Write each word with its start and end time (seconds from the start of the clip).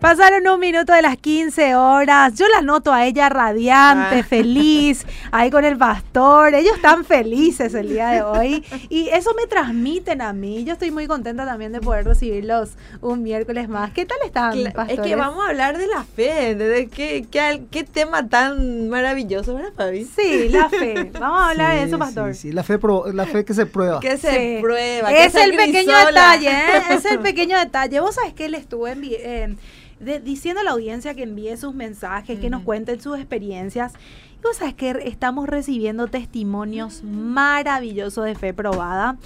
Pasaron 0.00 0.48
un 0.48 0.58
minuto 0.58 0.94
de 0.94 1.02
las 1.02 1.18
15 1.18 1.74
horas. 1.76 2.34
Yo 2.34 2.46
la 2.48 2.62
noto 2.62 2.90
a 2.90 3.04
ella 3.04 3.28
radiante, 3.28 4.20
Ah. 4.20 4.24
feliz, 4.26 5.04
ahí 5.30 5.50
con 5.50 5.64
el 5.66 5.76
pastor. 5.76 6.54
Ellos 6.54 6.74
están 6.76 7.04
felices 7.04 7.74
el 7.74 7.90
día 7.90 8.08
de 8.08 8.22
hoy. 8.22 8.64
Y 8.88 9.08
eso 9.10 9.34
me 9.34 9.46
transmiten 9.46 10.22
a 10.22 10.32
mí. 10.32 10.64
Yo 10.64 10.72
estoy 10.72 10.90
muy 10.90 11.06
contenta 11.06 11.44
también 11.44 11.72
de 11.72 11.80
poder 11.80 12.06
recibirlos 12.06 12.70
un 13.02 13.22
miércoles 13.22 13.68
más. 13.68 13.90
¿Qué 13.92 14.06
tal 14.06 14.16
están, 14.24 14.54
Cla- 14.54 14.68
Es 14.68 14.74
pastores? 14.74 15.00
que 15.06 15.16
vamos 15.16 15.44
a 15.44 15.50
hablar 15.50 15.76
de 15.76 15.86
la 15.86 16.02
fe, 16.02 16.54
de 16.54 16.88
qué, 16.88 17.26
qué, 17.30 17.62
qué 17.70 17.84
tema 17.84 18.26
tan 18.26 18.88
maravilloso, 18.88 19.54
¿verdad, 19.54 19.72
Fabi? 19.76 20.06
Sí, 20.06 20.48
la 20.48 20.70
fe. 20.70 21.10
Vamos 21.20 21.42
a 21.42 21.50
hablar 21.50 21.74
de 21.76 21.82
eso, 21.82 21.98
pastor. 21.98 22.34
Sí, 22.34 22.40
sí, 22.48 22.52
la 22.52 22.62
fe, 22.62 22.78
pro- 22.78 23.12
la 23.12 23.26
fe 23.26 23.44
que 23.44 23.52
se 23.52 23.66
prueba. 23.66 24.00
Que 24.00 24.16
se 24.16 24.30
Sí. 24.56 24.62
prueba. 24.62 25.12
Es 25.12 25.34
el 25.34 25.54
pequeño 25.54 25.94
detalle, 26.06 26.48
¿eh? 26.50 26.82
Es 26.90 27.04
el 27.04 27.18
pequeño 27.28 27.58
detalle. 27.58 28.00
Vos 28.00 28.14
sabés 28.14 28.32
que 28.32 28.48
le 28.48 28.56
estuve 28.56 28.94
envi- 28.96 29.16
eh, 29.18 29.54
de- 30.00 30.20
diciendo 30.20 30.60
a 30.60 30.64
la 30.64 30.72
audiencia 30.72 31.14
que 31.14 31.22
envíe 31.22 31.56
sus 31.56 31.74
mensajes, 31.74 32.40
que 32.40 32.50
nos 32.50 32.62
cuenten 32.62 33.00
sus 33.00 33.16
experiencias. 33.18 33.92
Y 34.38 34.42
vos 34.42 34.56
sabés 34.56 34.74
que 34.74 34.90
estamos 35.04 35.48
recibiendo 35.48 36.08
testimonios 36.08 37.02
maravillosos 37.04 38.24
de 38.24 38.34
fe 38.34 38.52
probada. 38.54 39.16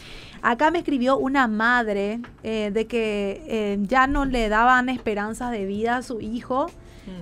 Acá 0.43 0.71
me 0.71 0.79
escribió 0.79 1.17
una 1.17 1.47
madre 1.49 2.21
eh, 2.43 2.71
de 2.75 2.87
que 2.87 3.43
eh, 3.47 3.79
ya 3.83 4.07
no 4.07 4.25
le 4.25 4.49
daban 4.49 4.89
esperanzas 4.89 5.53
de 5.53 5.65
vida 5.65 5.97
a 5.97 6.03
su 6.03 6.21
hijo. 6.21 6.67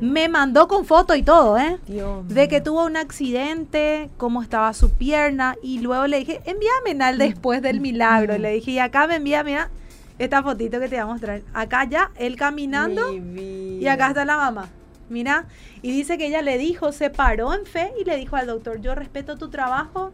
Me 0.00 0.28
mandó 0.28 0.68
con 0.68 0.84
foto 0.84 1.16
y 1.16 1.24
todo, 1.24 1.58
¿eh? 1.58 1.76
Dios 1.88 2.28
de 2.28 2.46
que 2.46 2.60
tuvo 2.60 2.84
un 2.86 2.96
accidente, 2.96 4.10
cómo 4.16 4.40
estaba 4.40 4.72
su 4.74 4.90
pierna, 4.92 5.56
y 5.60 5.80
luego 5.80 6.06
le 6.06 6.18
dije, 6.18 6.40
envíame 6.44 7.04
al 7.04 7.18
después 7.18 7.62
del 7.62 7.80
milagro. 7.80 8.38
Le 8.38 8.52
dije, 8.52 8.70
y 8.70 8.78
acá 8.78 9.08
me 9.08 9.16
envía, 9.16 9.42
mira, 9.42 9.70
esta 10.24 10.42
fotito 10.42 10.78
que 10.80 10.88
te 10.88 10.96
voy 10.96 11.02
a 11.02 11.06
mostrar. 11.06 11.42
Acá 11.54 11.84
ya, 11.84 12.10
él 12.16 12.36
caminando, 12.36 13.12
Mi 13.12 13.78
y 13.78 13.86
acá 13.86 14.08
está 14.08 14.24
la 14.24 14.36
mamá. 14.36 14.68
Mira, 15.08 15.46
y 15.82 15.90
dice 15.90 16.16
que 16.16 16.26
ella 16.26 16.40
le 16.42 16.56
dijo, 16.58 16.92
se 16.92 17.10
paró 17.10 17.52
en 17.54 17.66
fe 17.66 17.90
y 18.00 18.04
le 18.04 18.16
dijo 18.16 18.36
al 18.36 18.46
doctor, 18.46 18.80
yo 18.80 18.94
respeto 18.94 19.36
tu 19.36 19.48
trabajo, 19.50 20.10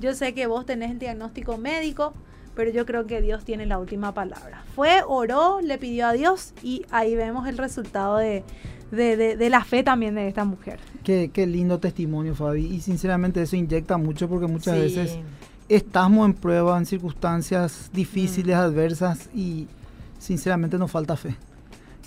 yo 0.00 0.12
sé 0.14 0.34
que 0.34 0.46
vos 0.46 0.66
tenés 0.66 0.90
el 0.90 0.98
diagnóstico 0.98 1.56
médico, 1.56 2.12
pero 2.54 2.70
yo 2.70 2.84
creo 2.84 3.06
que 3.06 3.22
Dios 3.22 3.44
tiene 3.44 3.64
la 3.66 3.78
última 3.78 4.12
palabra. 4.12 4.62
Fue, 4.74 5.02
oró, 5.06 5.60
le 5.62 5.78
pidió 5.78 6.06
a 6.08 6.12
Dios 6.12 6.52
y 6.62 6.84
ahí 6.90 7.14
vemos 7.16 7.48
el 7.48 7.56
resultado 7.58 8.18
de, 8.18 8.44
de- 8.90 9.16
de- 9.16 9.36
de 9.36 9.50
la 9.50 9.64
fe 9.64 9.82
también 9.82 10.14
de 10.14 10.28
esta 10.28 10.44
mujer. 10.44 10.78
Qué, 11.04 11.30
qué 11.32 11.46
lindo 11.46 11.78
testimonio, 11.80 12.34
Fabi. 12.34 12.66
Y 12.66 12.80
sinceramente 12.80 13.40
eso 13.42 13.56
inyecta 13.56 13.96
mucho 13.96 14.28
porque 14.28 14.46
muchas 14.46 14.74
Sí. 14.76 14.80
veces 14.82 15.18
estamos 15.68 16.26
en 16.26 16.34
prueba, 16.34 16.76
en 16.78 16.86
circunstancias 16.86 17.88
Mm. 17.92 17.96
difíciles, 17.96 18.56
adversas 18.56 19.28
y 19.34 19.66
sinceramente 20.18 20.78
nos 20.78 20.90
falta 20.90 21.16
fe. 21.16 21.36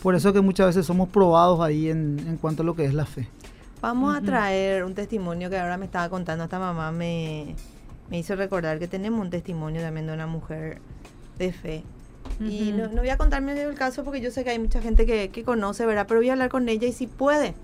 Por 0.01 0.15
eso 0.15 0.31
que 0.33 0.41
muchas 0.41 0.67
veces 0.67 0.85
somos 0.85 1.09
probados 1.09 1.59
ahí 1.59 1.89
en, 1.89 2.19
en 2.27 2.37
cuanto 2.37 2.61
a 2.63 2.65
lo 2.65 2.75
que 2.75 2.85
es 2.85 2.93
la 2.93 3.05
fe. 3.05 3.27
Vamos 3.81 4.15
a 4.15 4.21
traer 4.21 4.83
un 4.83 4.93
testimonio 4.95 5.49
que 5.49 5.57
ahora 5.57 5.77
me 5.77 5.85
estaba 5.85 6.09
contando 6.09 6.43
esta 6.43 6.57
mamá, 6.59 6.91
me, 6.91 7.55
me 8.09 8.17
hizo 8.19 8.35
recordar 8.35 8.79
que 8.79 8.87
tenemos 8.87 9.21
un 9.21 9.29
testimonio 9.29 9.81
también 9.81 10.07
de 10.07 10.13
una 10.13 10.27
mujer 10.27 10.79
de 11.37 11.51
fe. 11.51 11.83
Y 12.39 12.71
no, 12.75 12.87
no 12.89 13.01
voy 13.01 13.09
a 13.09 13.17
contarme 13.17 13.59
el 13.59 13.73
caso 13.75 14.03
porque 14.03 14.21
yo 14.21 14.29
sé 14.31 14.43
que 14.43 14.51
hay 14.51 14.59
mucha 14.59 14.81
gente 14.81 15.05
que, 15.05 15.29
que 15.29 15.43
conoce, 15.43 15.85
¿verdad? 15.85 16.05
Pero 16.07 16.19
voy 16.19 16.29
a 16.29 16.33
hablar 16.33 16.49
con 16.49 16.67
ella 16.69 16.87
y 16.87 16.91
si 16.93 17.07
puede, 17.07 17.55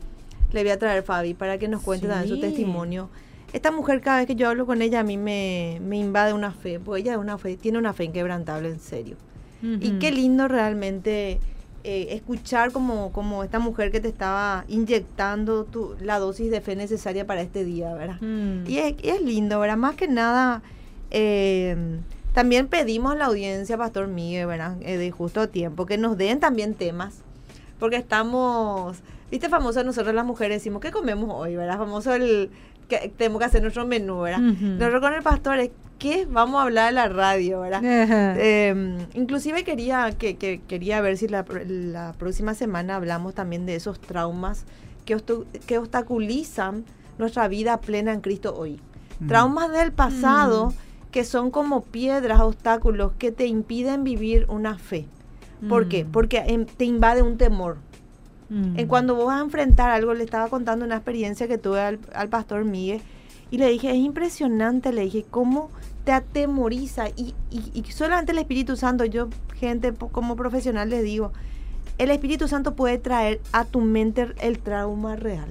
le 0.52 0.62
voy 0.64 0.72
a 0.72 0.80
traer 0.80 1.04
Fabi 1.04 1.34
para 1.34 1.58
que 1.58 1.68
nos 1.68 1.82
cuente 1.82 2.08
también 2.08 2.30
su 2.30 2.36
Sí. 2.36 2.42
testimonio. 2.42 3.10
Esta 3.54 3.72
mujer, 3.72 4.02
cada 4.02 4.18
vez 4.18 4.28
que 4.28 4.36
yo 4.36 4.50
hablo 4.50 4.66
con 4.66 4.82
ella, 4.82 5.02
a 5.02 5.04
mí 5.04 5.16
me, 5.16 5.80
me 5.82 5.98
invade 5.98 6.34
una 6.34 6.52
fe, 6.52 6.80
porque 6.80 7.02
ella 7.02 7.14
es 7.14 7.20
una 7.20 7.38
fe, 7.38 7.56
tiene 7.56 7.78
una 7.78 7.94
fe 7.94 8.06
inquebrantable, 8.06 8.70
en 8.70 8.80
serio. 8.80 9.16
Y 9.62 9.92
qué 10.00 10.12
lindo 10.12 10.50
realmente 10.50 11.40
eh, 11.86 12.08
escuchar 12.10 12.74
como, 12.74 13.14
como 13.14 13.46
esta 13.46 13.60
mujer 13.60 13.92
que 13.92 14.02
te 14.02 14.10
estaba 14.10 14.66
inyectando 14.68 15.64
tu, 15.64 15.96
la 16.02 16.20
dosis 16.20 16.52
de 16.52 16.60
fe 16.60 16.76
necesaria 16.76 17.26
para 17.26 17.42
este 17.42 17.64
día, 17.64 17.94
¿verdad? 17.94 18.18
Mm. 18.20 18.70
Y 18.70 18.80
es, 18.80 18.96
y 19.02 19.10
es 19.10 19.22
lindo, 19.22 19.60
¿verdad? 19.62 19.78
Más 19.78 19.96
que 19.96 20.10
nada, 20.10 20.62
eh, 21.12 21.78
también 22.34 22.68
pedimos 22.68 23.14
a 23.14 23.16
la 23.16 23.26
audiencia, 23.26 23.78
Pastor 23.78 24.08
Miguel, 24.08 24.48
¿verdad? 24.48 24.76
Eh, 24.82 24.98
de 24.98 25.12
justo 25.12 25.48
tiempo, 25.48 25.86
que 25.86 25.98
nos 25.98 26.18
den 26.18 26.40
también 26.40 26.74
temas, 26.74 27.20
porque 27.80 27.98
estamos, 27.98 28.98
viste, 29.30 29.50
famoso 29.50 29.84
nosotros 29.84 30.16
las 30.16 30.26
mujeres 30.26 30.58
decimos, 30.58 30.82
¿qué 30.82 30.92
comemos 30.92 31.30
hoy, 31.34 31.56
verdad? 31.56 31.78
Famoso 31.78 32.14
el 32.14 32.50
que 33.00 33.10
tenemos 33.10 33.40
que 33.40 33.46
hacer 33.46 33.62
nuestro 33.62 33.86
menú, 33.86 34.22
¿verdad? 34.22 34.40
Ujú. 34.42 34.66
Nosotros 34.66 35.02
con 35.02 35.14
el 35.14 35.22
pastor 35.24 35.60
es, 35.60 35.72
¿qué 36.00 36.26
vamos 36.30 36.60
a 36.60 36.64
hablar 36.64 36.88
de 36.88 36.92
la 36.94 37.10
radio, 37.10 37.62
verdad? 37.62 37.80
Ajá. 37.86 38.36
Eh, 38.38 38.98
inclusive 39.14 39.64
quería 39.64 40.12
que, 40.18 40.36
que- 40.38 40.62
quería 40.68 41.02
ver 41.02 41.18
si 41.18 41.28
la, 41.28 41.46
la 41.66 42.14
próxima 42.18 42.54
semana 42.54 42.96
hablamos 42.96 43.34
también 43.34 43.66
de 43.66 43.76
esos 43.76 44.00
traumas 44.00 44.66
que, 45.06 45.18
que 45.68 45.78
obstaculizan 45.78 46.86
nuestra 47.18 47.48
vida 47.48 47.80
plena 47.82 48.14
en 48.14 48.22
Cristo 48.22 48.56
hoy. 48.56 48.80
Mm. 49.20 49.28
Traumas 49.28 49.72
del 49.72 49.92
pasado 49.92 50.68
Mm. 50.70 50.74
que 51.12 51.24
son 51.24 51.52
como 51.52 51.84
piedras, 51.84 52.42
obstáculos 52.42 53.12
que 53.20 53.32
te 53.32 53.46
impiden 53.46 54.04
vivir 54.04 54.46
una 54.50 54.78
fe. 54.78 55.08
¿Por 55.70 55.88
qué? 55.88 56.04
Mm. 56.04 56.12
Porque 56.12 56.38
em, 56.48 56.66
te 56.66 56.84
invade 56.86 57.22
un 57.22 57.38
temor. 57.38 57.78
Mm. 58.54 58.78
En 58.80 58.88
cuando 58.88 59.16
vos 59.16 59.26
vas 59.28 59.40
a 59.40 59.44
enfrentar 59.44 59.90
algo, 59.90 60.14
le 60.14 60.24
estaba 60.24 60.48
contando 60.50 60.86
una 60.86 60.96
experiencia 60.98 61.48
que 61.48 61.58
tuve 61.58 61.82
al, 61.82 62.00
al 62.14 62.30
pastor 62.30 62.66
Miguel 62.66 63.02
y 63.50 63.58
le 63.58 63.68
dije, 63.70 63.90
es 63.90 63.98
impresionante, 63.98 64.94
le 64.94 65.02
dije, 65.02 65.26
cómo 65.30 65.70
te 66.06 66.12
atemoriza 66.12 67.10
y, 67.10 67.34
y- 67.50 67.72
y 67.74 67.84
solamente 67.92 68.32
el 68.32 68.38
Espíritu 68.38 68.76
Santo, 68.76 69.06
yo 69.06 69.30
gente 69.56 69.94
como 69.94 70.36
profesional 70.36 70.90
les 70.90 71.04
digo, 71.04 71.32
el 71.98 72.12
Espíritu 72.12 72.48
Santo 72.48 72.76
puede 72.76 72.98
traer 72.98 73.40
a 73.54 73.66
tu 73.66 73.80
mente 73.82 74.34
el 74.42 74.60
trauma 74.60 75.16
real. 75.16 75.50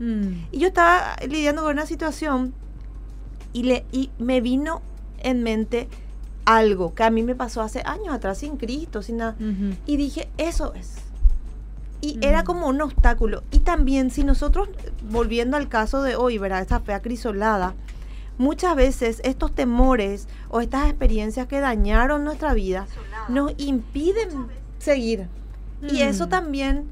Mm. 0.00 0.46
Y 0.52 0.58
yo 0.58 0.68
estaba 0.68 1.16
lidiando 1.28 1.62
con 1.62 1.72
una 1.72 1.86
situación 1.86 2.52
y, 3.52 3.62
le, 3.64 3.84
y 3.92 4.10
me 4.18 4.40
vino 4.40 4.82
en 5.20 5.42
mente 5.42 5.88
algo 6.44 6.94
que 6.94 7.04
a 7.04 7.10
mí 7.10 7.22
me 7.22 7.34
pasó 7.36 7.62
hace 7.62 7.82
años 7.84 8.12
atrás 8.12 8.38
sin 8.38 8.56
Cristo, 8.56 9.02
sin 9.02 9.18
nada. 9.18 9.36
Y 9.86 9.96
dije, 9.96 10.28
eso 10.38 10.74
es. 10.74 10.94
Y 12.02 12.18
era 12.20 12.42
como 12.44 12.66
un 12.66 12.82
obstáculo. 12.82 13.42
Y 13.52 13.60
también 13.60 14.10
si 14.10 14.24
nosotros, 14.24 14.68
volviendo 15.10 15.56
al 15.56 15.68
caso 15.68 16.02
de 16.02 16.14
hoy, 16.16 16.36
¿verdad? 16.36 16.60
Esa 16.60 16.80
fe 16.80 16.92
acrisolada, 16.92 17.74
muchas 18.38 18.74
veces 18.76 19.20
estos 19.24 19.52
temores 19.54 20.26
o 20.50 20.60
estas 20.60 20.88
experiencias 20.90 21.46
que 21.46 21.60
dañaron 21.60 22.24
nuestra 22.24 22.52
vida 22.54 22.86
nos 23.28 23.52
impiden 23.56 24.28
seguir. 24.78 25.28
Y 25.88 26.02
eso 26.02 26.26
Mm. 26.26 26.28
también 26.28 26.84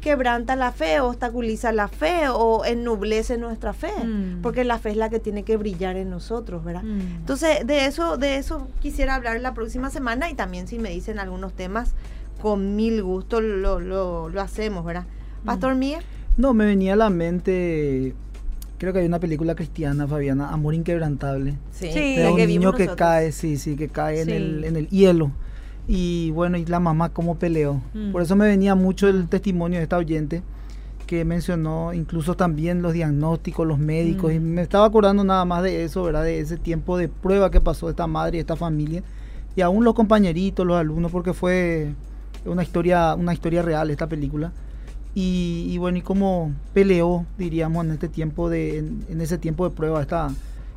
quebranta 0.00 0.56
la 0.56 0.72
fe, 0.72 0.98
obstaculiza 1.00 1.70
la 1.70 1.86
fe 1.86 2.28
o 2.28 2.64
ennublece 2.64 3.38
nuestra 3.38 3.72
fe. 3.72 3.92
Mm. 4.04 4.42
Porque 4.42 4.64
la 4.64 4.78
fe 4.78 4.90
es 4.90 4.96
la 4.96 5.08
que 5.10 5.20
tiene 5.20 5.44
que 5.44 5.56
brillar 5.56 5.96
en 5.96 6.10
nosotros, 6.10 6.64
¿verdad? 6.64 6.82
Mm. 6.82 7.00
Entonces, 7.18 7.64
de 7.64 7.84
eso, 7.86 8.16
de 8.16 8.36
eso 8.36 8.66
quisiera 8.80 9.14
hablar 9.14 9.40
la 9.40 9.54
próxima 9.54 9.90
semana 9.90 10.28
y 10.28 10.34
también 10.34 10.66
si 10.66 10.80
me 10.80 10.90
dicen 10.90 11.20
algunos 11.20 11.52
temas, 11.52 11.94
con 12.42 12.74
mil 12.76 13.02
gusto 13.02 13.40
lo, 13.40 13.78
lo, 13.80 14.28
lo 14.28 14.40
hacemos, 14.40 14.84
¿verdad? 14.84 15.06
Pastor 15.44 15.76
Miguel. 15.76 16.02
No, 16.36 16.52
me 16.54 16.66
venía 16.66 16.94
a 16.94 16.96
la 16.96 17.08
mente, 17.10 18.14
creo 18.78 18.92
que 18.92 18.98
hay 18.98 19.06
una 19.06 19.20
película 19.20 19.54
cristiana, 19.54 20.06
Fabiana, 20.08 20.50
Amor 20.50 20.74
Inquebrantable. 20.74 21.54
Sí, 21.70 21.90
Sí. 21.92 22.16
de 22.16 22.28
un 22.28 22.36
que 22.36 22.46
niño 22.46 22.72
que 22.72 22.84
nosotros. 22.84 22.96
cae, 22.96 23.32
sí, 23.32 23.56
sí, 23.56 23.76
que 23.76 23.88
cae 23.88 24.22
en, 24.22 24.30
el, 24.30 24.64
en 24.64 24.76
el 24.76 24.88
hielo. 24.88 25.30
Y 25.86 26.30
bueno, 26.32 26.56
y 26.58 26.64
la 26.66 26.80
mamá 26.80 27.10
cómo 27.10 27.36
peleó. 27.36 27.80
Mm. 27.94 28.12
Por 28.12 28.22
eso 28.22 28.34
me 28.36 28.46
venía 28.46 28.74
mucho 28.74 29.08
el 29.08 29.28
testimonio 29.28 29.78
de 29.78 29.84
esta 29.84 29.96
oyente 29.98 30.42
que 31.06 31.24
mencionó 31.24 31.92
incluso 31.92 32.36
también 32.36 32.80
los 32.80 32.92
diagnósticos, 32.92 33.66
los 33.66 33.78
médicos. 33.78 34.32
Mm. 34.32 34.36
Y 34.36 34.40
me 34.40 34.62
estaba 34.62 34.86
acordando 34.86 35.22
nada 35.24 35.44
más 35.44 35.62
de 35.62 35.84
eso, 35.84 36.02
¿verdad? 36.04 36.22
De 36.24 36.38
ese 36.40 36.56
tiempo 36.56 36.96
de 36.96 37.08
prueba 37.08 37.50
que 37.50 37.60
pasó 37.60 37.90
esta 37.90 38.06
madre 38.06 38.38
y 38.38 38.40
esta 38.40 38.56
familia. 38.56 39.02
Y 39.54 39.60
aún 39.60 39.84
los 39.84 39.92
compañeritos, 39.94 40.64
los 40.66 40.78
alumnos, 40.78 41.12
porque 41.12 41.34
fue 41.34 41.92
una 42.44 42.62
historia, 42.62 43.14
una 43.14 43.32
historia 43.32 43.62
real 43.62 43.90
esta 43.90 44.06
película. 44.06 44.52
Y, 45.14 45.66
y 45.68 45.78
bueno, 45.78 45.98
y 45.98 46.02
cómo 46.02 46.52
peleó, 46.72 47.26
diríamos, 47.36 47.84
en 47.84 47.92
este 47.92 48.08
tiempo 48.08 48.48
de, 48.48 48.78
en, 48.78 49.04
en 49.10 49.20
ese 49.20 49.36
tiempo 49.38 49.68
de 49.68 49.74
prueba 49.76 50.00
esta, 50.00 50.30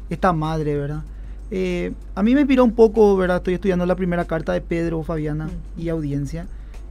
esta 0.10 0.34
madre, 0.34 0.78
¿verdad? 0.78 1.04
Eh, 1.52 1.94
a 2.16 2.24
mí 2.24 2.34
me 2.34 2.42
inspiró 2.42 2.64
un 2.64 2.74
poco, 2.74 3.16
¿verdad? 3.16 3.38
Estoy 3.38 3.54
estudiando 3.54 3.86
la 3.86 3.96
primera 3.96 4.26
carta 4.26 4.52
de 4.54 4.62
Pedro, 4.62 5.04
Fabiana 5.04 5.46
Mm. 5.46 5.82
y 5.82 5.90
audiencia. 5.90 6.48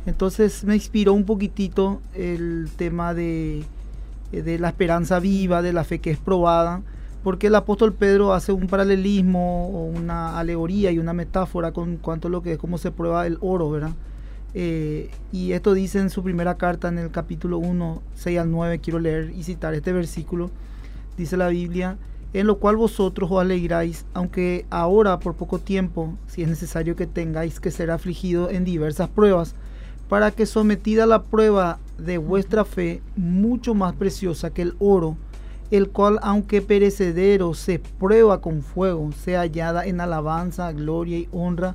Entonces 0.06 0.64
me 0.64 0.74
inspiró 0.74 1.12
un 1.12 1.24
poquitito 1.24 2.00
el 2.14 2.68
tema 2.76 3.14
de, 3.14 3.64
de 4.32 4.58
la 4.58 4.68
esperanza 4.68 5.18
viva, 5.18 5.60
de 5.62 5.72
la 5.72 5.84
fe 5.84 5.98
que 5.98 6.10
es 6.10 6.18
probada, 6.18 6.82
porque 7.22 7.46
el 7.48 7.54
apóstol 7.54 7.92
Pedro 7.94 8.32
hace 8.34 8.52
un 8.52 8.68
paralelismo 8.68 9.68
o 9.68 9.84
una 9.86 10.38
alegoría 10.38 10.90
y 10.92 10.98
una 10.98 11.12
metáfora 11.14 11.72
con 11.72 11.96
cuanto 11.96 12.28
a 12.28 12.30
lo 12.30 12.42
que 12.42 12.52
es 12.52 12.58
cómo 12.58 12.78
se 12.78 12.90
prueba 12.90 13.26
el 13.26 13.38
oro, 13.40 13.70
¿verdad? 13.70 13.92
Eh, 14.56 15.10
y 15.32 15.52
esto 15.52 15.74
dice 15.74 15.98
en 15.98 16.10
su 16.10 16.22
primera 16.22 16.56
carta 16.56 16.88
en 16.88 16.98
el 16.98 17.10
capítulo 17.10 17.58
1, 17.58 18.02
6 18.14 18.38
al 18.38 18.50
9, 18.50 18.78
quiero 18.78 19.00
leer 19.00 19.32
y 19.36 19.42
citar 19.42 19.74
este 19.74 19.92
versículo, 19.92 20.50
dice 21.16 21.36
la 21.36 21.48
Biblia, 21.48 21.98
en 22.32 22.46
lo 22.46 22.58
cual 22.58 22.76
vosotros 22.76 23.30
os 23.30 23.40
alegráis, 23.40 24.06
aunque 24.14 24.64
ahora 24.70 25.18
por 25.18 25.34
poco 25.34 25.58
tiempo, 25.58 26.16
si 26.28 26.42
es 26.42 26.48
necesario 26.48 26.94
que 26.94 27.06
tengáis 27.06 27.58
que 27.58 27.72
ser 27.72 27.90
afligido 27.90 28.48
en 28.48 28.64
diversas 28.64 29.08
pruebas, 29.08 29.54
para 30.08 30.30
que 30.30 30.46
sometida 30.46 31.04
a 31.04 31.08
la 31.08 31.22
prueba 31.22 31.78
de 31.98 32.18
vuestra 32.18 32.64
fe, 32.64 33.02
mucho 33.16 33.74
más 33.74 33.94
preciosa 33.94 34.50
que 34.50 34.62
el 34.62 34.74
oro, 34.78 35.16
el 35.70 35.88
cual 35.88 36.20
aunque 36.22 36.62
perecedero 36.62 37.54
se 37.54 37.80
prueba 37.80 38.40
con 38.40 38.62
fuego, 38.62 39.10
sea 39.12 39.40
hallada 39.40 39.86
en 39.86 40.00
alabanza, 40.00 40.70
gloria 40.72 41.18
y 41.18 41.28
honra 41.32 41.74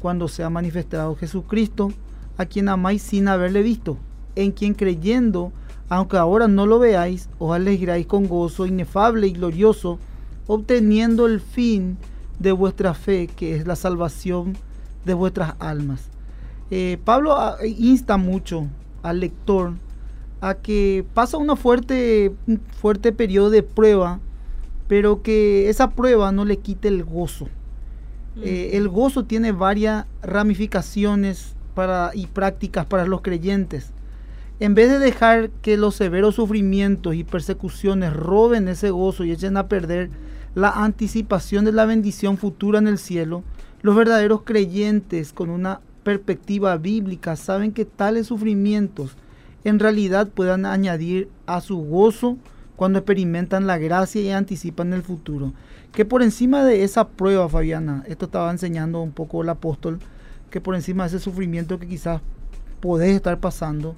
cuando 0.00 0.28
sea 0.28 0.50
manifestado 0.50 1.16
Jesucristo, 1.16 1.90
a 2.38 2.46
quien 2.46 2.68
amáis 2.68 3.02
sin 3.02 3.28
haberle 3.28 3.62
visto, 3.62 3.98
en 4.36 4.52
quien 4.52 4.72
creyendo, 4.72 5.52
aunque 5.88 6.16
ahora 6.16 6.48
no 6.48 6.66
lo 6.66 6.78
veáis, 6.78 7.28
os 7.38 7.54
alegráis 7.54 8.06
con 8.06 8.26
gozo 8.28 8.64
inefable 8.64 9.26
y 9.26 9.32
glorioso, 9.32 9.98
obteniendo 10.46 11.26
el 11.26 11.40
fin 11.40 11.98
de 12.38 12.52
vuestra 12.52 12.94
fe, 12.94 13.26
que 13.26 13.56
es 13.56 13.66
la 13.66 13.74
salvación 13.74 14.56
de 15.04 15.14
vuestras 15.14 15.54
almas. 15.58 16.08
Eh, 16.70 16.98
Pablo 17.04 17.34
ah, 17.36 17.56
insta 17.64 18.16
mucho 18.16 18.68
al 19.02 19.20
lector 19.20 19.72
a 20.40 20.54
que 20.54 21.04
pasa 21.14 21.38
una 21.38 21.56
fuerte, 21.56 22.32
un 22.46 22.60
fuerte 22.60 23.12
periodo 23.12 23.50
de 23.50 23.64
prueba, 23.64 24.20
pero 24.86 25.22
que 25.22 25.68
esa 25.68 25.90
prueba 25.90 26.30
no 26.30 26.44
le 26.44 26.58
quite 26.58 26.86
el 26.86 27.02
gozo. 27.02 27.46
Mm. 28.36 28.42
Eh, 28.44 28.70
el 28.76 28.88
gozo 28.88 29.24
tiene 29.24 29.50
varias 29.50 30.06
ramificaciones 30.22 31.56
y 32.14 32.26
prácticas 32.26 32.86
para 32.86 33.06
los 33.06 33.20
creyentes. 33.20 33.92
En 34.60 34.74
vez 34.74 34.90
de 34.90 34.98
dejar 34.98 35.50
que 35.62 35.76
los 35.76 35.94
severos 35.94 36.34
sufrimientos 36.34 37.14
y 37.14 37.22
persecuciones 37.22 38.12
roben 38.12 38.66
ese 38.66 38.90
gozo 38.90 39.24
y 39.24 39.30
echen 39.30 39.56
a 39.56 39.68
perder 39.68 40.10
la 40.54 40.70
anticipación 40.70 41.64
de 41.64 41.72
la 41.72 41.86
bendición 41.86 42.38
futura 42.38 42.80
en 42.80 42.88
el 42.88 42.98
cielo, 42.98 43.44
los 43.82 43.94
verdaderos 43.94 44.42
creyentes 44.42 45.32
con 45.32 45.50
una 45.50 45.80
perspectiva 46.02 46.76
bíblica 46.76 47.36
saben 47.36 47.72
que 47.72 47.84
tales 47.84 48.26
sufrimientos 48.26 49.16
en 49.62 49.78
realidad 49.78 50.28
puedan 50.28 50.66
añadir 50.66 51.28
a 51.46 51.60
su 51.60 51.78
gozo 51.78 52.36
cuando 52.74 52.98
experimentan 52.98 53.66
la 53.66 53.78
gracia 53.78 54.20
y 54.20 54.30
anticipan 54.30 54.92
el 54.92 55.02
futuro. 55.02 55.52
Que 55.92 56.04
por 56.04 56.22
encima 56.22 56.64
de 56.64 56.84
esa 56.84 57.08
prueba, 57.08 57.48
Fabiana, 57.48 58.04
esto 58.06 58.26
estaba 58.26 58.50
enseñando 58.50 59.00
un 59.00 59.12
poco 59.12 59.42
el 59.42 59.48
apóstol, 59.48 59.98
que 60.50 60.60
por 60.60 60.74
encima 60.74 61.04
de 61.04 61.08
ese 61.08 61.20
sufrimiento 61.20 61.78
que 61.78 61.86
quizás 61.86 62.20
podés 62.80 63.14
estar 63.14 63.38
pasando, 63.38 63.94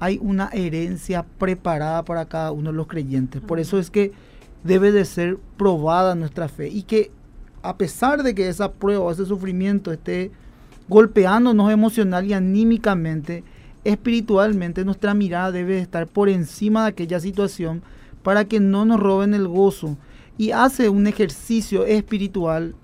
hay 0.00 0.18
una 0.20 0.50
herencia 0.52 1.24
preparada 1.38 2.04
para 2.04 2.24
cada 2.24 2.50
uno 2.50 2.70
de 2.70 2.76
los 2.76 2.86
creyentes. 2.86 3.40
Por 3.40 3.60
eso 3.60 3.78
es 3.78 3.90
que 3.90 4.12
debe 4.64 4.92
de 4.92 5.04
ser 5.04 5.38
probada 5.56 6.14
nuestra 6.14 6.48
fe 6.48 6.68
y 6.68 6.82
que 6.82 7.10
a 7.62 7.76
pesar 7.76 8.22
de 8.22 8.34
que 8.34 8.48
esa 8.48 8.72
prueba, 8.72 9.12
ese 9.12 9.26
sufrimiento 9.26 9.92
esté 9.92 10.32
golpeándonos 10.88 11.70
emocional 11.70 12.26
y 12.26 12.32
anímicamente, 12.32 13.44
espiritualmente, 13.84 14.84
nuestra 14.84 15.14
mirada 15.14 15.52
debe 15.52 15.78
estar 15.78 16.06
por 16.08 16.28
encima 16.28 16.82
de 16.82 16.88
aquella 16.90 17.20
situación 17.20 17.82
para 18.22 18.44
que 18.44 18.60
no 18.60 18.84
nos 18.84 19.00
roben 19.00 19.34
el 19.34 19.46
gozo. 19.46 19.96
Y 20.38 20.50
hace 20.50 20.88
un 20.88 21.06
ejercicio 21.06 21.86
espiritual 21.86 22.74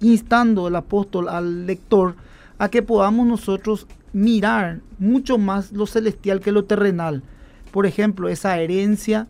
instando 0.00 0.68
el 0.68 0.76
apóstol 0.76 1.28
al 1.28 1.66
lector 1.66 2.16
a 2.58 2.68
que 2.68 2.82
podamos 2.82 3.26
nosotros 3.26 3.86
mirar 4.12 4.80
mucho 4.98 5.38
más 5.38 5.72
lo 5.72 5.86
celestial 5.86 6.40
que 6.40 6.52
lo 6.52 6.64
terrenal. 6.64 7.22
Por 7.70 7.86
ejemplo, 7.86 8.28
esa 8.28 8.58
herencia 8.58 9.28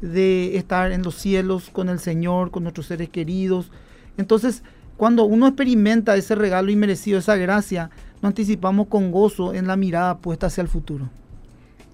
de 0.00 0.56
estar 0.56 0.92
en 0.92 1.02
los 1.02 1.16
cielos 1.16 1.70
con 1.70 1.88
el 1.88 1.98
Señor, 1.98 2.50
con 2.50 2.62
nuestros 2.62 2.86
seres 2.86 3.08
queridos. 3.08 3.70
Entonces, 4.16 4.62
cuando 4.96 5.24
uno 5.24 5.46
experimenta 5.46 6.16
ese 6.16 6.34
regalo 6.34 6.70
inmerecido, 6.70 7.18
esa 7.18 7.36
gracia, 7.36 7.90
nos 8.22 8.30
anticipamos 8.30 8.88
con 8.88 9.10
gozo 9.12 9.54
en 9.54 9.66
la 9.66 9.76
mirada 9.76 10.18
puesta 10.18 10.46
hacia 10.46 10.62
el 10.62 10.68
futuro. 10.68 11.08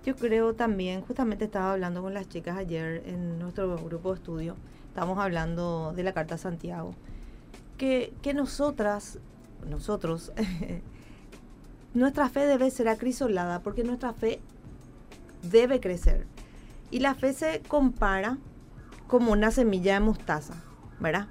Yo 0.04 0.16
creo 0.16 0.54
también, 0.54 1.00
justamente 1.00 1.46
estaba 1.46 1.72
hablando 1.72 2.02
con 2.02 2.12
las 2.12 2.28
chicas 2.28 2.58
ayer 2.58 3.02
en 3.06 3.38
nuestro 3.38 3.76
grupo 3.78 4.10
de 4.10 4.16
estudio, 4.16 4.56
estábamos 4.88 5.19
hablando 5.19 5.94
de 5.96 6.02
la 6.02 6.12
Carta 6.12 6.34
a 6.34 6.38
Santiago, 6.38 6.94
que, 7.78 8.12
que 8.20 8.34
nosotras, 8.34 9.19
nosotros, 9.69 10.32
nuestra 11.94 12.28
fe 12.28 12.46
debe 12.46 12.70
ser 12.70 12.88
acrisolada 12.88 13.61
porque 13.61 13.84
nuestra 13.84 14.12
fe 14.12 14.40
debe 15.43 15.81
crecer. 15.81 16.26
Y 16.90 17.00
la 17.00 17.14
fe 17.14 17.32
se 17.32 17.61
compara 17.66 18.38
como 19.06 19.32
una 19.32 19.50
semilla 19.50 19.94
de 19.94 20.00
mostaza, 20.00 20.55
¿verdad? 21.00 21.28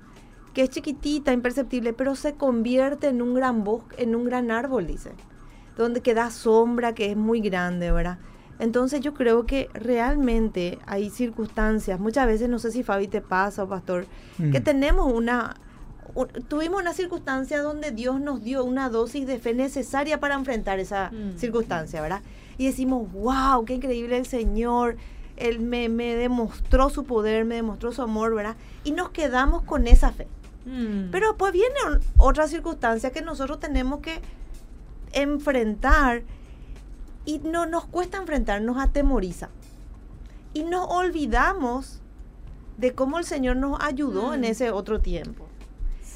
Que 0.54 0.64
es 0.64 0.70
chiquitita, 0.70 1.34
imperceptible, 1.34 1.94
pero 1.94 2.16
se 2.16 2.34
convierte 2.34 3.08
en 3.08 3.22
un 3.22 3.34
gran 3.34 3.64
bosque, 3.64 4.04
en 4.04 4.16
un 4.16 4.26
gran 4.26 4.52
árbol, 4.52 4.88
dice. 4.88 5.12
Donde 5.78 6.02
queda 6.02 6.30
sombra, 6.30 6.94
que 6.94 7.12
es 7.12 7.18
muy 7.18 7.40
grande, 7.42 7.92
¿verdad? 7.92 8.20
Entonces 8.60 9.02
yo 9.02 9.14
creo 9.14 9.46
que 9.46 9.70
realmente 9.74 10.80
hay 10.86 11.10
circunstancias, 11.10 12.00
muchas 12.00 12.28
veces, 12.28 12.50
no 12.50 12.60
sé 12.60 12.72
si 12.72 12.84
Fabi 12.84 13.08
te 13.08 13.22
pasa 13.22 13.64
o 13.64 13.68
pastor, 13.68 14.06
que 14.38 14.60
mm. 14.60 14.64
tenemos 14.64 15.12
una, 15.12 15.56
tuvimos 16.48 16.82
una 16.82 16.94
circunstancia 16.94 17.62
donde 17.62 17.92
Dios 17.92 18.20
nos 18.20 18.44
dio 18.44 18.64
una 18.64 18.90
dosis 18.90 19.26
de 19.26 19.40
fe 19.40 19.54
necesaria 19.54 20.20
para 20.20 20.36
enfrentar 20.36 20.80
esa 20.80 21.12
mm. 21.12 21.38
circunstancia, 21.38 22.02
¿verdad? 22.02 22.22
Y 22.58 22.68
decimos, 22.68 23.12
wow, 23.14 23.66
qué 23.66 23.76
increíble 23.76 24.18
el 24.18 24.26
Señor, 24.26 24.98
Él 25.38 25.60
me, 25.60 25.90
demostró 25.90 26.90
su 26.90 27.04
poder, 27.04 27.46
me 27.46 27.56
demostró 27.56 27.92
su 27.92 28.02
amor, 28.02 28.36
¿verdad? 28.36 28.56
Y 28.84 28.92
nos 28.92 29.10
quedamos 29.10 29.64
con 29.64 29.88
esa 29.88 30.12
fe. 30.12 30.28
Mm. 30.66 31.10
Pero 31.12 31.36
pues 31.38 31.52
viene 31.52 31.76
otra 32.18 32.48
circunstancia 32.48 33.12
que 33.12 33.22
nosotros 33.22 33.60
tenemos 33.60 34.00
que 34.02 34.22
enfrentar 35.14 36.24
y 37.26 37.40
no 37.40 37.66
nos 37.66 37.86
cuesta 37.86 38.18
enfrentar, 38.18 38.62
nos 38.62 38.78
atemoriza. 38.78 39.50
Y 40.54 40.64
nos 40.64 40.88
olvidamos 40.88 42.00
de 42.78 42.94
cómo 42.94 43.18
el 43.18 43.26
Señor 43.26 43.56
nos 43.58 43.82
ayudó 43.82 44.34
en 44.34 44.42
mm. 44.42 44.46
ese 44.46 44.72
otro 44.72 45.00
tiempo. 45.00 45.43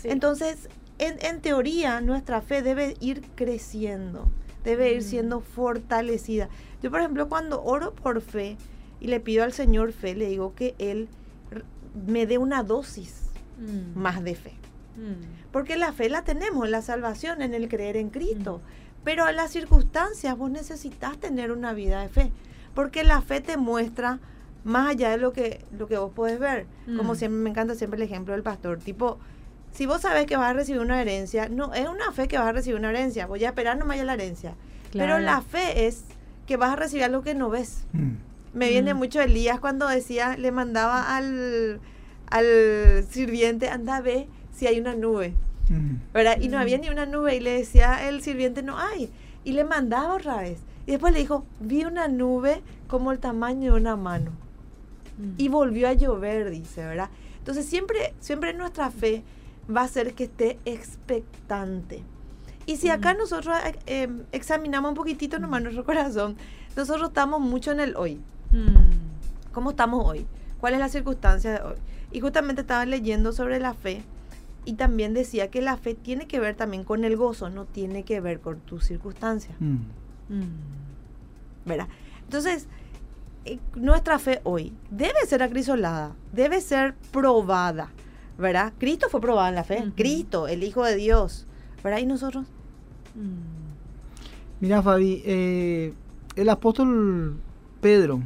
Entonces, 0.07 0.69
en, 0.99 1.41
teoría, 1.41 2.01
nuestra 2.01 2.41
fe 2.41 2.61
debe 2.61 2.95
ir 2.99 3.21
creciendo, 3.35 4.31
debe 4.63 4.93
ir 4.93 5.01
mm. 5.01 5.05
siendo 5.05 5.41
fortalecida. 5.41 6.49
Yo, 6.81 6.89
por 6.89 7.01
ejemplo, 7.01 7.29
cuando 7.29 7.63
oro 7.63 7.93
por 7.93 8.21
fe 8.21 8.57
y 8.99 9.07
le 9.07 9.19
pido 9.19 9.43
al 9.43 9.53
Señor 9.53 9.91
fe, 9.91 10.15
le 10.15 10.27
digo 10.27 10.55
que 10.55 10.75
Él 10.79 11.07
me 12.07 12.25
dé 12.25 12.37
una 12.37 12.63
dosis 12.63 13.29
mm. 13.59 13.99
más 13.99 14.23
de 14.23 14.35
fe. 14.35 14.53
Mm. 14.95 15.51
Porque 15.51 15.77
la 15.77 15.93
fe 15.93 16.09
la 16.09 16.23
tenemos 16.23 16.65
en 16.65 16.71
la 16.71 16.81
salvación, 16.81 17.41
en 17.41 17.53
el 17.53 17.69
creer 17.69 17.97
en 17.97 18.09
Cristo. 18.09 18.61
Pero 19.03 19.27
en 19.29 19.35
las 19.35 19.51
circunstancias 19.51 20.37
vos 20.37 20.49
necesitas 20.49 21.17
tener 21.17 21.51
una 21.51 21.73
vida 21.73 22.01
de 22.01 22.09
fe. 22.09 22.31
Porque 22.73 23.03
la 23.03 23.21
fe 23.21 23.39
te 23.39 23.57
muestra 23.57 24.19
más 24.63 24.89
allá 24.89 25.09
de 25.11 25.17
lo 25.17 25.31
que, 25.31 25.63
lo 25.77 25.87
que 25.87 25.97
vos 25.97 26.11
podés 26.11 26.39
ver. 26.39 26.65
Como 26.97 27.15
siempre, 27.15 27.39
me 27.39 27.49
encanta 27.49 27.75
siempre 27.75 27.97
el 27.97 28.03
ejemplo 28.03 28.33
del 28.33 28.43
pastor. 28.43 28.79
Tipo, 28.79 29.17
si 29.71 29.85
vos 29.85 30.01
sabes 30.01 30.25
que 30.25 30.37
vas 30.37 30.49
a 30.49 30.53
recibir 30.53 30.81
una 30.81 31.01
herencia, 31.01 31.49
no 31.49 31.73
es 31.73 31.87
una 31.87 32.11
fe 32.11 32.27
que 32.27 32.37
vas 32.37 32.47
a 32.47 32.51
recibir 32.51 32.79
una 32.79 32.89
herencia, 32.89 33.27
voy 33.27 33.43
a 33.45 33.49
esperar 33.49 33.77
nomás 33.77 33.97
ya 33.97 34.05
la 34.05 34.13
herencia. 34.13 34.55
Pero 34.91 35.19
la 35.19 35.41
fe 35.41 35.87
es 35.87 36.03
que 36.47 36.57
vas 36.57 36.73
a 36.73 36.75
recibir 36.75 37.03
algo 37.03 37.21
que 37.21 37.35
no 37.35 37.49
ves. 37.49 37.85
Mm. 37.93 38.11
Me 38.53 38.69
viene 38.69 38.93
mm. 38.93 38.97
mucho 38.97 39.21
Elías 39.21 39.59
cuando 39.59 39.87
decía, 39.87 40.37
le 40.37 40.51
mandaba 40.51 41.15
al, 41.15 41.79
al 42.29 43.05
sirviente, 43.09 43.69
anda, 43.69 44.01
ve 44.01 44.27
si 44.55 44.65
hay 44.65 44.79
una 44.79 44.95
nube. 44.95 45.33
Mm. 45.69 46.13
¿verdad? 46.13 46.39
Y 46.39 46.47
no 46.47 46.57
había 46.57 46.77
ni 46.77 46.89
una 46.89 47.05
nube 47.05 47.35
y 47.35 47.39
le 47.39 47.51
decía 47.51 48.07
el 48.07 48.21
sirviente, 48.21 48.63
no 48.63 48.77
hay. 48.79 49.11
Y 49.43 49.53
le 49.53 49.63
mandaba 49.63 50.15
otra 50.15 50.37
vez. 50.37 50.59
Y 50.85 50.91
después 50.91 51.13
le 51.13 51.19
dijo, 51.19 51.45
vi 51.59 51.83
una 51.83 52.07
nube 52.07 52.61
como 52.87 53.11
el 53.11 53.19
tamaño 53.19 53.73
de 53.73 53.79
una 53.79 53.95
mano. 53.95 54.31
Y 55.37 55.49
volvió 55.49 55.89
a 55.89 55.93
llover, 55.93 56.51
dice, 56.51 56.85
¿verdad? 56.85 57.09
Entonces 57.39 57.65
siempre, 57.65 58.13
siempre 58.19 58.53
nuestra 58.53 58.91
fe 58.91 59.23
va 59.75 59.81
a 59.81 59.87
ser 59.87 60.13
que 60.13 60.25
esté 60.25 60.59
expectante. 60.65 62.03
Y 62.65 62.77
si 62.77 62.89
acá 62.89 63.13
nosotros 63.13 63.55
eh, 63.65 64.03
em, 64.03 64.23
examinamos 64.31 64.89
un 64.89 64.95
poquitito 64.95 65.39
nomás 65.39 65.61
nuestro 65.63 65.85
corazón, 65.85 66.35
nosotros 66.75 67.09
estamos 67.09 67.39
mucho 67.39 67.71
en 67.71 67.79
el 67.79 67.95
hoy. 67.95 68.19
Mm. 68.51 69.51
¿Cómo 69.53 69.71
estamos 69.71 70.05
hoy? 70.05 70.27
¿Cuál 70.59 70.73
es 70.73 70.79
la 70.79 70.89
circunstancia 70.89 71.51
de 71.51 71.61
hoy? 71.61 71.75
Y 72.11 72.19
justamente 72.19 72.61
estaba 72.61 72.85
leyendo 72.85 73.31
sobre 73.31 73.59
la 73.59 73.73
fe 73.73 74.03
y 74.65 74.73
también 74.73 75.13
decía 75.13 75.49
que 75.49 75.61
la 75.61 75.77
fe 75.77 75.93
tiene 75.95 76.27
que 76.27 76.39
ver 76.39 76.55
también 76.55 76.83
con 76.83 77.05
el 77.05 77.15
gozo, 77.15 77.49
no 77.49 77.65
tiene 77.65 78.03
que 78.03 78.19
ver 78.19 78.41
con 78.41 78.59
tu 78.59 78.79
circunstancia. 78.79 79.55
Mm. 79.59 79.75
Mm. 80.29 80.49
¿Verdad? 81.65 81.87
Entonces, 82.23 82.67
eh, 83.45 83.59
nuestra 83.75 84.19
fe 84.19 84.41
hoy 84.43 84.73
debe 84.89 85.25
ser 85.25 85.41
acrisolada, 85.41 86.15
debe 86.33 86.59
ser 86.59 86.95
probada 87.11 87.91
¿verdad? 88.37 88.73
Cristo 88.77 89.07
fue 89.09 89.21
probado 89.21 89.49
en 89.49 89.55
la 89.55 89.63
fe. 89.63 89.91
Cristo, 89.95 90.47
el 90.47 90.63
Hijo 90.63 90.83
de 90.83 90.95
Dios, 90.95 91.45
¿verdad? 91.83 91.99
¿Y 91.99 92.05
nosotros? 92.05 92.45
Mm. 93.15 94.59
Mira, 94.59 94.81
Fabi, 94.81 95.21
eh, 95.25 95.93
el 96.35 96.49
apóstol 96.49 97.37
Pedro 97.81 98.21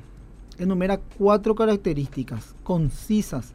enumera 0.58 1.00
cuatro 1.18 1.56
características 1.56 2.56
concisas 2.63 3.53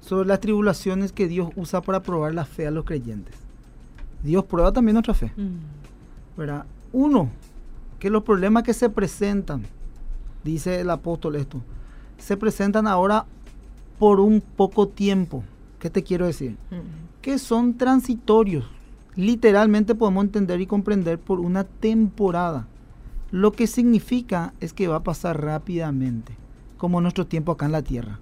sobre 0.00 0.28
las 0.28 0.40
tribulaciones 0.40 1.12
que 1.12 1.28
Dios 1.28 1.50
usa 1.56 1.80
para 1.80 2.02
probar 2.02 2.34
la 2.34 2.44
fe 2.44 2.66
a 2.66 2.70
los 2.70 2.84
creyentes. 2.84 3.34
Dios 4.22 4.44
prueba 4.44 4.72
también 4.72 4.94
nuestra 4.94 5.14
fe. 5.14 5.32
Mm. 5.36 5.82
¿verdad? 6.36 6.64
Uno, 6.92 7.30
que 7.98 8.10
los 8.10 8.22
problemas 8.22 8.62
que 8.62 8.74
se 8.74 8.88
presentan, 8.88 9.62
dice 10.44 10.80
el 10.80 10.90
apóstol 10.90 11.36
esto, 11.36 11.60
se 12.18 12.36
presentan 12.36 12.86
ahora 12.86 13.26
por 13.98 14.20
un 14.20 14.40
poco 14.40 14.88
tiempo. 14.88 15.44
¿Qué 15.82 15.90
te 15.90 16.04
quiero 16.04 16.26
decir? 16.26 16.56
Que 17.22 17.38
son 17.40 17.74
transitorios. 17.76 18.64
Literalmente 19.16 19.96
podemos 19.96 20.22
entender 20.26 20.60
y 20.60 20.66
comprender 20.66 21.18
por 21.18 21.40
una 21.40 21.64
temporada. 21.64 22.68
Lo 23.32 23.50
que 23.50 23.66
significa 23.66 24.54
es 24.60 24.72
que 24.72 24.86
va 24.86 24.98
a 24.98 25.02
pasar 25.02 25.42
rápidamente, 25.42 26.36
como 26.78 27.00
nuestro 27.00 27.26
tiempo 27.26 27.50
acá 27.50 27.66
en 27.66 27.72
la 27.72 27.82
tierra. 27.82 28.20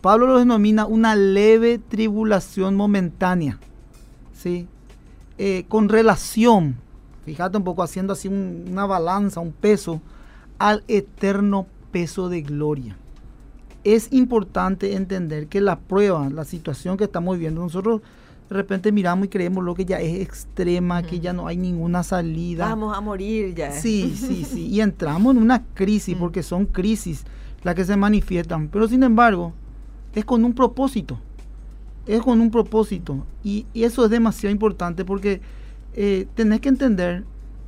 Pablo 0.00 0.26
lo 0.28 0.38
denomina 0.38 0.86
una 0.86 1.14
leve 1.14 1.78
tribulación 1.78 2.74
momentánea, 2.74 3.58
¿sí? 4.32 4.66
Eh, 5.36 5.66
con 5.68 5.90
relación, 5.90 6.76
fíjate 7.26 7.58
un 7.58 7.64
poco 7.64 7.82
haciendo 7.82 8.14
así 8.14 8.28
un- 8.28 8.64
una 8.70 8.86
balanza, 8.86 9.40
un 9.40 9.52
peso, 9.52 10.00
al 10.58 10.84
eterno 10.88 11.66
peso 11.92 12.30
de 12.30 12.40
gloria. 12.40 12.96
Es 13.84 14.12
importante 14.12 14.94
entender 14.94 15.46
que 15.46 15.60
la 15.60 15.78
prueba, 15.78 16.28
la 16.30 16.44
situación 16.44 16.96
que 16.96 17.04
estamos 17.04 17.36
viviendo, 17.36 17.60
nosotros 17.60 18.00
de 18.48 18.56
repente 18.56 18.92
miramos 18.92 19.26
y 19.26 19.28
creemos 19.28 19.62
lo 19.64 19.74
que 19.74 19.84
ya 19.84 20.00
es 20.00 20.20
extrema, 20.20 21.02
que 21.02 21.20
ya 21.20 21.32
no 21.32 21.46
hay 21.46 21.56
ninguna 21.56 22.02
salida. 22.02 22.68
Vamos 22.68 22.96
a 22.96 23.00
morir 23.00 23.54
ya. 23.54 23.72
Sí, 23.72 24.14
sí, 24.16 24.44
sí. 24.44 24.66
Y 24.72 24.80
entramos 24.80 25.34
en 25.36 25.42
una 25.42 25.64
crisis, 25.74 26.16
Mm. 26.16 26.20
porque 26.20 26.42
son 26.42 26.66
crisis 26.66 27.24
las 27.62 27.74
que 27.74 27.84
se 27.84 27.96
manifiestan. 27.96 28.68
Pero 28.68 28.88
sin 28.88 29.02
embargo, 29.02 29.52
es 30.14 30.24
con 30.24 30.44
un 30.44 30.54
propósito. 30.54 31.18
Es 32.06 32.20
con 32.22 32.40
un 32.40 32.50
propósito. 32.50 33.24
Y, 33.42 33.66
y 33.72 33.84
eso 33.84 34.04
es 34.04 34.10
demasiado 34.10 34.52
importante 34.52 35.04
porque 35.04 35.40
eh, 35.94 36.26
tenés 36.34 36.60
que 36.60 36.68
entender 36.68 37.24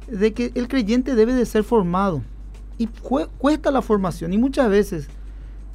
de 0.09 0.33
que 0.35 0.53
el 0.55 0.69
creyente 0.69 1.15
debe 1.15 1.35
de 1.35 1.47
ser 1.47 1.65
formado. 1.65 2.23
Y 2.79 2.89
cue- 3.03 3.29
cuesta 3.39 3.71
la 3.71 3.81
formación. 3.83 4.33
Y 4.35 4.39
muchas 4.39 4.69
veces 4.69 5.09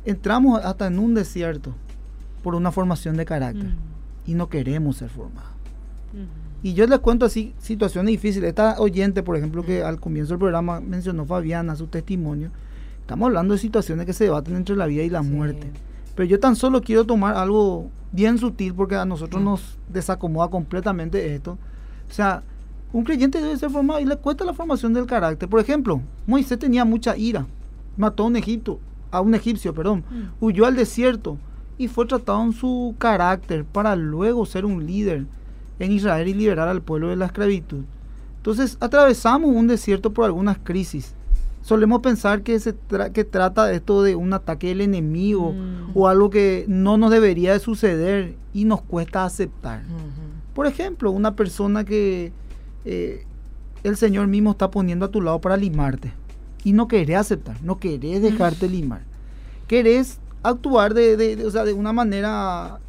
entramos 0.05 0.63
hasta 0.63 0.87
en 0.87 0.99
un 0.99 1.13
desierto 1.13 1.73
por 2.43 2.55
una 2.55 2.71
formación 2.71 3.17
de 3.17 3.25
carácter. 3.25 3.65
Mm. 3.69 4.29
Y 4.31 4.33
no 4.35 4.49
queremos 4.49 4.97
ser 4.97 5.09
formados. 5.09 5.49
Y 6.63 6.73
yo 6.73 6.85
les 6.85 6.99
cuento 6.99 7.25
así 7.25 7.53
situaciones 7.59 8.11
difíciles. 8.11 8.49
Esta 8.49 8.79
oyente, 8.79 9.23
por 9.23 9.35
ejemplo, 9.35 9.63
que 9.63 9.83
al 9.83 9.99
comienzo 9.99 10.33
del 10.33 10.39
programa 10.39 10.79
mencionó 10.79 11.25
Fabiana 11.25 11.75
su 11.75 11.87
testimonio. 11.87 12.51
Estamos 12.99 13.27
hablando 13.27 13.53
de 13.55 13.59
situaciones 13.59 14.05
que 14.05 14.13
se 14.13 14.25
debaten 14.25 14.55
entre 14.55 14.75
la 14.75 14.85
vida 14.85 15.01
y 15.03 15.09
la 15.09 15.23
Sí. 15.23 15.29
muerte. 15.29 15.71
Pero 16.15 16.27
yo 16.29 16.39
tan 16.39 16.55
solo 16.55 16.81
quiero 16.81 17.03
tomar 17.05 17.35
algo 17.35 17.89
bien 18.11 18.37
sutil 18.37 18.75
porque 18.75 18.95
a 18.95 19.05
nosotros 19.05 19.41
Mm. 19.41 19.45
nos 19.45 19.77
desacomoda 19.91 20.49
completamente 20.49 21.33
esto. 21.33 21.57
O 22.09 22.13
sea, 22.13 22.43
un 22.93 23.05
creyente 23.05 23.41
debe 23.41 23.57
ser 23.57 23.69
formado 23.71 23.99
y 23.99 24.05
le 24.05 24.17
cuesta 24.17 24.43
la 24.45 24.53
formación 24.53 24.93
del 24.93 25.05
carácter. 25.07 25.49
Por 25.49 25.61
ejemplo, 25.61 26.01
Moisés 26.27 26.59
tenía 26.59 26.85
mucha 26.85 27.17
ira. 27.17 27.47
Mató 27.97 28.23
a 28.23 28.27
un 28.27 28.35
Egipto, 28.35 28.79
a 29.11 29.21
un 29.21 29.35
egipcio, 29.35 29.73
perdón. 29.73 30.03
Mm. 30.09 30.43
Huyó 30.45 30.65
al 30.65 30.75
desierto 30.75 31.37
y 31.77 31.87
fue 31.87 32.05
tratado 32.05 32.41
en 32.43 32.53
su 32.53 32.95
carácter 32.97 33.65
para 33.65 33.95
luego 33.95 34.45
ser 34.45 34.65
un 34.65 34.85
líder 34.85 35.25
en 35.79 35.91
Israel 35.91 36.27
y 36.27 36.33
liberar 36.33 36.67
al 36.67 36.81
pueblo 36.81 37.09
de 37.09 37.15
la 37.15 37.25
esclavitud. 37.25 37.83
Entonces 38.37 38.77
atravesamos 38.79 39.53
un 39.55 39.67
desierto 39.67 40.11
por 40.13 40.25
algunas 40.25 40.57
crisis. 40.63 41.13
Solemos 41.63 42.01
pensar 42.01 42.41
que 42.41 42.59
se 42.59 42.73
tra- 42.75 43.11
que 43.11 43.23
trata 43.23 43.71
esto 43.71 44.01
de 44.01 44.15
un 44.15 44.33
ataque 44.33 44.67
del 44.69 44.81
enemigo 44.81 45.53
Mm. 45.53 45.91
o 45.95 46.07
algo 46.07 46.29
que 46.31 46.65
no 46.67 46.97
nos 46.97 47.11
debería 47.11 47.53
de 47.53 47.59
suceder 47.59 48.35
y 48.53 48.65
nos 48.65 48.81
cuesta 48.81 49.25
aceptar. 49.25 49.83
Por 50.55 50.65
ejemplo, 50.67 51.11
una 51.11 51.35
persona 51.35 51.83
que 51.85 52.33
eh, 52.83 53.25
el 53.83 53.95
Señor 53.95 54.25
mismo 54.27 54.51
está 54.51 54.69
poniendo 54.71 55.05
a 55.05 55.11
tu 55.11 55.21
lado 55.21 55.39
para 55.39 55.55
limarte 55.55 56.11
y 56.63 56.73
no 56.73 56.87
querés 56.87 57.17
aceptar, 57.17 57.57
no 57.63 57.79
querés 57.79 58.21
dejarte 58.21 58.67
limar. 58.69 59.01
Querés 59.67 60.19
actuar 60.43 60.93
de, 60.93 61.17
de- 61.17 61.35
de- 61.35 61.45
o 61.45 61.51
sea, 61.51 61.63
de 61.63 61.73
una 61.73 61.93
manera 61.93 62.79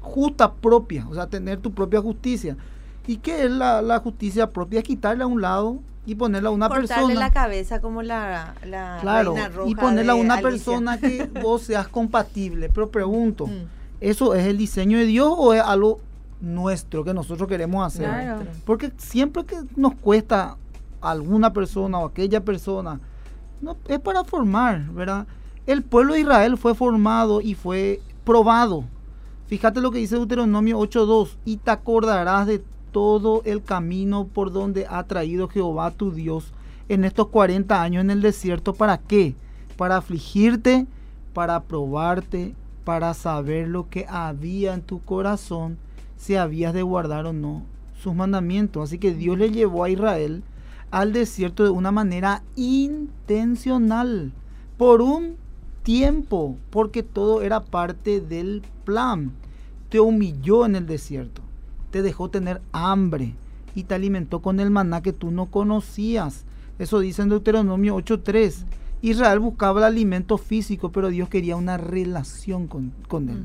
justa 0.00 0.52
propia, 0.52 1.06
o 1.08 1.14
sea, 1.14 1.26
tener 1.26 1.58
tu 1.60 1.72
propia 1.72 2.00
justicia. 2.00 2.56
¿Y 3.06 3.18
qué 3.18 3.44
es 3.44 3.50
la, 3.50 3.82
la 3.82 3.98
justicia 4.00 4.50
propia? 4.50 4.78
Es 4.80 4.84
quitarle 4.84 5.24
a 5.24 5.26
un 5.26 5.40
lado 5.40 5.78
y 6.06 6.14
ponerla 6.14 6.48
a 6.50 6.52
una 6.52 6.68
Cortarle 6.68 6.88
persona. 7.06 7.14
la 7.20 7.30
cabeza 7.32 7.80
como 7.80 8.02
la, 8.02 8.54
la 8.66 8.98
Claro, 9.00 9.32
reina 9.34 9.48
roja 9.48 9.70
y 9.70 9.74
ponerla 9.74 10.12
a 10.12 10.16
una 10.16 10.34
Alicia. 10.34 10.50
persona 10.50 10.98
que 10.98 11.24
vos 11.42 11.62
seas 11.62 11.88
compatible. 11.88 12.68
Pero 12.72 12.90
pregunto, 12.90 13.46
Mm. 13.46 13.66
¿eso 14.00 14.34
es 14.34 14.46
el 14.46 14.58
diseño 14.58 14.98
de 14.98 15.06
Dios 15.06 15.32
o 15.36 15.54
es 15.54 15.62
algo 15.62 16.00
nuestro 16.40 17.04
que 17.04 17.14
nosotros 17.14 17.48
queremos 17.48 17.86
hacer? 17.86 18.06
Claro. 18.08 18.42
Porque 18.66 18.92
siempre 18.98 19.44
que 19.44 19.56
nos 19.76 19.94
cuesta 19.94 20.56
a 21.00 21.10
alguna 21.10 21.52
persona 21.52 21.98
o 21.98 22.06
aquella 22.06 22.42
persona, 22.42 23.00
es 23.88 24.00
para 24.00 24.24
formar, 24.24 24.90
¿verdad? 24.90 25.26
El 25.66 25.82
pueblo 25.82 26.14
de 26.14 26.20
Israel 26.20 26.56
fue 26.56 26.74
formado 26.74 27.40
y 27.40 27.54
fue 27.54 28.00
probado. 28.24 28.84
Fíjate 29.46 29.80
lo 29.80 29.90
que 29.90 29.98
dice 29.98 30.16
Deuteronomio 30.16 30.78
8.2, 30.78 31.36
y 31.44 31.56
te 31.58 31.70
acordarás 31.70 32.46
de 32.46 32.62
todo 32.92 33.42
el 33.44 33.62
camino 33.62 34.26
por 34.26 34.52
donde 34.52 34.86
ha 34.88 35.02
traído 35.04 35.48
Jehová 35.48 35.90
tu 35.90 36.12
Dios 36.12 36.52
en 36.88 37.04
estos 37.04 37.28
40 37.28 37.82
años 37.82 38.02
en 38.02 38.10
el 38.10 38.22
desierto. 38.22 38.72
¿Para 38.72 38.98
qué? 38.98 39.34
Para 39.76 39.96
afligirte, 39.96 40.86
para 41.32 41.60
probarte, 41.64 42.54
para 42.84 43.14
saber 43.14 43.68
lo 43.68 43.88
que 43.88 44.06
había 44.08 44.74
en 44.74 44.82
tu 44.82 45.00
corazón, 45.00 45.78
si 46.16 46.36
habías 46.36 46.72
de 46.74 46.82
guardar 46.82 47.26
o 47.26 47.32
no 47.32 47.62
sus 48.00 48.14
mandamientos. 48.14 48.84
Así 48.84 48.98
que 48.98 49.14
Dios 49.14 49.38
le 49.38 49.50
llevó 49.50 49.84
a 49.84 49.90
Israel 49.90 50.42
al 50.94 51.12
desierto 51.12 51.64
de 51.64 51.70
una 51.70 51.90
manera 51.90 52.44
intencional, 52.54 54.30
por 54.78 55.02
un 55.02 55.34
tiempo, 55.82 56.56
porque 56.70 57.02
todo 57.02 57.42
era 57.42 57.64
parte 57.64 58.20
del 58.20 58.62
plan. 58.84 59.32
Te 59.88 59.98
humilló 59.98 60.64
en 60.64 60.76
el 60.76 60.86
desierto, 60.86 61.42
te 61.90 62.00
dejó 62.00 62.30
tener 62.30 62.62
hambre 62.70 63.34
y 63.74 63.82
te 63.82 63.96
alimentó 63.96 64.40
con 64.40 64.60
el 64.60 64.70
maná 64.70 65.02
que 65.02 65.12
tú 65.12 65.32
no 65.32 65.46
conocías. 65.46 66.44
Eso 66.78 67.00
dice 67.00 67.22
en 67.22 67.30
Deuteronomio 67.30 67.96
8.3. 67.96 68.64
Israel 69.02 69.40
buscaba 69.40 69.80
el 69.80 69.86
alimento 69.86 70.38
físico, 70.38 70.92
pero 70.92 71.08
Dios 71.08 71.28
quería 71.28 71.56
una 71.56 71.76
relación 71.76 72.68
con, 72.68 72.92
con 73.08 73.30
él. 73.30 73.42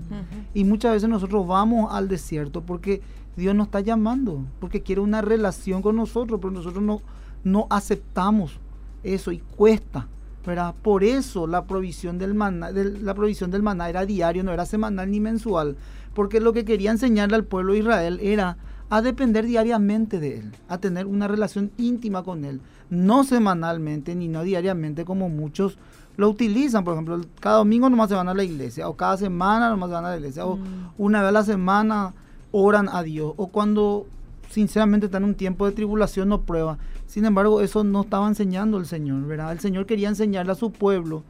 Y 0.53 0.65
muchas 0.65 0.91
veces 0.91 1.09
nosotros 1.09 1.47
vamos 1.47 1.91
al 1.91 2.09
desierto 2.09 2.61
porque 2.61 3.01
Dios 3.35 3.55
nos 3.55 3.69
está 3.69 3.79
llamando, 3.79 4.43
porque 4.59 4.83
quiere 4.83 5.01
una 5.01 5.23
relación 5.23 5.81
con 5.81 5.95
nosotros, 5.95 6.39
pero 6.39 6.51
nosotros 6.51 6.83
no, 6.83 7.01
no 7.43 7.67
aceptamos 7.69 8.59
eso 9.03 9.31
y 9.31 9.39
cuesta. 9.39 10.07
¿verdad? 10.45 10.73
Por 10.81 11.03
eso 11.03 11.45
la 11.45 11.65
provisión 11.65 12.17
del 12.17 12.33
maná, 12.33 12.71
la 12.71 13.13
provisión 13.13 13.51
del 13.51 13.61
maná 13.61 13.89
era 13.89 14.05
diario, 14.05 14.43
no 14.43 14.51
era 14.51 14.65
semanal 14.65 15.11
ni 15.11 15.19
mensual, 15.19 15.75
porque 16.15 16.39
lo 16.39 16.53
que 16.53 16.65
quería 16.65 16.91
enseñarle 16.91 17.35
al 17.35 17.43
pueblo 17.43 17.73
de 17.73 17.79
Israel 17.79 18.19
era 18.21 18.57
a 18.89 19.01
depender 19.01 19.45
diariamente 19.45 20.19
de 20.19 20.39
él, 20.39 20.51
a 20.67 20.79
tener 20.79 21.05
una 21.05 21.27
relación 21.27 21.71
íntima 21.77 22.23
con 22.23 22.45
él, 22.45 22.61
no 22.89 23.23
semanalmente 23.25 24.15
ni 24.15 24.27
no 24.27 24.41
diariamente 24.43 25.05
como 25.05 25.29
muchos 25.29 25.77
lo 26.17 26.29
utilizan, 26.29 26.83
por 26.83 26.95
ejemplo, 26.95 27.21
cada 27.39 27.57
domingo 27.57 27.89
nomás 27.89 28.09
se 28.09 28.15
van 28.15 28.27
a 28.27 28.33
la 28.33 28.43
iglesia, 28.43 28.89
o 28.89 28.97
cada 28.97 29.17
semana 29.17 29.69
nomás 29.69 29.89
se 29.89 29.93
van 29.93 30.05
a 30.05 30.09
la 30.09 30.17
iglesia, 30.17 30.45
o 30.45 30.57
Mm. 30.57 30.61
una 30.97 31.19
vez 31.21 31.29
a 31.29 31.31
la 31.31 31.43
semana 31.43 32.13
oran 32.51 32.89
a 32.91 33.03
Dios, 33.03 33.33
o 33.37 33.47
cuando 33.47 34.07
sinceramente 34.49 35.05
están 35.05 35.23
en 35.23 35.29
un 35.29 35.35
tiempo 35.35 35.65
de 35.65 35.73
tribulación 35.73 36.31
o 36.31 36.41
prueba. 36.41 36.77
Sin 37.09 37.25
embargo, 37.25 37.61
eso 37.61 37.83
no 37.83 38.01
estaba 38.01 38.27
enseñando 38.27 38.77
el 38.77 38.85
Señor, 38.85 39.25
¿verdad? 39.25 39.51
El 39.51 39.59
Señor 39.59 39.87
quería 39.87 40.09
enseñarle 40.09 40.51
a 40.51 40.55
su 40.55 40.71
pueblo 40.71 41.23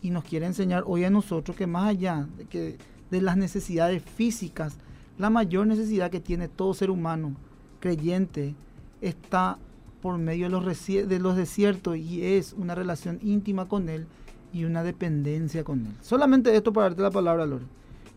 y 0.00 0.10
nos 0.10 0.22
quiere 0.22 0.46
enseñar 0.46 0.84
hoy 0.86 1.02
a 1.02 1.10
nosotros 1.10 1.56
que 1.56 1.66
más 1.66 1.88
allá 1.88 2.28
de, 2.38 2.44
que, 2.44 2.78
de 3.10 3.20
las 3.20 3.36
necesidades 3.36 4.00
físicas, 4.00 4.76
la 5.18 5.30
mayor 5.30 5.66
necesidad 5.66 6.08
que 6.08 6.20
tiene 6.20 6.46
todo 6.46 6.72
ser 6.72 6.88
humano 6.88 7.34
creyente 7.80 8.54
está 9.00 9.58
por 10.00 10.18
medio 10.18 10.44
de 10.44 10.50
los, 10.50 10.64
de 10.86 11.18
desiertos 11.34 11.96
y 11.96 12.24
es 12.24 12.52
una 12.52 12.76
relación 12.76 13.18
íntima 13.20 13.66
con 13.66 13.88
Él 13.88 14.06
y 14.52 14.62
una 14.62 14.84
dependencia 14.84 15.64
con 15.64 15.84
Él. 15.84 15.94
Solamente 16.00 16.54
esto 16.54 16.72
para 16.72 16.90
darte 16.90 17.02
la 17.02 17.10
palabra, 17.10 17.44
Lore. 17.44 17.64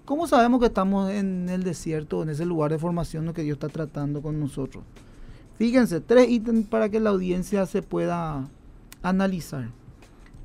¿Cómo 0.06 0.28
sabemos 0.28 0.60
que 0.60 0.68
estamos 0.68 1.10
en 1.10 1.50
el 1.50 1.64
desierto, 1.64 2.22
en 2.22 2.30
ese 2.30 2.46
lugar 2.46 2.70
de 2.70 2.78
formación 2.78 3.34
que 3.34 3.42
Dios 3.42 3.56
está 3.56 3.70
tratando 3.70 4.22
con 4.22 4.40
nosotros? 4.40 4.84
Fíjense, 5.58 6.02
tres 6.02 6.30
ítems 6.30 6.68
para 6.68 6.90
que 6.90 7.00
la 7.00 7.10
audiencia 7.10 7.66
se 7.66 7.82
pueda 7.82 8.48
analizar. 9.02 9.70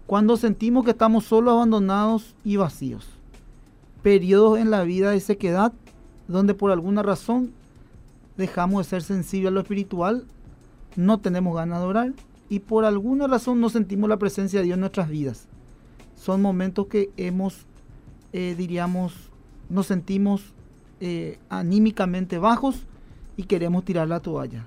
Cuando 0.07 0.37
sentimos 0.37 0.85
que 0.85 0.92
estamos 0.92 1.25
solos, 1.25 1.52
abandonados 1.52 2.35
y 2.45 2.57
vacíos. 2.57 3.09
Periodos 4.02 4.59
en 4.59 4.71
la 4.71 4.85
vida 4.85 5.11
de 5.11 5.21
sequedad, 5.21 5.73
donde 6.28 6.54
por 6.54 6.71
alguna 6.71 7.02
razón 7.02 7.52
dejamos 8.37 8.87
de 8.87 8.90
ser 8.90 9.02
sensibles 9.02 9.49
a 9.49 9.54
lo 9.54 9.61
espiritual, 9.61 10.25
no 10.97 11.19
tenemos 11.21 11.54
ganas 11.54 11.81
de 11.81 11.87
orar 11.87 12.12
y 12.49 12.61
por 12.61 12.85
alguna 12.85 13.26
razón 13.26 13.61
no 13.61 13.69
sentimos 13.69 14.09
la 14.09 14.19
presencia 14.19 14.61
de 14.61 14.66
Dios 14.66 14.75
en 14.75 14.81
nuestras 14.81 15.09
vidas. 15.09 15.47
Son 16.16 16.40
momentos 16.40 16.87
que 16.87 17.11
hemos, 17.16 17.66
eh, 18.33 18.54
diríamos, 18.57 19.14
nos 19.69 19.87
sentimos 19.87 20.52
eh, 21.00 21.38
anímicamente 21.49 22.38
bajos 22.38 22.87
y 23.37 23.45
queremos 23.45 23.85
tirar 23.85 24.09
la 24.09 24.21
toalla. 24.21 24.66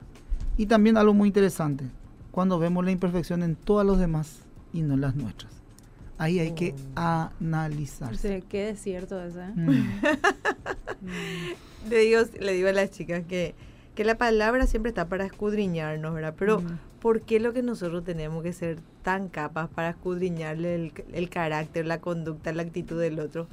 Y 0.57 0.65
también 0.67 0.97
algo 0.97 1.13
muy 1.13 1.27
interesante, 1.27 1.85
cuando 2.31 2.59
vemos 2.59 2.83
la 2.85 2.91
imperfección 2.91 3.43
en 3.43 3.55
todos 3.55 3.85
los 3.85 3.99
demás 3.99 4.39
y 4.73 4.81
no 4.81 4.93
en 4.95 5.01
las 5.01 5.15
nuestras. 5.15 5.51
Ahí 6.17 6.39
hay 6.39 6.51
que 6.53 6.73
Oh. 6.95 7.29
analizarse. 7.39 8.39
Sí, 8.39 8.43
qué 8.47 8.65
desierto 8.67 9.21
ese. 9.21 9.41
¿eh? 9.41 9.51
Mm. 9.55 9.89
Le 11.89 11.97
digo, 11.99 12.21
le 12.39 12.53
digo 12.53 12.67
a 12.69 12.71
las 12.71 12.89
chicas 12.91 13.23
que, 13.27 13.53
que 13.93 14.03
la 14.05 14.17
palabra 14.17 14.65
siempre 14.65 14.89
está 14.89 15.07
para 15.07 15.25
escudriñarnos, 15.25 16.13
¿verdad? 16.13 16.35
Pero. 16.37 16.61
¿por 17.05 17.21
qué 17.21 17.39
lo 17.39 17.53
que 17.53 17.61
nosotros 17.61 18.03
tenemos 18.03 18.41
que 18.41 18.51
ser 18.51 18.79
tan 19.03 19.29
capas 19.29 19.69
para 19.69 19.89
escudriñarle 19.91 20.73
el, 20.73 20.93
el 21.13 21.29
carácter, 21.29 21.85
la 21.85 22.01
conducta, 22.01 22.51
la 22.51 22.63
actitud 22.63 22.99
del 22.99 23.19
otro? 23.19 23.47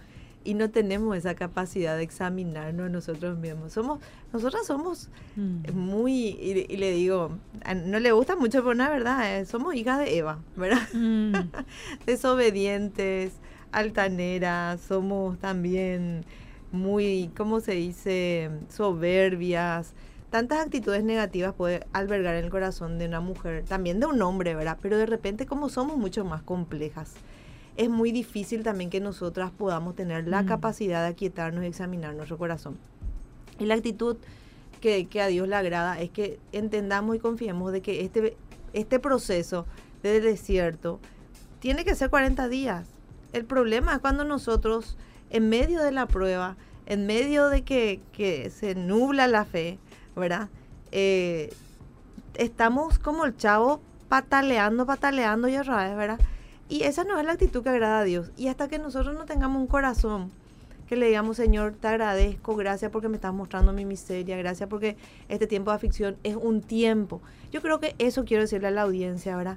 Y 0.44 0.54
no 0.54 0.70
tenemos 0.70 1.16
esa 1.16 1.34
capacidad 1.34 1.96
de 1.96 2.02
examinarnos 2.02 2.90
nosotros 2.90 3.38
mismos. 3.38 3.72
Somos, 3.72 4.00
nosotras 4.32 4.66
somos 4.66 5.08
Mm. 5.36 5.72
muy, 5.72 6.12
y, 6.14 6.66
y 6.68 6.76
le 6.76 6.92
digo, 6.92 7.30
no 7.86 7.98
le 8.00 8.12
gusta 8.12 8.36
mucho, 8.36 8.58
pero 8.58 8.72
una 8.72 8.90
verdad, 8.90 9.38
eh, 9.38 9.46
somos 9.46 9.74
hijas 9.74 9.98
de 9.98 10.18
Eva, 10.18 10.40
¿verdad? 10.56 10.82
Mm. 10.92 11.32
desobedientes, 12.06 13.32
altaneras, 13.72 14.80
somos 14.80 15.38
también 15.38 16.24
muy, 16.70 17.30
¿cómo 17.36 17.60
se 17.60 17.72
dice?, 17.72 18.50
soberbias. 18.68 19.92
Tantas 20.30 20.64
actitudes 20.64 21.04
negativas 21.04 21.52
puede 21.54 21.86
albergar 21.92 22.34
en 22.36 22.44
el 22.44 22.50
corazón 22.50 22.98
de 22.98 23.06
una 23.06 23.20
mujer, 23.20 23.64
también 23.66 24.00
de 24.00 24.06
un 24.06 24.20
hombre, 24.22 24.54
¿verdad? 24.54 24.78
Pero 24.80 24.96
de 24.96 25.06
repente 25.06 25.44
como 25.46 25.68
somos 25.68 25.96
mucho 25.98 26.24
más 26.24 26.42
complejas, 26.42 27.12
es 27.76 27.88
muy 27.88 28.12
difícil 28.12 28.62
también 28.62 28.90
que 28.90 29.00
nosotras 29.00 29.50
podamos 29.50 29.94
tener 29.96 30.28
la 30.28 30.42
Mm. 30.42 30.46
capacidad 30.46 31.02
de 31.02 31.08
aquietarnos 31.08 31.64
y 31.64 31.68
examinar 31.68 32.14
nuestro 32.14 32.38
corazón. 32.38 32.76
Y 33.58 33.66
la 33.66 33.74
actitud 33.74 34.16
que, 34.80 35.06
que 35.06 35.22
a 35.22 35.28
Dios 35.28 35.48
le 35.48 35.56
agrada 35.56 36.00
es 36.00 36.10
que 36.10 36.38
entendamos 36.52 37.16
y 37.16 37.18
confiemos 37.18 37.72
de 37.72 37.80
que 37.82 38.02
este, 38.04 38.36
este 38.72 38.98
proceso 38.98 39.66
de 40.02 40.20
desierto 40.20 40.98
tiene 41.60 41.84
que 41.84 41.94
ser 41.94 42.10
40 42.10 42.48
días. 42.48 42.86
El 43.32 43.44
problema 43.44 43.94
es 43.94 43.98
cuando 44.00 44.24
nosotros, 44.24 44.96
en 45.30 45.48
medio 45.48 45.82
de 45.82 45.92
la 45.92 46.06
prueba, 46.06 46.56
en 46.86 47.06
medio 47.06 47.48
de 47.48 47.62
que, 47.62 48.00
que 48.12 48.50
se 48.50 48.74
nubla 48.74 49.28
la 49.28 49.44
fe, 49.44 49.78
¿verdad? 50.16 50.48
Eh, 50.90 51.52
estamos 52.34 52.98
como 52.98 53.24
el 53.24 53.36
chavo 53.36 53.80
pataleando, 54.08 54.84
pataleando 54.84 55.48
y 55.48 55.56
otra 55.56 55.86
vez, 55.86 55.96
¿verdad? 55.96 56.20
Y 56.68 56.84
esa 56.84 57.04
no 57.04 57.18
es 57.18 57.24
la 57.24 57.32
actitud 57.32 57.62
que 57.62 57.70
agrada 57.70 58.00
a 58.00 58.04
Dios. 58.04 58.30
Y 58.36 58.48
hasta 58.48 58.68
que 58.68 58.78
nosotros 58.78 59.14
no 59.14 59.24
tengamos 59.24 59.60
un 59.60 59.66
corazón 59.66 60.30
que 60.92 60.96
le 60.96 61.06
digamos, 61.06 61.38
Señor, 61.38 61.72
te 61.80 61.88
agradezco, 61.88 62.54
gracias 62.54 62.90
porque 62.90 63.08
me 63.08 63.16
estás 63.16 63.32
mostrando 63.32 63.72
mi 63.72 63.86
miseria, 63.86 64.36
gracias 64.36 64.68
porque 64.68 64.98
este 65.30 65.46
tiempo 65.46 65.70
de 65.70 65.76
aflicción 65.76 66.18
es 66.22 66.36
un 66.36 66.60
tiempo. 66.60 67.22
Yo 67.50 67.62
creo 67.62 67.80
que 67.80 67.94
eso 67.98 68.26
quiero 68.26 68.42
decirle 68.42 68.68
a 68.68 68.72
la 68.72 68.82
audiencia, 68.82 69.34
¿verdad? 69.34 69.56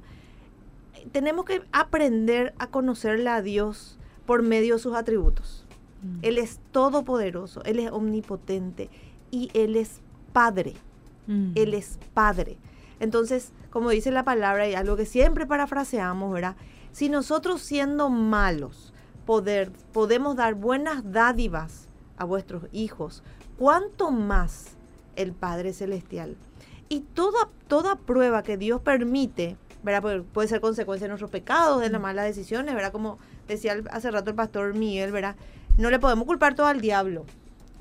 Tenemos 1.12 1.44
que 1.44 1.62
aprender 1.74 2.54
a 2.58 2.68
conocerle 2.68 3.30
a 3.30 3.42
Dios 3.42 4.00
por 4.26 4.44
medio 4.44 4.76
de 4.76 4.80
sus 4.80 4.96
atributos. 4.96 5.66
Mm. 6.04 6.20
Él 6.22 6.38
es 6.38 6.62
todopoderoso, 6.72 7.62
Él 7.66 7.80
es 7.80 7.92
omnipotente 7.92 8.90
y 9.30 9.52
Él 9.54 9.76
es 9.76 10.00
Padre. 10.32 10.76
Mm. 11.28 11.52
Él 11.56 11.74
es 11.74 12.00
Padre. 12.14 12.56
Entonces, 13.02 13.52
como 13.72 13.90
dice 13.90 14.10
la 14.10 14.24
palabra, 14.24 14.70
y 14.70 14.74
algo 14.74 14.96
que 14.96 15.06
siempre 15.06 15.46
parafraseamos, 15.46 16.32
¿verdad? 16.32 16.56
Si 16.96 17.10
nosotros 17.10 17.62
siendo 17.62 18.10
malos 18.10 18.94
poder, 19.26 19.70
podemos 19.92 20.38
dar 20.38 20.54
buenas 20.54 21.12
dádivas 21.12 21.90
a 22.16 22.24
vuestros 22.24 22.70
hijos, 22.72 23.22
¿cuánto 23.58 24.12
más 24.12 24.78
el 25.18 25.34
Padre 25.34 25.74
Celestial? 25.74 26.38
Y 26.88 27.02
toda, 27.02 27.50
toda 27.68 27.98
prueba 27.98 28.44
que 28.44 28.56
Dios 28.56 28.80
permite, 28.80 29.58
¿verdad? 29.84 30.02
Puede, 30.02 30.22
puede 30.22 30.48
ser 30.48 30.62
consecuencia 30.62 31.04
de 31.04 31.10
nuestros 31.10 31.32
pecados, 31.32 31.82
de 31.82 31.90
las 31.90 32.00
malas 32.00 32.28
decisiones, 32.28 32.74
¿verdad? 32.74 32.94
Como 32.94 33.20
decía 33.46 33.76
hace 33.92 34.10
rato 34.10 34.30
el 34.30 34.38
pastor 34.38 34.74
Miguel, 34.74 35.12
¿verdad? 35.12 35.36
No 35.78 35.90
le 35.90 36.00
podemos 36.00 36.26
culpar 36.26 36.56
todo 36.56 36.68
al 36.68 36.80
diablo. 36.80 37.26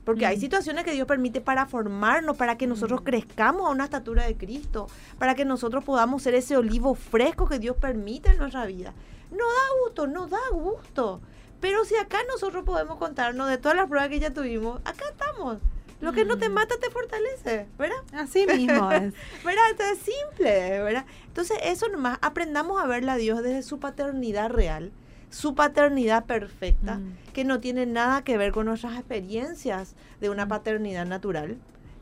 Porque 0.04 0.26
hay 0.26 0.36
Mm. 0.36 0.40
situaciones 0.40 0.84
que 0.84 0.92
Dios 0.92 1.06
permite 1.06 1.40
para 1.40 1.66
formarnos, 1.66 2.36
para 2.36 2.56
que 2.58 2.66
nosotros 2.66 3.00
crezcamos 3.02 3.66
a 3.66 3.70
una 3.70 3.84
estatura 3.84 4.24
de 4.26 4.36
Cristo, 4.36 4.86
para 5.18 5.34
que 5.34 5.44
nosotros 5.44 5.82
podamos 5.84 6.22
ser 6.22 6.34
ese 6.34 6.56
olivo 6.56 6.94
fresco 6.94 7.48
que 7.48 7.58
Dios 7.58 7.76
permite 7.76 8.30
en 8.30 8.38
nuestra 8.38 8.66
vida. 8.66 8.92
No 9.30 9.44
da 9.44 9.82
gusto, 9.84 10.06
no 10.06 10.26
da 10.26 10.38
gusto. 10.52 11.20
Pero 11.60 11.84
si 11.86 11.96
acá 11.96 12.18
nosotros 12.30 12.64
podemos 12.64 12.98
contarnos 12.98 13.48
de 13.48 13.56
todas 13.58 13.76
las 13.76 13.88
pruebas 13.88 14.10
que 14.10 14.20
ya 14.20 14.32
tuvimos, 14.34 14.80
acá 14.84 15.04
estamos. 15.10 15.58
Lo 16.00 16.12
que 16.12 16.26
no 16.26 16.36
te 16.36 16.50
Mm. 16.50 16.52
mata 16.52 16.74
te 16.78 16.90
fortalece, 16.90 17.66
¿verdad? 17.78 17.96
Así 18.12 18.46
mismo 18.46 18.90
es. 18.92 19.14
¿Verdad? 19.42 19.70
Esto 19.70 19.84
es 19.84 19.98
simple, 20.00 20.82
¿verdad? 20.82 21.06
Entonces, 21.28 21.56
eso 21.62 21.88
nomás, 21.88 22.18
aprendamos 22.20 22.82
a 22.82 22.86
verle 22.86 23.10
a 23.12 23.16
Dios 23.16 23.42
desde 23.42 23.62
su 23.62 23.78
paternidad 23.80 24.50
real, 24.50 24.92
su 25.34 25.54
paternidad 25.56 26.26
perfecta, 26.26 26.98
Mm. 26.98 27.32
que 27.32 27.44
no 27.44 27.58
tiene 27.58 27.86
nada 27.86 28.22
que 28.22 28.38
ver 28.38 28.52
con 28.52 28.66
nuestras 28.66 28.94
experiencias 28.94 29.96
de 30.20 30.30
una 30.30 30.46
Mm. 30.46 30.48
paternidad 30.48 31.06
natural, 31.06 31.58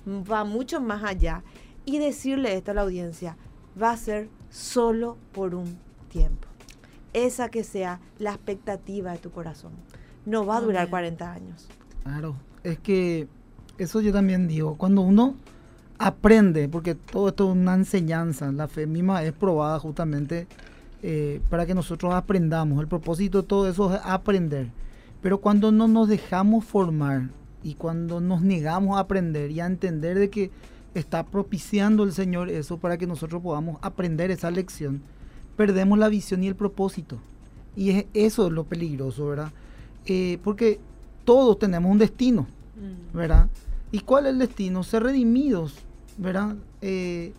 va 0.07 0.45
mucho 0.45 0.81
más 0.83 1.03
allá. 1.03 1.43
Y 1.87 1.99
decirle 1.99 2.55
esto 2.55 2.73
a 2.73 2.75
la 2.75 2.83
audiencia, 2.83 3.37
va 3.81 3.91
a 3.93 3.97
ser 3.97 4.29
solo 4.51 5.17
por 5.33 5.55
un 5.55 5.79
tiempo. 6.11 6.47
Esa 7.15 7.49
que 7.49 7.65
sea 7.65 8.01
la 8.19 8.33
expectativa 8.35 9.13
de 9.13 9.19
tu 9.19 9.31
corazón. 9.31 9.73
No 10.27 10.45
va 10.45 10.59
a 10.59 10.61
durar 10.61 10.83
Amén. 10.83 10.91
40 10.91 11.33
años. 11.33 11.69
Claro, 12.05 12.37
es 12.63 12.79
que 12.79 13.29
eso 13.79 14.01
yo 14.03 14.13
también 14.13 14.47
digo, 14.47 14.77
cuando 14.77 15.01
uno 15.01 15.35
aprende, 15.99 16.69
porque 16.69 16.95
todo 16.95 17.29
esto 17.29 17.51
es 17.51 17.57
una 17.57 17.75
enseñanza, 17.75 18.53
la 18.53 18.69
fe 18.69 18.87
misma 18.87 19.23
es 19.25 19.33
probada 19.33 19.79
justamente 19.79 20.47
eh, 21.03 21.41
para 21.51 21.67
que 21.67 21.75
nosotros 21.75 22.15
aprendamos, 22.15 22.81
el 22.81 22.89
propósito 22.89 23.43
de 23.43 23.49
todo 23.49 23.69
eso 23.69 23.95
es 23.95 24.01
aprender, 24.05 24.69
pero 25.21 25.39
cuando 25.39 25.73
no 25.73 25.89
nos 25.89 26.09
dejamos 26.09 26.65
formar 26.65 27.31
y 27.63 27.75
cuando 27.75 28.21
nos 28.21 28.43
negamos 28.43 28.97
a 28.97 29.01
aprender 29.01 29.51
y 29.51 29.61
a 29.61 29.67
entender 29.67 30.19
de 30.19 30.31
que 30.31 30.51
está 30.95 31.25
propiciando 31.25 32.05
el 32.05 32.13
Señor 32.13 32.51
eso 32.51 32.79
para 32.79 32.99
que 32.99 33.07
nosotros 33.07 33.43
podamos 33.43 33.79
aprender 33.83 34.31
esa 34.31 34.51
lección, 34.51 35.03
perdemos 35.57 35.99
la 35.99 36.09
visión 36.09 36.43
y 36.43 36.49
el 36.49 36.57
propósito. 36.57 37.19
Y 37.77 37.91
es, 37.91 38.07
eso 38.15 38.47
es 38.47 38.53
lo 38.53 38.65
peligroso, 38.65 39.27
¿verdad? 39.29 39.53
Eh, 40.07 40.39
porque 40.43 40.81
todos 41.25 41.59
tenemos 41.59 41.91
un 41.91 41.99
destino, 41.99 42.47
Mm. 42.77 43.17
¿verdad? 43.17 43.49
¿Y 43.91 44.01
cuál 44.01 44.27
es 44.27 44.33
el 44.33 44.39
destino? 44.39 44.83
Ser 44.83 45.03
redimidos, 45.03 45.75
¿verdad? 46.17 46.57
Eh, 46.81 47.33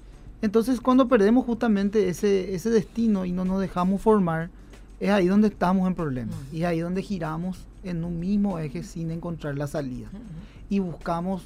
entonces 0.43 0.81
cuando 0.81 1.07
perdemos 1.07 1.45
justamente 1.45 2.09
ese, 2.09 2.53
ese 2.53 2.69
destino 2.69 3.23
y 3.23 3.31
no 3.31 3.45
nos 3.45 3.61
dejamos 3.61 4.01
formar, 4.01 4.49
es 4.99 5.09
ahí 5.09 5.27
donde 5.27 5.47
estamos 5.47 5.87
en 5.87 5.95
problemas. 5.95 6.35
Y 6.51 6.63
es 6.63 6.65
ahí 6.65 6.81
donde 6.81 7.01
giramos 7.01 7.65
en 7.81 8.03
un 8.03 8.19
mismo 8.19 8.59
eje 8.59 8.83
sin 8.83 9.09
encontrar 9.11 9.57
la 9.57 9.67
salida. 9.67 10.09
Y 10.69 10.79
buscamos, 10.79 11.43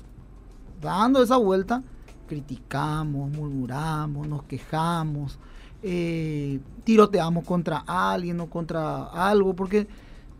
dando 0.81 1.21
esa 1.21 1.37
vuelta, 1.37 1.83
criticamos, 2.27 3.31
murmuramos, 3.31 4.27
nos 4.27 4.41
quejamos, 4.45 5.37
eh, 5.83 6.59
tiroteamos 6.83 7.45
contra 7.45 7.83
alguien 7.85 8.39
o 8.39 8.49
contra 8.49 9.03
algo, 9.03 9.55
porque 9.55 9.87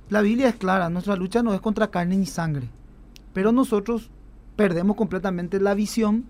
la 0.09 0.21
Biblia 0.21 0.49
es 0.49 0.55
clara, 0.55 0.89
nuestra 0.89 1.15
lucha 1.15 1.43
no 1.43 1.53
es 1.53 1.61
contra 1.61 1.91
carne 1.91 2.17
ni 2.17 2.25
sangre, 2.25 2.67
pero 3.33 3.51
nosotros 3.51 4.09
perdemos 4.55 4.97
completamente 4.97 5.59
la 5.59 5.75
visión 5.75 6.25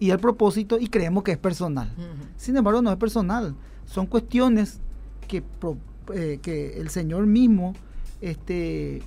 y 0.00 0.10
el 0.10 0.18
propósito 0.18 0.78
y 0.78 0.88
creemos 0.88 1.24
que 1.24 1.32
es 1.32 1.38
personal. 1.38 1.92
Sin 2.36 2.56
embargo, 2.56 2.80
no 2.82 2.90
es 2.90 2.96
personal, 2.96 3.54
son 3.84 4.06
cuestiones 4.06 4.80
que, 5.26 5.42
pro- 5.42 5.78
eh, 6.14 6.38
que 6.42 6.78
el 6.80 6.88
Señor 6.90 7.26
mismo 7.26 7.74
este, 8.20 9.02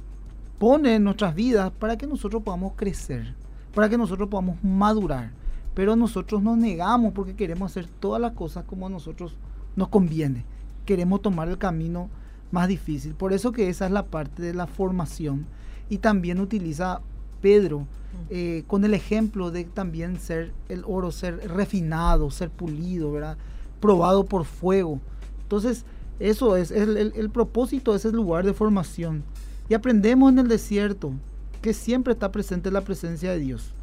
pone 0.58 0.96
en 0.96 1.04
nuestras 1.04 1.34
vidas 1.36 1.72
para 1.72 1.98
que 1.98 2.08
nosotros 2.08 2.44
podamos 2.44 2.74
crecer, 2.76 3.34
para 3.74 3.90
que 3.90 3.98
nosotros 3.98 4.30
podamos 4.30 4.64
madurar. 4.64 5.32
Pero 5.74 5.96
nosotros 5.96 6.44
nos 6.44 6.58
negamos 6.58 7.14
porque 7.14 7.34
queremos 7.36 7.72
hacer 7.72 7.88
todas 8.00 8.22
las 8.22 8.34
cosas 8.34 8.66
como 8.66 8.88
a 8.88 8.90
nosotros 8.90 9.36
nos 9.78 9.88
conviene. 9.88 10.44
Queremos 10.86 11.22
tomar 11.22 11.48
el 11.48 11.58
camino 11.58 12.10
más 12.52 12.68
difícil. 12.68 13.16
Por 13.16 13.32
eso 13.32 13.54
que 13.54 13.70
esa 13.70 13.86
es 13.86 13.92
la 13.92 14.06
parte 14.08 14.42
de 14.44 14.54
la 14.54 14.68
formación. 14.68 15.46
Y 15.90 16.00
también 16.00 16.42
utiliza 16.42 17.00
Pedro 17.42 17.88
eh, 18.30 18.64
con 18.68 18.84
el 18.86 18.94
ejemplo 18.94 19.52
de 19.52 19.64
también 19.66 20.20
ser 20.20 20.52
el 20.70 20.84
oro, 20.86 21.12
ser 21.12 21.38
refinado, 21.50 22.30
ser 22.32 22.50
pulido, 22.50 23.12
¿verdad? 23.12 23.38
Probado 23.80 24.26
por 24.26 24.46
fuego. 24.46 25.00
Entonces, 25.44 25.86
eso 26.20 26.56
es, 26.56 26.72
el, 26.72 26.98
el- 26.98 27.14
el 27.16 27.30
propósito 27.30 27.96
ese 27.96 28.12
lugar 28.12 28.46
de 28.46 28.54
formación. 28.54 29.24
Y 29.70 29.74
aprendemos 29.74 30.32
en 30.32 30.40
el 30.40 30.48
desierto 30.48 31.12
que 31.62 31.74
siempre 31.74 32.14
está 32.14 32.32
presente 32.32 32.70
la 32.72 32.82
presencia 32.82 33.32
de 33.32 33.40
Dios. 33.40 33.74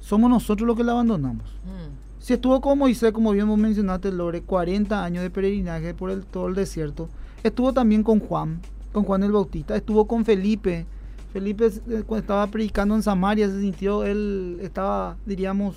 Somos 0.00 0.30
nosotros 0.30 0.66
los 0.66 0.76
que 0.76 0.84
la 0.84 0.92
abandonamos. 0.92 1.44
Mm. 1.64 2.22
Si 2.22 2.32
estuvo 2.32 2.60
con 2.60 2.78
Moisés, 2.78 3.12
como 3.12 3.32
bien 3.32 3.48
vos 3.48 3.58
mencionaste, 3.58 4.10
Lore, 4.12 4.42
40 4.42 5.04
años 5.04 5.22
de 5.22 5.30
peregrinaje 5.30 5.94
por 5.94 6.10
el, 6.10 6.24
todo 6.24 6.48
el 6.48 6.54
desierto. 6.54 7.08
Estuvo 7.42 7.72
también 7.72 8.02
con 8.02 8.18
Juan, 8.20 8.60
con 8.92 9.04
Juan 9.04 9.22
el 9.22 9.32
Bautista. 9.32 9.76
Estuvo 9.76 10.06
con 10.06 10.24
Felipe. 10.24 10.86
Felipe 11.36 11.66
eh, 11.66 12.02
cuando 12.06 12.16
estaba 12.16 12.46
predicando 12.46 12.94
en 12.94 13.02
Samaria 13.02 13.46
se 13.46 13.60
sintió, 13.60 14.04
él 14.04 14.58
estaba, 14.62 15.18
diríamos, 15.26 15.76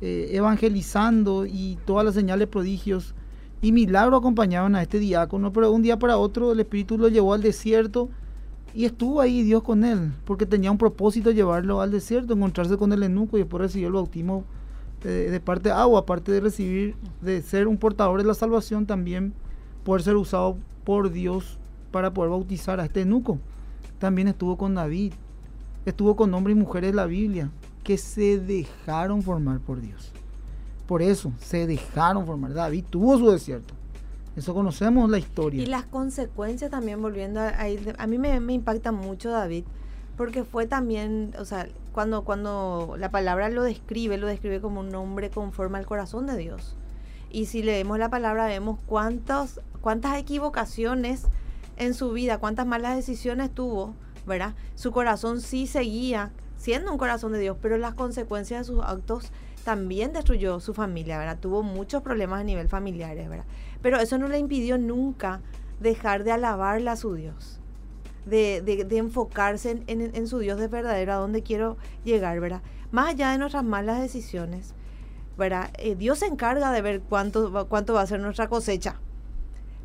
eh, 0.00 0.30
evangelizando 0.32 1.46
y 1.46 1.78
todas 1.86 2.04
las 2.04 2.14
señales, 2.14 2.48
prodigios 2.48 3.14
y 3.62 3.70
milagros 3.70 4.18
acompañaban 4.18 4.74
a 4.74 4.82
este 4.82 4.98
diácono. 4.98 5.52
Pero 5.52 5.70
un 5.70 5.82
día 5.82 6.00
para 6.00 6.18
otro 6.18 6.50
el 6.50 6.58
Espíritu 6.58 6.98
lo 6.98 7.06
llevó 7.06 7.32
al 7.32 7.42
desierto 7.42 8.08
y 8.74 8.86
estuvo 8.86 9.20
ahí 9.20 9.44
Dios 9.44 9.62
con 9.62 9.84
él, 9.84 10.14
porque 10.24 10.46
tenía 10.46 10.72
un 10.72 10.78
propósito 10.78 11.30
llevarlo 11.30 11.80
al 11.80 11.92
desierto, 11.92 12.34
encontrarse 12.34 12.76
con 12.76 12.92
el 12.92 13.04
eunuco 13.04 13.36
y 13.36 13.42
después 13.42 13.60
recibió 13.60 13.86
el 13.86 13.94
bautismo 13.94 14.42
de, 15.04 15.30
de 15.30 15.38
parte 15.38 15.68
de 15.68 15.76
agua, 15.76 16.00
aparte 16.00 16.32
de 16.32 16.40
recibir, 16.40 16.96
de 17.20 17.40
ser 17.42 17.68
un 17.68 17.76
portador 17.76 18.20
de 18.20 18.26
la 18.26 18.34
salvación, 18.34 18.84
también 18.84 19.32
poder 19.84 20.02
ser 20.02 20.16
usado 20.16 20.56
por 20.82 21.12
Dios 21.12 21.56
para 21.92 22.12
poder 22.12 22.30
bautizar 22.32 22.80
a 22.80 22.84
este 22.84 23.02
eunuco. 23.02 23.38
También 23.98 24.28
estuvo 24.28 24.56
con 24.56 24.74
David, 24.74 25.12
estuvo 25.84 26.16
con 26.16 26.32
hombres 26.34 26.56
y 26.56 26.60
mujeres 26.60 26.92
de 26.92 26.96
la 26.96 27.06
Biblia 27.06 27.50
que 27.82 27.98
se 27.98 28.38
dejaron 28.38 29.22
formar 29.22 29.60
por 29.60 29.80
Dios. 29.80 30.12
Por 30.86 31.02
eso, 31.02 31.32
se 31.38 31.66
dejaron 31.66 32.26
formar. 32.26 32.54
David 32.54 32.84
tuvo 32.88 33.18
su 33.18 33.30
desierto. 33.30 33.74
Eso 34.36 34.54
conocemos 34.54 35.10
la 35.10 35.18
historia. 35.18 35.62
Y 35.62 35.66
las 35.66 35.84
consecuencias 35.84 36.70
también, 36.70 37.02
volviendo 37.02 37.40
a, 37.40 37.54
a 37.98 38.06
mí 38.06 38.18
me, 38.18 38.36
impacta 38.52 38.92
mucho 38.92 39.30
David, 39.30 39.64
porque 40.16 40.44
fue 40.44 40.66
también, 40.66 41.34
o 41.38 41.44
sea, 41.44 41.68
cuando, 41.92 42.22
cuando 42.22 42.94
la 42.98 43.10
palabra 43.10 43.48
lo 43.48 43.64
describe, 43.64 44.16
lo 44.16 44.28
describe 44.28 44.60
como 44.60 44.80
un 44.80 44.94
hombre 44.94 45.30
conforme 45.30 45.78
al 45.78 45.86
corazón 45.86 46.26
de 46.26 46.36
Dios. 46.36 46.76
Y 47.30 47.46
si 47.46 47.62
leemos 47.62 47.98
la 47.98 48.10
palabra, 48.10 48.46
vemos 48.46 48.78
cuántas, 48.86 49.60
cuántas 49.80 50.16
equivocaciones 50.16 51.26
en 51.78 51.94
su 51.94 52.12
vida, 52.12 52.38
cuántas 52.38 52.66
malas 52.66 52.96
decisiones 52.96 53.50
tuvo, 53.50 53.94
¿verdad? 54.26 54.54
Su 54.74 54.92
corazón 54.92 55.40
sí 55.40 55.66
seguía 55.66 56.32
siendo 56.56 56.92
un 56.92 56.98
corazón 56.98 57.32
de 57.32 57.38
Dios, 57.38 57.56
pero 57.60 57.78
las 57.78 57.94
consecuencias 57.94 58.60
de 58.60 58.72
sus 58.72 58.84
actos 58.84 59.30
también 59.64 60.12
destruyó 60.12 60.60
su 60.60 60.74
familia, 60.74 61.18
¿verdad? 61.18 61.38
Tuvo 61.38 61.62
muchos 61.62 62.02
problemas 62.02 62.40
a 62.40 62.44
nivel 62.44 62.68
familiar, 62.68 63.16
¿verdad? 63.16 63.44
Pero 63.82 63.98
eso 63.98 64.18
no 64.18 64.28
le 64.28 64.38
impidió 64.38 64.78
nunca 64.78 65.40
dejar 65.80 66.24
de 66.24 66.32
alabarle 66.32 66.90
a 66.90 66.96
su 66.96 67.14
Dios, 67.14 67.60
de, 68.26 68.60
de, 68.62 68.84
de 68.84 68.96
enfocarse 68.98 69.82
en, 69.86 70.26
su 70.26 70.38
Dios 70.38 70.58
de 70.58 70.68
verdadero, 70.68 71.12
a 71.12 71.16
donde 71.16 71.42
quiero 71.42 71.76
llegar, 72.04 72.40
¿verdad? 72.40 72.62
Más 72.90 73.10
allá 73.10 73.30
de 73.30 73.38
nuestras 73.38 73.64
malas 73.64 74.00
decisiones, 74.00 74.74
¿verdad? 75.36 75.70
Eh, 75.78 75.94
Dios 75.94 76.18
se 76.18 76.26
encarga 76.26 76.72
de 76.72 76.82
ver 76.82 77.00
cuánto, 77.00 77.66
cuánto 77.68 77.94
va 77.94 78.02
a 78.02 78.06
ser 78.06 78.20
nuestra 78.20 78.48
cosecha, 78.48 78.96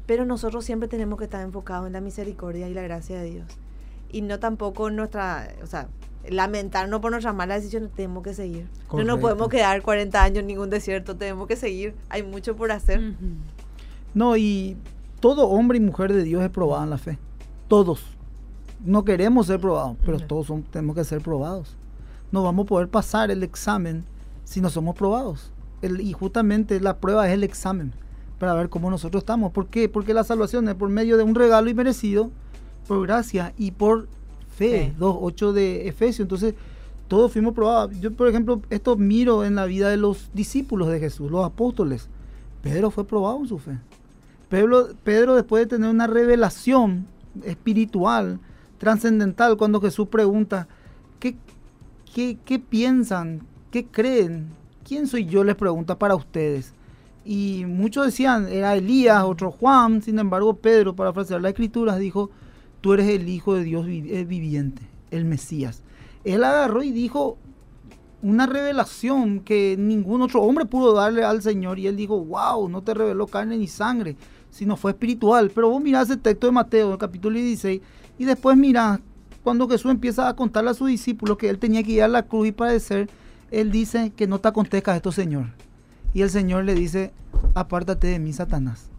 pero 0.06 0.26
nosotros 0.26 0.66
siempre 0.66 0.88
tenemos 0.88 1.18
que 1.18 1.26
estar 1.26 1.42
enfocados 1.42 1.88
en 1.88 1.94
la 1.94 2.02
misericordia 2.02 2.68
y 2.68 2.74
la 2.74 2.82
gracia 2.82 3.22
de 3.22 3.30
Dios. 3.30 3.46
Y 4.12 4.22
no 4.22 4.39
tampoco 4.39 4.89
nuestra, 4.89 5.48
o 5.63 5.68
sea, 5.68 5.88
lamentarnos 6.30 7.00
por 7.00 7.12
nuestras 7.12 7.34
malas 7.34 7.62
decisiones, 7.62 7.92
tenemos 7.92 8.24
que 8.24 8.34
seguir. 8.34 8.68
Correcto. 8.88 8.98
No 8.98 9.04
nos 9.04 9.20
podemos 9.20 9.50
quedar 9.50 9.82
40 9.82 10.24
años 10.24 10.39
en 10.39 10.48
ningún 10.48 10.70
desierto, 10.70 11.16
tenemos 11.16 11.48
que 11.48 11.56
seguir, 11.56 11.96
hay 12.10 12.24
mucho 12.24 12.56
por 12.56 12.72
hacer. 12.72 13.00
Uh 13.00 13.04
-huh. 13.04 13.36
No, 14.13 14.38
y 14.38 14.78
todo 15.20 15.48
hombre 15.48 15.78
y 15.78 15.82
mujer 15.82 16.13
de 16.13 16.24
Dios 16.24 16.44
es 16.44 16.50
probado 16.50 16.84
en 16.84 16.89
la 16.89 16.98
fe. 16.98 17.18
Todos. 17.68 18.04
No 18.86 19.06
queremos 19.06 19.48
ser 19.48 19.60
probados, 19.60 19.98
pero 20.06 20.18
uh 20.18 20.20
-huh. 20.20 20.28
todos 20.28 20.48
son, 20.48 20.63
tenemos 20.63 20.96
que 20.96 21.04
ser 21.06 21.22
probados. 21.22 21.76
No 22.32 22.44
vamos 22.44 22.66
a 22.66 22.68
poder 22.68 22.89
pasar 22.89 23.32
el 23.32 23.42
examen 23.42 24.04
si 24.44 24.60
no 24.60 24.70
somos 24.70 24.96
probados. 24.96 25.52
El, 25.82 26.02
y 26.02 26.13
justamente 26.13 26.80
la 26.80 26.98
prueba 26.98 27.28
es 27.28 27.34
el 27.34 27.44
examen 27.44 27.94
para 28.44 28.56
ver 28.56 28.68
cómo 28.68 28.90
nosotros 28.90 29.22
estamos. 29.22 29.54
¿Por 29.54 29.68
qué? 29.68 29.88
Porque 29.88 30.14
la 30.14 30.26
salvación 30.26 30.68
es 30.68 30.76
por 30.76 30.90
medio 30.90 31.16
de 31.16 31.24
un 31.24 31.34
regalo 31.34 31.70
inmerecido, 31.70 32.30
por 32.90 33.02
gracia 33.04 33.54
y 33.58 33.72
por 33.72 34.10
fe. 34.58 34.88
Sí. 34.90 35.00
2.8 35.00 35.52
de 35.54 35.88
Efesios. 35.88 36.26
Entonces, 36.26 36.54
todos 37.08 37.32
fuimos 37.32 37.54
probados. 37.54 37.98
Yo, 38.02 38.12
por 38.12 38.28
ejemplo, 38.28 38.62
esto 38.70 38.98
miro 38.98 39.46
en 39.46 39.56
la 39.56 39.64
vida 39.64 39.88
de 39.88 39.96
los 39.96 40.30
discípulos 40.34 40.90
de 40.90 41.00
Jesús, 41.00 41.32
los 41.32 41.46
apóstoles. 41.46 42.10
Pedro 42.62 42.92
fue 42.92 43.06
probado 43.06 43.40
en 43.40 43.48
su 43.48 43.60
fe. 43.60 43.78
Pedro, 44.50 44.90
Pedro 45.06 45.36
después 45.36 45.64
de 45.64 45.78
tener 45.78 45.90
una 45.90 46.08
revelación 46.08 47.08
espiritual, 47.46 48.42
trascendental, 48.78 49.56
cuando 49.56 49.80
Jesús 49.80 50.10
pregunta, 50.10 50.68
¿qué, 51.22 51.38
qué, 52.14 52.38
qué 52.44 52.60
piensan? 52.60 53.48
¿Qué 53.72 53.86
creen? 53.86 54.50
¿Quién 54.86 55.08
soy 55.08 55.28
yo? 55.28 55.46
Les 55.46 55.56
pregunta 55.56 55.98
para 55.98 56.14
ustedes. 56.14 56.74
Y 57.26 57.66
muchos 57.66 58.06
decían, 58.06 58.48
era 58.50 58.76
Elías, 58.76 59.24
otro 59.24 59.52
Juan. 59.52 60.02
Sin 60.02 60.20
embargo, 60.20 60.56
Pedro, 60.56 60.96
para 60.96 61.14
frasear 61.14 61.42
las 61.42 61.52
escrituras, 61.52 62.00
dijo, 62.00 62.30
tú 62.82 62.94
eres 62.94 63.08
el 63.10 63.30
Hijo 63.30 63.56
de 63.56 63.64
Dios 63.64 63.86
viviente, 63.86 64.82
el 65.12 65.26
Mesías. 65.26 65.84
Él 66.24 66.44
agarró 66.44 66.84
y 66.84 66.92
dijo 66.92 67.38
una 68.22 68.46
revelación 68.46 69.42
que 69.42 69.76
ningún 69.78 70.22
otro 70.22 70.42
hombre 70.42 70.66
pudo 70.66 70.94
darle 70.94 71.24
al 71.24 71.42
Señor. 71.42 71.80
Y 71.80 71.88
él 71.88 71.96
dijo, 71.96 72.24
wow, 72.24 72.68
no 72.70 72.82
te 72.82 72.94
reveló 72.94 73.28
carne 73.28 73.58
ni 73.58 73.68
sangre, 73.68 74.16
sino 74.50 74.76
fue 74.76 74.92
espiritual. 74.92 75.52
Pero 75.54 75.70
vos 75.70 75.82
mirás 75.82 76.10
el 76.10 76.20
texto 76.20 76.48
de 76.48 76.54
Mateo, 76.54 76.94
el 76.94 76.98
capítulo 76.98 77.38
16, 77.38 77.82
y 78.18 78.26
después 78.26 78.58
mirás 78.58 79.00
cuando 79.44 79.68
Jesús 79.68 79.92
empieza 79.92 80.30
a 80.30 80.36
contarle 80.36 80.72
a 80.72 80.74
sus 80.74 80.88
discípulos 80.88 81.38
que 81.38 81.50
él 81.50 81.60
tenía 81.60 81.84
que 81.84 81.92
ir 81.92 82.04
a 82.04 82.08
la 82.08 82.24
cruz 82.24 82.48
y 82.48 82.52
padecer, 82.54 83.10
él 83.52 83.72
dice 83.72 84.14
que 84.16 84.26
no 84.26 84.40
te 84.40 84.48
acontezca 84.48 84.96
esto, 84.96 85.12
Señor. 85.12 85.48
Y 86.13 86.21
el 86.21 86.30
Señor 86.30 86.63
le 86.63 86.76
dice, 86.76 87.12
apártate 87.54 88.08
de 88.08 88.19
mí, 88.19 88.34
Satanás. 88.34 88.89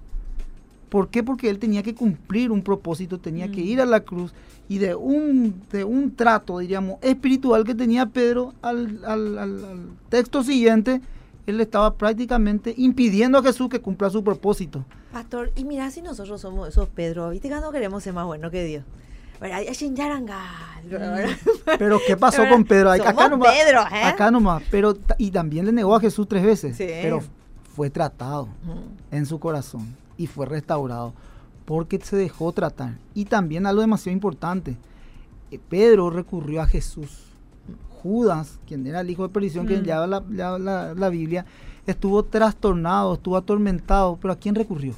¿Por 0.89 1.09
qué? 1.09 1.23
Porque 1.23 1.51
él 1.51 1.59
tenía 1.59 1.83
que 1.83 1.95
cumplir 1.95 2.51
un 2.51 2.63
propósito, 2.63 3.19
tenía 3.19 3.49
mm. 3.49 3.53
que 3.53 3.61
ir 3.61 3.81
a 3.81 3.87
la 3.87 4.01
cruz 4.01 4.33
y 4.69 4.79
de 4.79 4.95
un, 4.95 5.61
de 5.71 5.85
un 5.85 6.15
trato, 6.15 6.59
diríamos, 6.59 6.99
espiritual 7.03 7.65
que 7.65 7.75
tenía 7.75 8.07
Pedro 8.07 8.55
al, 8.63 9.01
al, 9.05 9.39
al, 9.39 9.65
al 9.65 9.89
texto 10.09 10.43
siguiente, 10.43 11.01
él 11.47 11.61
estaba 11.61 11.95
prácticamente 11.95 12.75
impidiendo 12.77 13.39
a 13.39 13.43
Jesús 13.43 13.69
que 13.69 13.81
cumpla 13.81 14.09
su 14.09 14.25
propósito. 14.25 14.85
Pastor, 15.13 15.53
y 15.57 15.65
mira 15.65 15.91
si 15.91 16.01
nosotros 16.01 16.41
somos 16.41 16.69
esos 16.69 16.89
Pedro, 16.89 17.31
¿viste 17.31 17.49
que 17.49 17.55
no 17.57 17.71
queremos 17.71 18.03
ser 18.03 18.15
más 18.15 18.27
buenos 18.27 18.51
que 18.51 18.65
Dios? 18.65 18.85
Pero 21.79 21.99
¿qué 22.07 22.17
pasó 22.17 22.43
con 22.49 22.65
Pedro? 22.65 22.91
Acá 22.91 23.29
nomás, 23.29 23.55
Pedro, 23.55 23.81
¿eh? 23.81 24.03
acá 24.05 24.31
nomás, 24.31 24.63
pero 24.71 24.97
y 25.19 25.31
también 25.31 25.67
le 25.67 25.73
negó 25.73 25.95
a 25.95 26.01
Jesús 26.01 26.29
tres 26.29 26.45
veces, 26.45 26.77
sí. 26.77 26.87
pero 27.03 27.21
fue 27.75 27.91
tratado 27.91 28.47
mm. 28.47 29.15
en 29.15 29.27
su 29.27 29.39
corazón 29.39 29.97
y 30.17 30.27
fue 30.27 30.47
restaurado 30.47 31.15
porque 31.65 31.99
se 32.01 32.17
dejó 32.17 32.53
tratar. 32.53 32.99
Y 33.15 33.25
también 33.25 33.67
algo 33.67 33.81
demasiado 33.81 34.13
importante, 34.13 34.77
eh, 35.51 35.59
Pedro 35.69 36.11
recurrió 36.11 36.63
a 36.63 36.67
Jesús. 36.67 37.21
Judas, 38.03 38.59
quien 38.67 38.87
era 38.87 39.01
el 39.01 39.09
hijo 39.09 39.23
de 39.23 39.33
perdición, 39.33 39.65
mm. 39.65 39.69
quien 39.69 39.85
llevaba 39.85 40.07
la, 40.07 40.23
la, 40.29 40.59
la, 40.59 40.95
la 40.95 41.09
Biblia, 41.09 41.47
estuvo 41.87 42.23
trastornado, 42.23 43.15
estuvo 43.15 43.37
atormentado, 43.37 44.19
pero 44.21 44.35
¿a 44.35 44.37
quién 44.37 44.55
recurrió? 44.55 44.95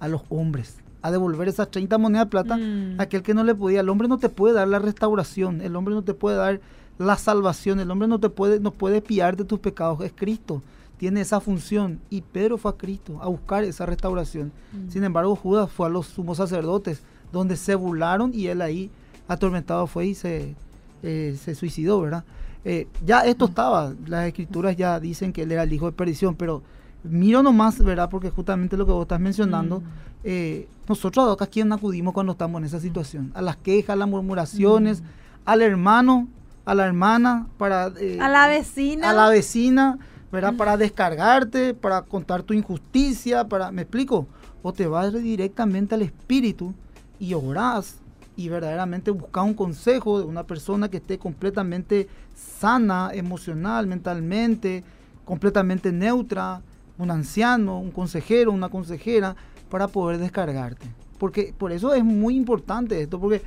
A 0.00 0.08
los 0.08 0.22
hombres 0.30 0.83
a 1.04 1.10
devolver 1.10 1.48
esas 1.48 1.70
30 1.70 1.98
monedas 1.98 2.24
de 2.26 2.30
plata 2.30 2.56
mm. 2.56 2.98
a 2.98 3.02
aquel 3.02 3.22
que 3.22 3.34
no 3.34 3.44
le 3.44 3.54
podía. 3.54 3.80
El 3.80 3.90
hombre 3.90 4.08
no 4.08 4.16
te 4.16 4.30
puede 4.30 4.54
dar 4.54 4.66
la 4.66 4.78
restauración, 4.78 5.60
el 5.60 5.76
hombre 5.76 5.94
no 5.94 6.02
te 6.02 6.14
puede 6.14 6.38
dar 6.38 6.62
la 6.96 7.18
salvación, 7.18 7.78
el 7.78 7.90
hombre 7.90 8.08
no 8.08 8.18
te 8.18 8.30
puede, 8.30 8.58
no 8.58 8.70
puede 8.70 9.02
piar 9.02 9.36
de 9.36 9.44
tus 9.44 9.58
pecados, 9.58 10.00
es 10.00 10.14
Cristo. 10.16 10.62
Tiene 10.96 11.20
esa 11.20 11.40
función 11.40 12.00
y 12.08 12.22
Pedro 12.22 12.56
fue 12.56 12.70
a 12.70 12.74
Cristo 12.78 13.18
a 13.20 13.28
buscar 13.28 13.64
esa 13.64 13.84
restauración. 13.84 14.50
Mm. 14.72 14.88
Sin 14.88 15.04
embargo, 15.04 15.36
Judas 15.36 15.70
fue 15.70 15.88
a 15.88 15.90
los 15.90 16.06
sumos 16.06 16.38
sacerdotes, 16.38 17.02
donde 17.30 17.58
se 17.58 17.74
burlaron 17.74 18.30
y 18.32 18.46
él 18.46 18.62
ahí 18.62 18.90
atormentado 19.28 19.86
fue 19.86 20.06
y 20.06 20.14
se, 20.14 20.54
eh, 21.02 21.36
se 21.38 21.54
suicidó, 21.54 22.00
¿verdad? 22.00 22.24
Eh, 22.64 22.88
ya 23.04 23.26
esto 23.26 23.44
mm. 23.44 23.48
estaba, 23.50 23.94
las 24.06 24.26
escrituras 24.26 24.74
ya 24.74 24.98
dicen 25.00 25.34
que 25.34 25.42
él 25.42 25.52
era 25.52 25.64
el 25.64 25.72
hijo 25.74 25.84
de 25.84 25.92
perdición, 25.92 26.34
pero 26.34 26.62
miro 27.04 27.42
nomás, 27.42 27.78
¿verdad? 27.82 28.08
Porque 28.10 28.30
justamente 28.30 28.76
lo 28.76 28.86
que 28.86 28.92
vos 28.92 29.02
estás 29.02 29.20
mencionando, 29.20 29.80
mm. 29.80 29.84
eh, 30.24 30.68
nosotros 30.88 31.36
a 31.40 31.46
quién 31.46 31.72
acudimos 31.72 32.14
cuando 32.14 32.32
estamos 32.32 32.58
en 32.60 32.66
esa 32.66 32.80
situación, 32.80 33.30
a 33.34 33.42
las 33.42 33.56
quejas, 33.56 33.90
a 33.90 33.96
las 33.96 34.08
murmuraciones, 34.08 35.02
mm. 35.02 35.04
al 35.44 35.62
hermano, 35.62 36.28
a 36.64 36.74
la 36.74 36.86
hermana, 36.86 37.46
para... 37.58 37.92
Eh, 37.98 38.18
a 38.20 38.28
la 38.28 38.48
vecina. 38.48 39.10
A 39.10 39.12
la 39.12 39.28
vecina, 39.28 39.98
¿verdad? 40.32 40.52
Mm. 40.54 40.56
Para 40.56 40.76
descargarte, 40.76 41.74
para 41.74 42.02
contar 42.02 42.42
tu 42.42 42.54
injusticia, 42.54 43.46
para... 43.46 43.70
¿Me 43.70 43.82
explico? 43.82 44.26
O 44.62 44.72
te 44.72 44.86
vas 44.86 45.12
directamente 45.12 45.94
al 45.94 46.02
espíritu 46.02 46.72
y 47.18 47.34
orás 47.34 47.96
y 48.36 48.48
verdaderamente 48.48 49.10
buscar 49.10 49.44
un 49.44 49.54
consejo 49.54 50.18
de 50.18 50.24
una 50.24 50.44
persona 50.44 50.88
que 50.88 50.96
esté 50.96 51.18
completamente 51.18 52.08
sana, 52.34 53.10
emocional, 53.12 53.86
mentalmente, 53.86 54.82
completamente 55.24 55.92
neutra, 55.92 56.60
un 56.98 57.10
anciano, 57.10 57.78
un 57.80 57.90
consejero, 57.90 58.52
una 58.52 58.68
consejera, 58.68 59.36
para 59.70 59.88
poder 59.88 60.18
descargarte. 60.18 60.86
Porque 61.18 61.54
por 61.56 61.72
eso 61.72 61.94
es 61.94 62.04
muy 62.04 62.36
importante 62.36 63.00
esto, 63.00 63.18
porque 63.18 63.42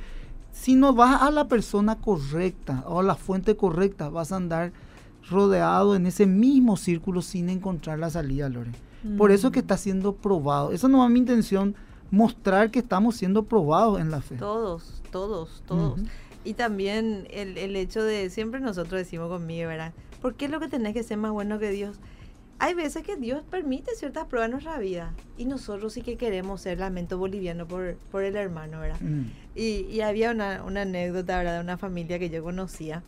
si 0.52 0.74
no 0.74 0.92
vas 0.92 1.22
a 1.22 1.30
la 1.30 1.46
persona 1.46 1.96
correcta 1.96 2.82
o 2.86 3.00
a 3.00 3.02
la 3.02 3.14
fuente 3.14 3.56
correcta, 3.56 4.08
vas 4.08 4.32
a 4.32 4.36
andar 4.36 4.72
rodeado 5.30 5.94
en 5.94 6.06
ese 6.06 6.26
mismo 6.26 6.76
círculo 6.76 7.22
sin 7.22 7.48
encontrar 7.48 7.98
la 7.98 8.10
salida, 8.10 8.48
Lore. 8.48 8.72
Por 9.16 9.30
eso 9.30 9.50
que 9.52 9.60
Mm. 9.60 9.62
está 9.62 9.76
siendo 9.76 10.14
probado. 10.14 10.72
Esa 10.72 10.88
no 10.88 11.04
es 11.04 11.10
mi 11.10 11.18
intención, 11.20 11.74
mostrar 12.10 12.70
que 12.70 12.78
estamos 12.80 13.16
siendo 13.16 13.44
probados 13.44 14.00
en 14.00 14.10
la 14.10 14.20
fe. 14.20 14.36
Todos, 14.36 15.02
todos, 15.12 15.62
todos. 15.66 16.00
Y 16.44 16.54
también 16.54 17.26
el, 17.30 17.58
el 17.58 17.76
hecho 17.76 18.02
de, 18.02 18.30
siempre 18.30 18.60
nosotros 18.60 18.98
decimos 18.98 19.28
conmigo, 19.28 19.68
¿verdad? 19.68 19.92
¿Por 20.22 20.34
qué 20.34 20.46
es 20.46 20.50
lo 20.50 20.58
que 20.60 20.68
tenés 20.68 20.94
que 20.94 21.02
ser 21.02 21.18
más 21.18 21.30
bueno 21.32 21.58
que 21.58 21.70
Dios? 21.70 21.96
Hay 22.60 22.74
veces 22.74 23.04
que 23.04 23.16
Dios 23.16 23.42
permite 23.50 23.94
ciertas 23.94 24.24
pruebas 24.26 24.46
en 24.46 24.52
nuestra 24.52 24.78
vida 24.78 25.14
y 25.36 25.44
nosotros 25.44 25.92
sí 25.92 26.02
que 26.02 26.16
queremos 26.16 26.60
ser 26.60 26.78
lamento 26.78 27.16
boliviano 27.16 27.66
por, 27.68 27.94
por 28.10 28.24
el 28.24 28.34
hermano, 28.36 28.80
¿verdad? 28.80 29.00
Mm. 29.00 29.26
Y, 29.54 29.86
y 29.90 30.00
había 30.00 30.32
una, 30.32 30.64
una 30.64 30.82
anécdota, 30.82 31.38
¿verdad? 31.38 31.54
De 31.56 31.60
una 31.60 31.78
familia 31.78 32.18
que 32.18 32.30
yo 32.30 32.42
conocía 32.42 33.02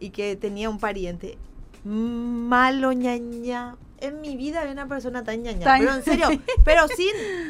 y 0.00 0.10
que 0.10 0.34
tenía 0.36 0.68
un 0.70 0.78
pariente 0.80 1.38
malo 1.84 2.92
ñaña. 2.92 3.76
En 3.98 4.20
mi 4.20 4.36
vida 4.36 4.60
había 4.60 4.72
una 4.72 4.88
persona 4.88 5.24
tan 5.24 5.42
ñaña. 5.42 5.64
Tan- 5.64 5.80
Pero 5.80 5.94
en 5.94 6.02
serio, 6.02 6.28
pero 6.64 6.86
sin... 6.88 7.08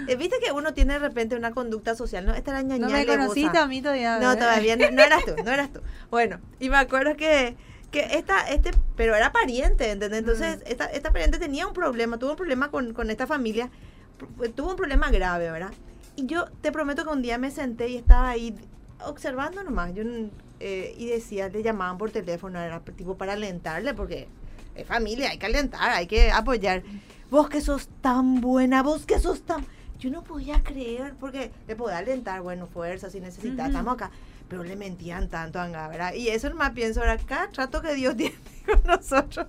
eh, 0.09 0.15
Viste 0.17 0.37
que 0.45 0.53
uno 0.53 0.75
tiene 0.75 0.93
de 0.93 0.99
repente 1.01 1.35
una 1.37 1.51
conducta 1.51 1.95
social, 1.97 2.25
¿no? 2.25 2.35
Esta 2.35 2.53
era 2.53 2.63
ñaña 2.63 2.87
No 2.87 2.93
me 2.93 3.05
conociste 3.07 3.59
a 3.59 3.67
mí 3.67 3.83
todavía. 3.83 4.19
No, 4.21 4.29
bebé. 4.29 4.41
todavía 4.41 4.77
no, 4.77 4.91
no 4.93 5.03
eras 5.03 5.25
tú, 5.25 5.33
no 5.45 5.51
eras 5.51 5.73
tú. 5.73 5.81
Bueno, 6.11 6.39
y 6.61 6.69
me 6.69 6.77
acuerdo 6.77 7.17
que, 7.17 7.57
que 7.97 8.19
esta, 8.19 8.41
este, 8.51 8.73
pero 8.95 9.15
era 9.15 9.33
pariente, 9.33 9.91
¿entendés? 9.91 10.19
Entonces, 10.19 10.63
esta, 10.67 10.85
esta 10.85 11.11
pariente 11.13 11.39
tenía 11.39 11.67
un 11.67 11.73
problema, 11.73 12.19
tuvo 12.19 12.33
un 12.33 12.37
problema 12.37 12.71
con, 12.71 12.93
con 12.93 13.09
esta 13.11 13.27
familia, 13.27 13.71
tuvo 14.55 14.73
un 14.73 14.77
problema 14.77 15.11
grave, 15.11 15.51
¿verdad? 15.51 15.73
Y 16.15 16.27
yo 16.27 16.45
te 16.61 16.73
prometo 16.73 17.05
que 17.05 17.11
un 17.11 17.23
día 17.23 17.39
me 17.39 17.51
senté 17.51 17.89
y 17.89 17.97
estaba 17.97 18.29
ahí 18.29 18.55
observando 19.07 19.65
nomás, 19.65 19.95
yo, 19.95 20.03
eh, 20.61 20.95
y 20.99 21.07
decía, 21.07 21.49
le 21.49 21.63
llamaban 21.63 21.97
por 21.97 22.11
teléfono, 22.11 22.61
era 22.61 22.81
tipo 22.81 23.17
para 23.17 23.33
alentarle, 23.33 23.95
porque 23.95 24.29
es 24.75 24.87
familia, 24.87 25.31
hay 25.31 25.39
que 25.39 25.47
alentar, 25.47 25.91
hay 25.91 26.07
que 26.07 26.31
apoyar. 26.31 26.83
Vos 27.31 27.49
que 27.49 27.63
sos 27.63 27.89
tan 28.03 28.43
buena, 28.43 28.83
vos 28.83 29.07
que 29.07 29.19
sos 29.19 29.41
tan... 29.41 29.65
Yo 29.99 30.11
no 30.11 30.23
podía 30.23 30.63
creer, 30.63 31.15
porque 31.19 31.51
le 31.67 31.75
podía 31.77 31.97
alentar, 31.97 32.43
bueno, 32.43 32.67
fuerza, 32.67 33.09
si 33.09 33.21
necesitas, 33.21 33.61
Ujú. 33.61 33.69
estamos 33.69 33.95
acá. 33.95 34.11
Pero 34.49 34.63
le 34.63 34.77
mentían 34.77 35.29
tanto 35.29 35.59
a 35.59 35.65
Anga, 35.65 35.89
¿verdad? 35.89 36.15
Y 36.15 36.29
eso 36.29 36.49
nomás 36.49 36.71
pienso, 36.71 37.01
ahora 37.01 37.15
acá 37.15 37.49
trato 37.53 37.83
que 37.83 37.95
Dios 37.95 38.17
tiene 38.17 38.35
con 38.65 38.81
nosotros, 38.87 39.47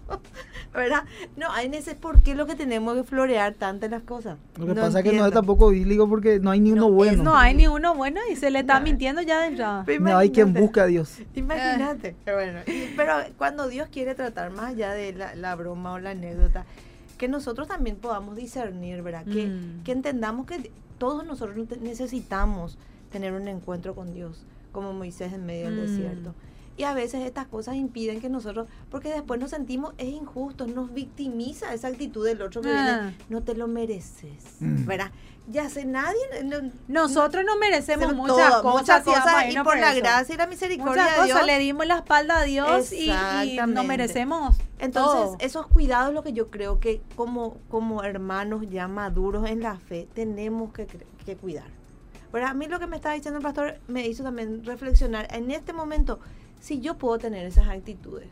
¿verdad? 0.73 1.03
No, 1.35 1.51
hay 1.51 1.67
ese 1.73 1.93
por 1.95 2.23
qué 2.23 2.33
lo 2.33 2.45
que 2.47 2.55
tenemos 2.55 2.95
que 2.95 3.03
florear 3.03 3.53
tantas 3.53 3.91
las 3.91 4.01
cosas. 4.03 4.37
Lo 4.57 4.65
que 4.65 4.73
No 4.73 4.81
pasa 4.81 4.99
es 4.99 5.05
que 5.05 5.13
no 5.13 5.25
es 5.27 5.33
tampoco 5.33 5.69
bíblico 5.69 6.09
porque 6.09 6.39
no 6.39 6.49
hay 6.49 6.59
ni 6.59 6.71
uno 6.71 6.81
No, 6.81 6.87
es- 6.87 6.93
bueno. 6.95 7.23
No 7.23 7.35
hay 7.37 7.53
ni 7.53 7.67
uno 7.67 7.93
bueno 7.95 8.19
y 8.31 8.35
se 8.35 8.49
le 8.49 8.59
está 8.59 8.79
No. 8.79 8.85
mintiendo 8.85 9.21
ya 9.21 9.39
de 9.41 9.47
entrada. 9.47 9.85
No 9.99 10.17
hay 10.17 10.31
quien 10.31 10.53
busque 10.53 10.79
a 10.81 10.85
Dios. 10.87 11.17
Imagínate. 11.35 12.15
Pero 12.25 12.37
bueno, 12.37 12.59
pero 12.95 13.13
cuando 13.37 13.67
Dios 13.67 13.87
quiere 13.91 14.15
tratar 14.15 14.49
más 14.51 14.71
allá 14.71 14.93
de 14.93 15.13
la, 15.13 15.35
la 15.35 15.55
broma 15.55 15.93
o 15.93 15.99
la 15.99 16.11
anécdota, 16.11 16.65
que 17.19 17.27
nosotros 17.27 17.67
también 17.67 17.95
podamos 17.97 18.35
discernir, 18.35 19.01
¿verdad? 19.03 19.25
Que, 19.25 19.47
Mm. 19.47 19.83
que 19.83 19.91
entendamos 19.91 20.45
que 20.47 20.71
todos 20.97 21.25
nosotros 21.25 21.55
necesitamos 21.81 22.77
tener 23.11 23.33
un 23.33 23.47
encuentro 23.47 23.95
con 23.95 24.13
Dios, 24.13 24.43
como 24.77 24.93
Moisés 24.93 25.33
en 25.33 25.43
medio 25.43 25.71
del 25.71 25.79
Mm. 25.79 25.87
desierto. 25.87 26.35
Y 26.77 26.83
a 26.83 26.93
veces 26.93 27.25
estas 27.25 27.47
cosas 27.47 27.75
impiden 27.75 28.21
que 28.21 28.29
nosotros, 28.29 28.67
porque 28.91 29.09
después 29.09 29.39
nos 29.39 29.49
sentimos, 29.49 29.95
es 29.97 30.09
injusto, 30.09 30.67
nos 30.67 30.93
victimiza 30.93 31.73
esa 31.73 31.87
actitud 31.87 32.23
del 32.23 32.39
otro 32.43 32.61
que 32.61 32.69
Ah. 32.69 32.99
viene, 33.01 33.17
no 33.29 33.41
te 33.41 33.55
lo 33.55 33.67
mereces, 33.67 34.57
Mm. 34.59 34.85
¿verdad? 34.85 35.09
Ya 35.49 35.67
sé, 35.71 35.85
nadie... 35.85 36.19
no- 36.43 36.69
Nosotros 36.87 37.43
no 37.47 37.57
merecemos 37.57 38.13
muchas 38.13 38.51
todo, 38.51 38.61
cosas, 38.61 39.03
muchas 39.03 39.03
cosas, 39.03 39.45
y 39.51 39.57
por 39.59 39.79
la 39.79 39.91
eso. 39.93 40.01
gracia 40.01 40.35
y 40.35 40.37
la 40.37 40.45
misericordia 40.45 41.01
Muchas 41.03 41.17
de 41.17 41.23
Dios. 41.23 41.31
cosas 41.33 41.45
le 41.47 41.57
dimos 41.59 41.87
la 41.87 41.95
espalda 41.95 42.37
a 42.39 42.43
Dios 42.43 42.91
y, 42.91 43.09
y 43.09 43.57
no 43.67 43.83
merecemos. 43.83 44.55
Entonces, 44.77 45.21
todo. 45.23 45.37
esos 45.39 45.65
cuidados 45.67 46.13
lo 46.13 46.21
que 46.21 46.33
yo 46.33 46.51
creo 46.51 46.79
que 46.79 47.01
como, 47.15 47.57
como 47.69 48.03
hermanos 48.03 48.69
ya 48.69 48.87
maduros 48.87 49.49
en 49.49 49.61
la 49.61 49.77
fe 49.79 50.07
tenemos 50.13 50.71
que, 50.73 50.85
cre- 50.87 51.05
que 51.25 51.35
cuidar. 51.35 51.75
Pero 52.37 52.49
a 52.49 52.53
mí 52.53 52.67
lo 52.67 52.77
que 52.79 52.85
me 52.85 52.97
estaba 52.97 53.15
diciendo 53.15 53.39
el 53.39 53.43
pastor 53.43 53.79
me 53.87 54.07
hizo 54.07 54.21
también 54.21 54.63
reflexionar 54.63 55.27
en 55.33 55.49
este 55.49 55.73
momento 55.73 56.19
si 56.59 56.79
yo 56.81 56.95
puedo 56.95 57.17
tener 57.17 57.47
esas 57.47 57.67
actitudes 57.67 58.27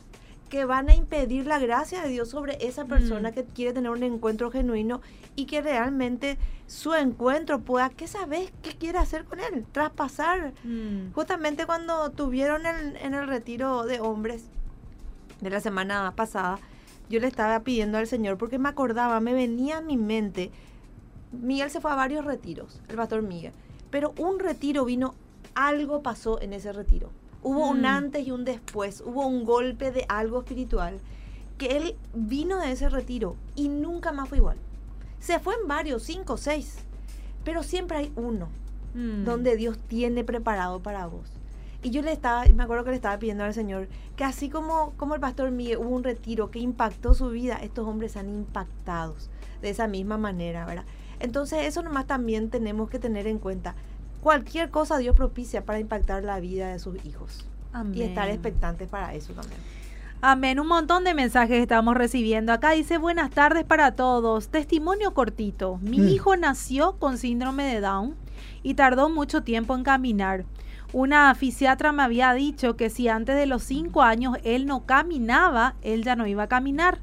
que 0.48 0.64
van 0.66 0.90
a 0.90 0.94
impedir 0.94 1.48
la 1.48 1.58
gracia 1.58 2.04
de 2.04 2.10
Dios 2.10 2.30
sobre 2.30 2.64
esa 2.68 2.86
persona 2.86 3.32
Mm. 3.32 3.34
que 3.34 3.46
quiere 3.46 3.74
tener 3.74 3.90
un 3.90 4.04
encuentro 4.04 4.52
genuino 4.52 5.02
y 5.36 5.46
que 5.48 5.60
realmente 5.64 6.38
su 6.68 6.94
encuentro 6.94 7.62
pueda, 7.62 7.90
¿qué 7.90 8.06
sabes? 8.08 8.54
¿Qué 8.62 8.74
quiere 8.78 9.00
hacer 9.00 9.24
con 9.26 9.40
él? 9.40 9.66
Traspasar 9.72 10.54
Mm. 10.64 11.12
Justamente 11.14 11.66
cuando 11.66 12.12
tuvieron 12.12 12.68
el, 12.68 12.98
en 12.98 13.16
el 13.16 13.26
retiro 13.28 13.86
de 13.88 14.02
hombres 14.02 14.44
de 15.42 15.50
la 15.50 15.62
semana 15.62 16.14
pasada, 16.16 16.60
yo 17.10 17.20
le 17.20 17.26
estaba 17.26 17.60
pidiendo 17.62 17.98
al 17.98 18.06
Señor 18.06 18.38
porque 18.38 18.60
me 18.60 18.70
acordaba, 18.70 19.20
me 19.20 19.34
venía 19.34 19.78
a 19.78 19.82
mi 19.82 19.98
mente. 19.98 20.52
Miguel 21.32 21.72
se 21.72 21.82
fue 21.82 21.92
a 21.92 21.96
varios 21.96 22.24
retiros, 22.24 22.80
el 22.88 22.98
pastor 22.98 23.24
Miguel, 23.24 23.52
pero 23.96 24.14
un 24.18 24.40
retiro 24.40 24.84
vino, 24.84 25.16
algo 25.54 26.04
pasó 26.04 26.42
en 26.42 26.52
ese 26.52 26.74
retiro. 26.74 27.12
Hubo 27.42 27.70
un 27.70 27.84
Mm. 27.84 27.86
antes 27.86 28.28
y 28.28 28.32
un 28.32 28.44
después, 28.44 29.00
hubo 29.06 29.26
un 29.26 29.46
golpe 29.46 29.94
de 29.94 30.06
algo 30.10 30.40
espiritual, 30.40 31.00
que 31.58 31.78
él 31.78 31.96
vino 32.14 32.60
de 32.60 32.74
ese 32.74 32.90
retiro 32.90 33.38
y 33.56 33.70
nunca 33.70 34.12
más 34.12 34.28
fue 34.28 34.40
igual. 34.40 34.58
Se 35.22 35.40
fue 35.40 35.56
en 35.62 35.70
varios, 35.70 36.04
cinco, 36.04 36.36
seis, 36.36 36.80
pero 37.46 37.64
siempre 37.64 37.98
hay 38.00 38.12
uno 38.18 38.50
Mm. 38.96 39.24
donde 39.24 39.56
Dios 39.56 39.78
tiene 39.88 40.26
preparado 40.26 40.82
para 40.82 41.06
vos. 41.06 41.30
Y 41.82 41.92
yo 41.92 42.02
le 42.02 42.12
estaba, 42.12 42.44
me 42.54 42.64
acuerdo 42.64 42.84
que 42.84 42.90
le 42.90 42.98
estaba 42.98 43.18
pidiendo 43.18 43.46
al 43.46 43.54
Señor 43.54 43.88
que 44.18 44.26
así 44.26 44.50
como, 44.50 44.92
como 44.98 45.16
el 45.16 45.22
pastor 45.22 45.52
Miguel 45.52 45.78
hubo 45.78 45.96
un 45.96 46.04
retiro 46.04 46.52
que 46.52 46.60
impactó 46.60 47.14
su 47.14 47.30
vida, 47.30 47.60
estos 47.64 47.88
hombres 47.88 48.18
han 48.18 48.28
impactados 48.28 49.30
de 49.62 49.70
esa 49.70 49.88
misma 49.88 50.18
manera, 50.18 50.66
¿verdad? 50.66 50.84
Entonces 51.20 51.66
eso 51.66 51.82
nomás 51.82 52.06
también 52.08 52.50
tenemos 52.50 52.90
que 52.90 53.00
tener 53.00 53.28
en 53.28 53.40
cuenta. 53.40 53.76
Cualquier 54.22 54.70
cosa 54.70 54.98
Dios 54.98 55.16
propicia 55.16 55.64
para 55.66 55.80
impactar 55.80 56.24
la 56.24 56.40
vida 56.40 56.70
de 56.72 56.80
sus 56.80 57.04
hijos. 57.06 57.46
Y 57.94 58.02
estar 58.04 58.24
Amén. 58.24 58.36
expectantes 58.36 58.88
para 58.88 59.14
eso 59.14 59.34
también. 59.34 59.60
Amén. 60.22 60.60
Un 60.60 60.68
montón 60.68 61.04
de 61.04 61.14
mensajes 61.14 61.62
estamos 61.62 61.96
recibiendo. 61.96 62.54
Acá 62.54 62.72
dice 62.72 62.98
buenas 62.98 63.30
tardes 63.32 63.66
para 63.66 63.92
todos. 63.92 64.48
Testimonio 64.48 65.14
cortito. 65.14 65.78
Mi 65.82 66.00
Mm. 66.00 66.08
hijo 66.08 66.38
nació 66.38 66.94
con 66.98 67.18
síndrome 67.18 67.66
de 67.66 67.82
Down 67.82 68.16
y 68.64 68.74
tardó 68.76 69.10
mucho 69.10 69.44
tiempo 69.44 69.76
en 69.76 69.84
caminar. 69.84 70.46
Una 70.94 71.36
fisiatra 71.36 71.92
me 71.92 72.02
había 72.04 72.32
dicho 72.34 72.78
que 72.78 72.90
si 72.90 73.10
antes 73.10 73.36
de 73.36 73.46
los 73.46 73.62
cinco 73.64 74.02
años 74.02 74.38
él 74.44 74.66
no 74.66 74.86
caminaba, 74.86 75.76
él 75.82 76.04
ya 76.04 76.16
no 76.16 76.26
iba 76.26 76.44
a 76.44 76.48
caminar. 76.48 77.00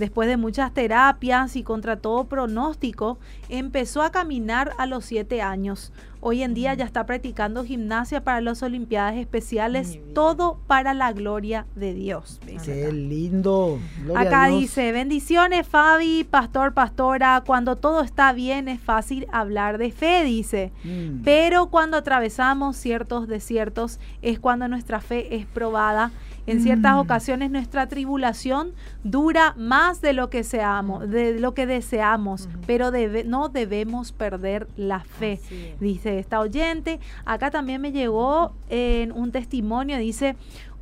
Después 0.00 0.30
de 0.30 0.38
muchas 0.38 0.72
terapias 0.72 1.56
y 1.56 1.62
contra 1.62 1.96
todo 1.96 2.24
pronóstico, 2.24 3.18
empezó 3.50 4.00
a 4.00 4.10
caminar 4.10 4.72
a 4.78 4.86
los 4.86 5.04
siete 5.04 5.42
años. 5.42 5.92
Hoy 6.22 6.42
en 6.42 6.54
día 6.54 6.72
ya 6.72 6.86
está 6.86 7.04
practicando 7.04 7.64
gimnasia 7.64 8.24
para 8.24 8.40
las 8.40 8.62
Olimpiadas 8.62 9.16
Especiales, 9.16 9.98
todo 10.14 10.58
para 10.66 10.94
la 10.94 11.12
gloria 11.12 11.66
de 11.74 11.92
Dios. 11.92 12.40
Qué 12.46 12.56
acá. 12.56 12.92
lindo. 12.94 13.78
Gloria 14.02 14.20
Acá 14.20 14.46
dice, 14.46 14.90
bendiciones 14.92 15.66
Fabi, 15.66 16.24
pastor, 16.24 16.72
pastora, 16.72 17.42
cuando 17.44 17.76
todo 17.76 18.00
está 18.00 18.32
bien 18.32 18.68
es 18.68 18.80
fácil 18.80 19.26
hablar 19.32 19.76
de 19.76 19.92
fe, 19.92 20.24
dice. 20.24 20.72
Mm. 20.82 21.22
Pero 21.24 21.66
cuando 21.66 21.98
atravesamos 21.98 22.78
ciertos 22.78 23.28
desiertos 23.28 24.00
es 24.22 24.40
cuando 24.40 24.66
nuestra 24.66 25.00
fe 25.00 25.36
es 25.36 25.44
probada. 25.44 26.10
En 26.46 26.60
ciertas 26.62 26.94
Mm. 26.94 26.98
ocasiones 26.98 27.50
nuestra 27.50 27.86
tribulación 27.88 28.72
dura 29.04 29.54
más 29.56 30.00
de 30.00 30.12
lo 30.12 30.30
que 30.30 30.42
seamos, 30.42 31.08
de 31.08 31.38
lo 31.38 31.54
que 31.54 31.66
deseamos, 31.66 32.48
pero 32.66 32.90
debe- 32.90 33.24
no 33.24 33.48
debemos 33.48 34.12
perder 34.12 34.66
la 34.76 35.00
fe. 35.00 35.32
Es. 35.34 35.80
Dice 35.80 36.18
esta 36.18 36.40
oyente. 36.40 36.98
Acá 37.24 37.50
también 37.50 37.80
me 37.80 37.92
llegó 37.92 38.52
en 38.68 39.12
un 39.12 39.32
testimonio, 39.32 39.98
dice, 39.98 40.36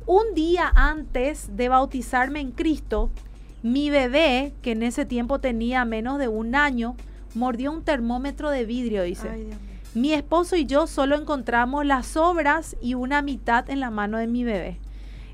un 0.05 0.33
día 0.33 0.71
antes 0.75 1.55
de 1.55 1.69
bautizarme 1.69 2.39
en 2.39 2.51
Cristo, 2.51 3.09
mi 3.61 3.89
bebé, 3.89 4.53
que 4.61 4.71
en 4.71 4.83
ese 4.83 5.05
tiempo 5.05 5.39
tenía 5.39 5.83
menos 5.85 6.17
de 6.17 6.27
un 6.29 6.55
año, 6.55 6.95
mordió 7.35 7.71
un 7.71 7.83
termómetro 7.83 8.49
de 8.49 8.65
vidrio, 8.65 9.03
dice. 9.03 9.29
Ay, 9.29 9.43
Dios 9.43 9.59
mío. 9.61 9.69
Mi 9.95 10.13
esposo 10.13 10.55
y 10.55 10.65
yo 10.65 10.87
solo 10.87 11.15
encontramos 11.15 11.85
las 11.85 12.05
sobras 12.07 12.75
y 12.81 12.93
una 12.93 13.21
mitad 13.21 13.69
en 13.69 13.79
la 13.79 13.89
mano 13.89 14.17
de 14.17 14.27
mi 14.27 14.43
bebé. 14.43 14.79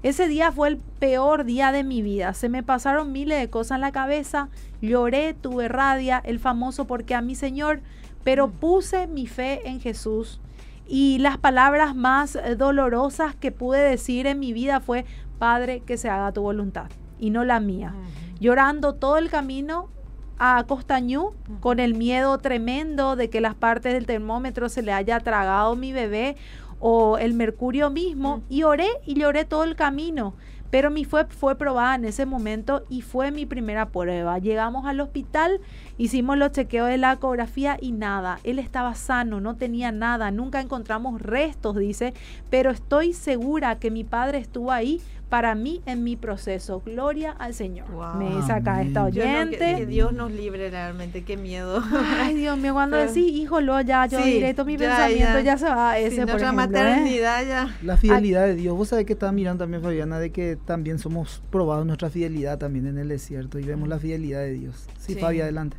Ese 0.06 0.28
día 0.28 0.52
fue 0.52 0.68
el 0.68 0.78
peor 0.78 1.46
día 1.46 1.72
de 1.72 1.84
mi 1.84 2.04
vida. 2.04 2.36
Se 2.36 2.48
me 2.48 2.62
pasaron 2.62 3.12
miles 3.12 3.40
de 3.40 3.50
cosas 3.50 3.78
en 3.78 3.82
la 3.82 3.92
cabeza. 3.92 4.50
Lloré, 4.80 5.34
tuve 5.34 5.68
rabia, 5.68 6.22
el 6.24 6.38
famoso 6.38 6.86
porque 6.86 7.16
a 7.16 7.22
mi 7.22 7.34
Señor, 7.34 7.82
pero 8.24 8.52
puse 8.52 9.08
mi 9.08 9.26
fe 9.26 9.68
en 9.68 9.80
Jesús. 9.80 10.40
Y 10.88 11.18
las 11.18 11.40
palabras 11.40 11.96
más 11.96 12.38
dolorosas 12.56 13.36
que 13.36 13.52
pude 13.52 13.80
decir 13.80 14.28
en 14.28 14.38
mi 14.38 14.54
vida 14.54 14.80
fue, 14.80 15.06
Padre, 15.40 15.80
que 15.80 15.98
se 15.98 16.08
haga 16.08 16.32
tu 16.32 16.44
voluntad 16.44 16.92
y 17.18 17.32
no 17.32 17.44
la 17.44 17.60
mía 17.60 17.94
llorando 18.40 18.94
todo 18.94 19.18
el 19.18 19.30
camino 19.30 19.90
a 20.38 20.66
Costañú 20.68 21.32
con 21.62 21.80
el 21.80 21.96
miedo 21.96 22.38
tremendo 22.40 23.16
de 23.16 23.30
que 23.30 23.40
las 23.40 23.56
partes 23.56 23.94
del 23.94 24.06
termómetro 24.06 24.68
se 24.68 24.82
le 24.82 24.92
haya 24.92 25.20
tragado 25.22 25.76
mi 25.76 25.94
bebé 25.94 26.36
o 26.80 27.18
el 27.18 27.34
mercurio 27.34 27.90
mismo, 27.90 28.42
y 28.50 28.64
oré 28.64 28.88
y 29.06 29.16
lloré 29.20 29.46
todo 29.46 29.64
el 29.64 29.76
camino. 29.76 30.34
Pero 30.72 30.90
mi 30.90 31.06
fue 31.06 31.26
fue 31.26 31.56
probada 31.56 31.96
en 31.96 32.06
ese 32.06 32.26
momento 32.26 32.84
y 32.90 33.02
fue 33.02 33.32
mi 33.32 33.46
primera 33.46 33.90
prueba. 33.90 34.40
Llegamos 34.40 34.86
al 34.86 35.00
hospital, 35.00 35.62
hicimos 35.98 36.38
los 36.38 36.52
chequeos 36.52 36.90
de 36.90 36.98
la 36.98 37.14
ecografía 37.14 37.78
y 37.80 37.92
nada. 37.92 38.40
Él 38.44 38.60
estaba 38.60 38.94
sano, 38.96 39.40
no 39.40 39.56
tenía 39.56 39.92
nada, 39.92 40.32
nunca 40.32 40.60
encontramos 40.60 41.22
restos, 41.22 41.78
dice, 41.78 42.14
pero 42.50 42.72
estoy 42.72 43.14
segura 43.14 43.80
que 43.80 43.92
mi 43.92 44.04
padre 44.04 44.40
estuvo 44.40 44.72
ahí 44.72 45.02
para 45.30 45.56
mí 45.56 45.82
en 45.86 46.04
mi 46.04 46.16
proceso. 46.16 46.82
Gloria 46.86 47.32
al 47.32 47.54
Señor. 47.54 47.90
Wow. 47.92 48.16
Me 48.16 48.36
dice 48.36 48.52
acá 48.52 48.82
esta 48.82 49.02
no, 49.02 49.06
oyente. 49.08 49.58
que, 49.58 49.76
que 49.78 49.86
Dios 49.86 50.14
nos 50.14 50.32
libre 50.32 50.70
realmente, 50.70 51.24
qué 51.24 51.36
miedo. 51.38 51.84
Ay, 52.20 52.36
Dios 52.36 52.58
mío, 52.58 52.74
cuando 52.74 52.98
Pero- 52.98 53.10
decís, 53.12 53.32
híjolo, 53.34 53.82
ya, 53.82 54.06
yo 54.06 54.22
Sí, 54.22 54.32
directo 54.34 54.66
mi 54.66 54.74
ya, 54.78 54.80
pensamiento 54.90 55.40
ya. 55.40 55.42
ya, 55.42 55.58
se 55.58 55.66
va 55.66 55.92
a 55.92 56.00
ese, 56.00 56.10
Sí, 56.18 56.22
por 56.22 56.30
ejemplo, 56.42 56.48
¿eh? 56.50 56.52
maternidad 56.52 57.46
ya. 57.48 57.76
La 57.82 57.98
fidelidad 57.98 58.46
de 58.46 58.56
Dios. 58.56 58.76
Vos 58.78 58.90
sabés 58.90 59.06
que 59.06 59.14
estaba 59.14 59.32
mirando 59.32 59.64
también, 59.64 59.82
Fabiana, 59.82 60.20
de 60.20 60.32
que 60.32 60.58
también 60.64 61.00
somos 61.00 61.42
probados 61.52 61.86
nuestra 61.86 62.10
fidelidad 62.10 62.58
también 62.58 62.88
en 62.88 62.98
el 62.98 63.08
desierto 63.10 63.58
y 63.60 63.64
vemos 63.64 63.90
la 63.90 64.00
fidelidad 64.00 64.40
de 64.40 64.54
Dios. 64.54 64.86
Sí, 65.00 65.14
Sí. 65.16 65.20
Fabi, 65.20 65.42
adelante. 65.42 65.78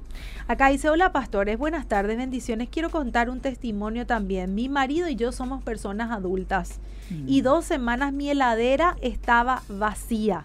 Acá 0.49 0.69
dice, 0.69 0.89
hola 0.89 1.13
pastores, 1.13 1.59
buenas 1.59 1.87
tardes, 1.89 2.17
bendiciones. 2.17 2.69
Quiero 2.71 2.91
contar 2.91 3.29
un 3.31 3.41
testimonio 3.41 4.07
también. 4.07 4.55
Mi 4.55 4.69
marido 4.69 5.09
y 5.09 5.17
yo 5.17 5.33
somos 5.33 5.63
personas 5.63 6.11
adultas 6.11 6.79
y 7.11 7.41
dos 7.41 7.65
semanas 7.65 8.13
mi 8.13 8.31
heladera 8.31 8.97
estaba 9.01 9.63
vacía. 9.69 10.45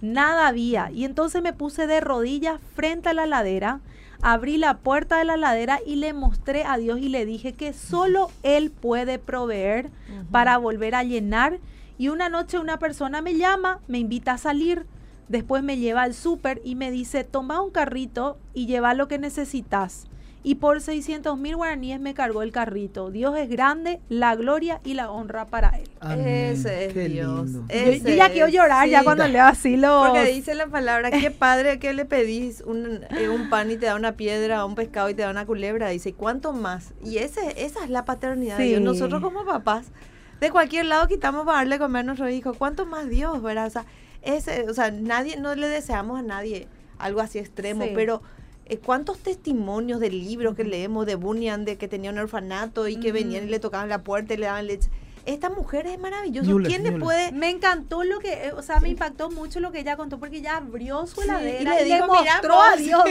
Nada 0.00 0.48
había. 0.48 0.90
Y 0.90 1.04
entonces 1.04 1.42
me 1.42 1.52
puse 1.52 1.86
de 1.86 2.00
rodillas 2.00 2.60
frente 2.74 3.08
a 3.08 3.14
la 3.14 3.24
heladera, 3.24 3.80
abrí 4.20 4.58
la 4.58 4.78
puerta 4.78 5.18
de 5.18 5.24
la 5.24 5.34
heladera 5.34 5.80
y 5.86 5.96
le 5.96 6.12
mostré 6.12 6.64
a 6.64 6.76
Dios 6.76 6.98
y 6.98 7.08
le 7.08 7.24
dije 7.24 7.54
que 7.54 7.72
solo 7.72 8.30
Él 8.42 8.70
puede 8.70 9.18
proveer 9.18 9.90
para 10.30 10.58
volver 10.58 10.94
a 10.94 11.04
llenar. 11.04 11.58
Y 11.96 12.08
una 12.08 12.28
noche 12.28 12.58
una 12.58 12.78
persona 12.78 13.22
me 13.22 13.36
llama, 13.36 13.80
me 13.88 13.98
invita 13.98 14.32
a 14.32 14.38
salir. 14.38 14.86
Después 15.28 15.62
me 15.62 15.78
lleva 15.78 16.02
al 16.02 16.12
súper 16.12 16.60
y 16.64 16.74
me 16.74 16.90
dice, 16.90 17.24
toma 17.24 17.62
un 17.62 17.70
carrito 17.70 18.36
y 18.52 18.66
lleva 18.66 18.92
lo 18.92 19.08
que 19.08 19.18
necesitas. 19.18 20.06
Y 20.46 20.56
por 20.56 20.82
600 20.82 21.38
mil 21.38 21.56
guaraníes 21.56 21.98
me 22.00 22.12
cargó 22.12 22.42
el 22.42 22.52
carrito. 22.52 23.10
Dios 23.10 23.34
es 23.38 23.48
grande, 23.48 23.98
la 24.10 24.36
gloria 24.36 24.80
y 24.84 24.92
la 24.92 25.10
honra 25.10 25.46
para 25.46 25.70
Él. 25.70 25.88
Amén. 26.00 26.26
Ese 26.52 26.84
es 26.86 26.92
Qué 26.92 27.08
Dios. 27.08 27.50
Yo, 27.50 27.62
Ese 27.70 28.10
yo 28.10 28.16
ya 28.16 28.30
quiero 28.30 28.48
llorar 28.48 28.86
ya 28.86 29.02
cuando 29.02 29.26
leo 29.26 29.44
así 29.44 29.78
los... 29.78 30.06
Porque 30.06 30.26
dice 30.26 30.54
la 30.54 30.66
palabra, 30.66 31.10
qué 31.10 31.30
padre 31.32 31.78
que 31.78 31.94
le 31.94 32.04
pedís 32.04 32.60
un, 32.60 33.00
eh, 33.18 33.30
un 33.30 33.48
pan 33.48 33.70
y 33.70 33.78
te 33.78 33.86
da 33.86 33.94
una 33.96 34.12
piedra, 34.12 34.66
un 34.66 34.74
pescado 34.74 35.08
y 35.08 35.14
te 35.14 35.22
da 35.22 35.30
una 35.30 35.46
culebra. 35.46 35.88
Dice, 35.88 36.10
¿y 36.10 36.12
cuánto 36.12 36.52
más? 36.52 36.92
Y 37.02 37.16
ese, 37.18 37.64
esa 37.64 37.82
es 37.82 37.88
la 37.88 38.04
paternidad 38.04 38.58
de 38.58 38.64
Dios. 38.64 38.82
Nosotros 38.82 39.22
como 39.22 39.46
papás, 39.46 39.86
de 40.40 40.50
cualquier 40.50 40.84
lado 40.84 41.08
quitamos 41.08 41.46
para 41.46 41.56
darle 41.58 41.78
comer 41.78 42.00
a 42.00 42.02
nuestro 42.02 42.28
hijo. 42.28 42.52
¿Cuánto 42.52 42.84
más 42.84 43.08
Dios, 43.08 43.40
verdad? 43.42 43.66
O 43.66 43.70
sea, 43.70 43.86
ese, 44.20 44.68
o 44.68 44.74
sea, 44.74 44.90
nadie, 44.90 45.38
no 45.38 45.54
le 45.54 45.68
deseamos 45.68 46.18
a 46.18 46.22
nadie 46.22 46.68
algo 46.98 47.22
así 47.22 47.38
extremo, 47.38 47.84
Sí. 47.84 47.92
pero 47.94 48.20
¿cuántos 48.82 49.18
testimonios 49.18 50.00
de 50.00 50.10
libros 50.10 50.54
que 50.54 50.64
leemos 50.64 51.06
de 51.06 51.14
Bunyan, 51.16 51.64
de 51.64 51.76
que 51.76 51.88
tenía 51.88 52.10
un 52.10 52.18
orfanato 52.18 52.88
y 52.88 52.96
que 52.96 53.12
venían 53.12 53.44
y 53.44 53.50
le 53.50 53.60
tocaban 53.60 53.88
la 53.88 54.02
puerta 54.02 54.34
y 54.34 54.36
le 54.38 54.46
daban 54.46 54.66
leche? 54.66 54.88
Esta 55.26 55.48
mujer 55.50 55.86
es 55.86 55.98
maravillosa. 55.98 56.50
¿Quién 56.66 56.82
le 56.84 56.92
puede...? 56.92 57.32
Me 57.32 57.48
encantó 57.50 58.04
lo 58.04 58.18
que, 58.18 58.32
eh, 58.46 58.52
o 58.52 58.62
sea, 58.62 58.80
me 58.80 58.88
impactó 58.90 59.30
mucho 59.30 59.58
lo 59.60 59.72
que 59.72 59.80
ella 59.80 59.96
contó 59.96 60.18
porque 60.18 60.38
ella 60.38 60.56
abrió 60.56 61.06
su 61.06 61.22
heladera 61.22 61.58
y 61.58 61.62
y 61.62 61.64
le 61.84 61.88
le, 61.88 61.94
dijo, 61.96 62.06
"Mira, 62.20 62.32
mostró 62.34 62.54
vos". 62.54 62.64
a 62.72 62.76
Dios. 62.76 63.04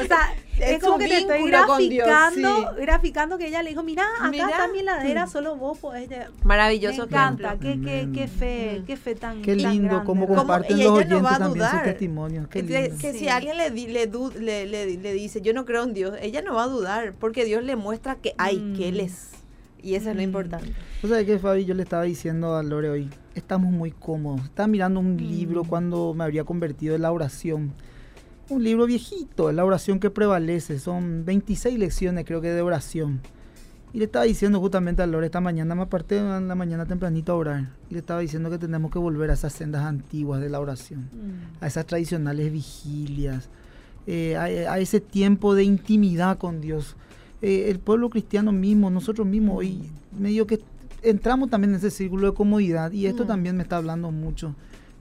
O 0.00 0.04
sea, 0.04 0.34
Es 0.58 0.72
es 0.72 0.80
como 0.84 0.98
que 0.98 1.08
te 1.08 1.18
estoy 1.18 1.38
vínculo 1.38 1.66
con 1.66 1.78
Dios, 1.88 2.06
graficando, 2.06 2.56
sí. 2.76 2.80
graficando 2.82 3.38
que 3.38 3.46
ella 3.48 3.62
le 3.62 3.70
dijo, 3.70 3.82
mira, 3.82 4.04
acá 4.20 4.30
Mira. 4.30 4.48
está 4.50 4.68
mi 4.68 4.80
heladera, 4.80 5.26
solo 5.26 5.56
vos 5.56 5.78
podés. 5.78 6.08
lle-". 6.08 6.28
Me 6.40 6.44
Maravilloso 6.44 7.04
encanta, 7.04 7.54
ejemplo. 7.54 7.68
qué, 7.68 7.80
qué, 8.12 8.20
qué 8.20 8.28
fe, 8.28 8.78
Mm. 8.80 8.84
qué 8.84 8.96
fe 8.96 9.14
tan 9.14 9.42
Qué 9.42 9.56
tan 9.56 9.72
lindo 9.72 9.88
grande, 9.88 10.06
cómo 10.06 10.26
comparten 10.28 10.78
y 10.78 10.82
los 10.84 10.90
ella 11.00 11.08
no 11.08 11.16
oyentes 11.16 11.24
va 11.24 11.34
a 11.34 11.38
también 11.38 11.64
sus 11.64 11.72
dudar. 11.72 11.84
testimonios. 11.84 12.48
Qué 12.48 12.66
Que, 12.66 12.80
lindo. 12.82 12.98
que 13.00 13.12
Sí. 13.12 13.18
si 13.20 13.28
alguien 13.28 13.56
le, 13.56 13.70
di- 13.70 13.86
le, 13.88 14.06
du- 14.06 14.32
le, 14.38 14.66
le- 14.66 14.96
le 14.98 15.12
dice, 15.14 15.40
yo 15.40 15.52
no 15.54 15.64
creo 15.64 15.82
en 15.84 15.94
Dios, 15.94 16.14
ella 16.20 16.42
no 16.42 16.54
va 16.54 16.64
a 16.64 16.68
dudar, 16.68 17.14
porque 17.18 17.44
Dios 17.44 17.64
le 17.64 17.74
muestra 17.76 18.16
que 18.16 18.34
hay, 18.38 18.58
Mm. 18.58 18.76
que 18.76 18.88
Él 18.88 19.00
es. 19.00 19.31
Y 19.82 19.94
eso 19.94 20.10
es 20.10 20.16
lo 20.16 20.20
Mm. 20.22 20.24
importante. 20.24 20.72
¿Vos 21.02 21.10
sabés 21.10 21.26
que 21.26 21.38
Fabi? 21.38 21.64
Yo 21.64 21.74
le 21.74 21.82
estaba 21.82 22.04
diciendo 22.04 22.54
a 22.56 22.62
Lore 22.62 22.88
hoy, 22.90 23.10
estamos 23.34 23.72
muy 23.72 23.90
cómodos. 23.90 24.44
Estaba 24.44 24.66
mirando 24.68 25.00
un 25.00 25.16
libro 25.16 25.64
cuando 25.64 26.14
me 26.14 26.24
habría 26.24 26.44
convertido 26.44 26.94
en 26.94 27.02
la 27.02 27.10
oración. 27.12 27.72
Un 28.48 28.62
libro 28.62 28.86
viejito, 28.86 29.50
es 29.50 29.56
la 29.56 29.64
oración 29.64 29.98
que 29.98 30.10
prevalece. 30.10 30.78
Son 30.78 31.24
26 31.24 31.78
lecciones 31.78 32.24
creo 32.24 32.40
que 32.40 32.50
de 32.50 32.60
oración. 32.62 33.20
Y 33.94 33.98
le 33.98 34.04
estaba 34.06 34.24
diciendo 34.24 34.58
justamente 34.60 35.02
a 35.02 35.06
Lore 35.06 35.26
esta 35.26 35.40
mañana, 35.40 35.74
me 35.74 35.82
aparté 35.82 36.16
en 36.18 36.48
la 36.48 36.54
mañana 36.54 36.86
tempranito 36.86 37.32
a 37.32 37.36
orar. 37.36 37.68
Y 37.90 37.94
le 37.94 38.00
estaba 38.00 38.20
diciendo 38.20 38.48
que 38.50 38.58
tenemos 38.58 38.90
que 38.90 38.98
volver 38.98 39.30
a 39.30 39.34
esas 39.34 39.52
sendas 39.52 39.82
antiguas 39.84 40.40
de 40.40 40.48
la 40.48 40.60
oración. 40.60 41.00
Mm. 41.12 41.62
a 41.64 41.66
esas 41.66 41.86
tradicionales 41.86 42.50
vigilias, 42.52 43.48
eh, 44.06 44.36
a, 44.36 44.44
a 44.72 44.78
ese 44.78 45.00
tiempo 45.00 45.54
de 45.54 45.64
intimidad 45.64 46.38
con 46.38 46.60
Dios. 46.60 46.96
Eh, 47.42 47.70
el 47.70 47.78
pueblo 47.80 48.08
cristiano 48.08 48.52
mismo, 48.52 48.88
nosotros 48.90 49.26
mismos, 49.26 49.64
y 49.64 49.90
medio 50.18 50.46
que 50.46 50.60
entramos 51.02 51.50
también 51.50 51.70
en 51.72 51.76
ese 51.76 51.90
círculo 51.90 52.30
de 52.30 52.34
comodidad, 52.36 52.92
y 52.92 53.06
esto 53.06 53.24
Mm. 53.24 53.26
también 53.26 53.56
me 53.56 53.64
está 53.64 53.76
hablando 53.78 54.10
mucho 54.12 54.54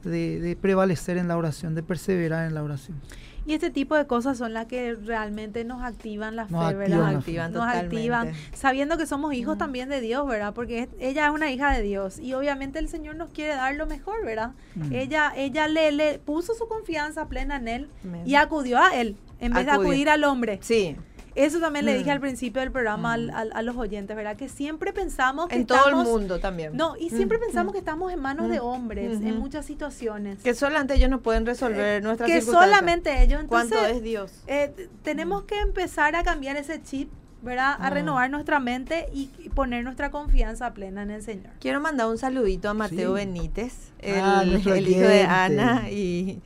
de, 0.04 0.39
de 0.39 0.56
prevalecer 0.56 1.17
en 1.17 1.27
la 1.27 1.38
oración, 1.38 1.75
de 1.75 1.84
perseverar 1.84 2.47
en 2.47 2.56
la 2.56 2.63
oración. 2.63 2.97
Y 3.45 3.54
este 3.54 3.71
tipo 3.71 3.95
de 3.95 4.06
cosas 4.06 4.38
son 4.38 4.54
las 4.54 4.67
que 4.67 4.93
realmente 4.93 5.63
nos 5.63 5.82
activan 5.84 6.36
la 6.36 6.45
fe, 6.45 6.54
Nos 6.54 6.75
¿verdad? 6.75 7.08
activan 7.08 7.13
Nos 7.13 7.17
activan 7.19 7.54
nos 7.54 7.67
activan, 7.67 8.32
sabiendo 8.54 8.97
que 8.97 9.06
somos 9.08 9.34
hijos 9.34 9.56
Mm. 9.56 9.60
también 9.60 9.89
de 9.89 9.99
Dios, 10.01 10.27
¿verdad? 10.27 10.54
Porque 10.54 10.80
es- 10.84 10.89
ella 10.99 11.25
es 11.27 11.32
una 11.32 11.51
hija 11.51 11.71
de 11.75 11.82
Dios 11.84 12.19
y 12.19 12.34
obviamente 12.34 12.77
el 12.80 12.88
Señor 12.88 13.15
nos 13.15 13.30
quiere 13.30 13.54
dar 13.56 13.75
lo 13.75 13.86
mejor, 13.88 14.23
¿verdad? 14.25 14.51
Mm. 14.75 14.93
Ella 14.93 15.34
ella 15.36 15.67
le, 15.67 15.91
le 15.91 16.19
puso 16.19 16.54
su 16.54 16.67
confianza 16.67 17.27
plena 17.27 17.56
en 17.58 17.67
Él 17.67 17.88
y 18.25 18.36
acudió 18.36 18.77
a 18.80 18.95
Él 18.99 19.15
en 19.39 19.54
vez 19.54 19.65
de 19.65 19.71
acudir 19.71 20.08
al 20.10 20.23
hombre. 20.23 20.60
Sí, 20.62 20.95
Eso 21.36 21.60
también 21.60 21.86
le 21.86 21.94
dije 21.98 22.10
Mm. 22.10 22.13
al 22.13 22.20
principio 22.20 22.62
del 22.62 22.72
programa 22.72 23.13
al- 23.13 23.28
Mm. 23.28 23.36
al- 23.36 23.52
a 23.54 23.62
los 23.62 23.78
oyentes, 23.78 24.15
¿verdad? 24.15 24.36
Que 24.36 24.50
siempre 24.50 24.91
pensamos 24.94 25.48
que 25.48 25.56
en 25.56 25.65
todo 25.65 25.78
el 25.80 25.84
estamos- 25.94 26.08
mundo 26.08 26.39
también. 26.39 26.76
No, 26.76 26.96
y 26.98 27.10
siempre 27.10 27.38
Mm, 27.38 27.41
pensamos 27.41 27.72
mm. 27.72 27.74
que 27.74 27.80
estamos 27.80 28.12
en 28.13 28.20
manos 28.20 28.50
de 28.50 28.60
Mm. 28.60 28.63
hombres 28.65 29.22
en 29.22 29.32
Ujú. 29.34 29.39
muchas 29.41 29.65
situaciones. 29.65 30.39
Que 30.44 30.54
solamente 30.54 30.94
ellos 30.96 31.10
no 31.10 31.22
pueden 31.22 31.46
resolver 31.46 32.04
nuestras 32.04 32.28
que 32.28 32.41
circunstancias. 32.41 32.72
solamente 32.76 33.24
ellos. 33.24 33.39
Entonces, 33.41 33.78
¿Cuánto 33.78 33.96
es 33.96 34.04
Dios? 34.04 34.32
eh, 34.48 34.89
tenemos 35.04 35.44
que 35.44 35.60
empezar 35.60 36.15
a 36.15 36.24
cambiar 36.24 36.58
ese 36.58 36.82
chip, 36.84 37.10
¿verdad? 37.41 37.76
A 37.80 37.89
Mm. 37.89 37.94
renovar 37.94 38.30
nuestra 38.30 38.60
mente 38.60 39.08
y, 39.13 39.28
poner 39.56 39.84
nuestra 39.84 40.12
confianza 40.12 40.74
plena 40.74 41.04
en 41.04 41.12
el 41.12 41.22
Señor. 41.24 41.52
Quiero 41.60 41.80
mandar 41.82 42.08
un 42.08 42.17
saludito 42.17 42.70
a 42.70 42.74
Mateo 42.74 43.10
Sí. 43.17 43.26
Benítez, 43.26 43.74
el, 44.00 44.20
Ah, 44.22 44.44
el 44.44 44.88
hijo 44.88 45.00
de. 45.02 45.24
Ana 45.24 45.89
y 45.89 46.41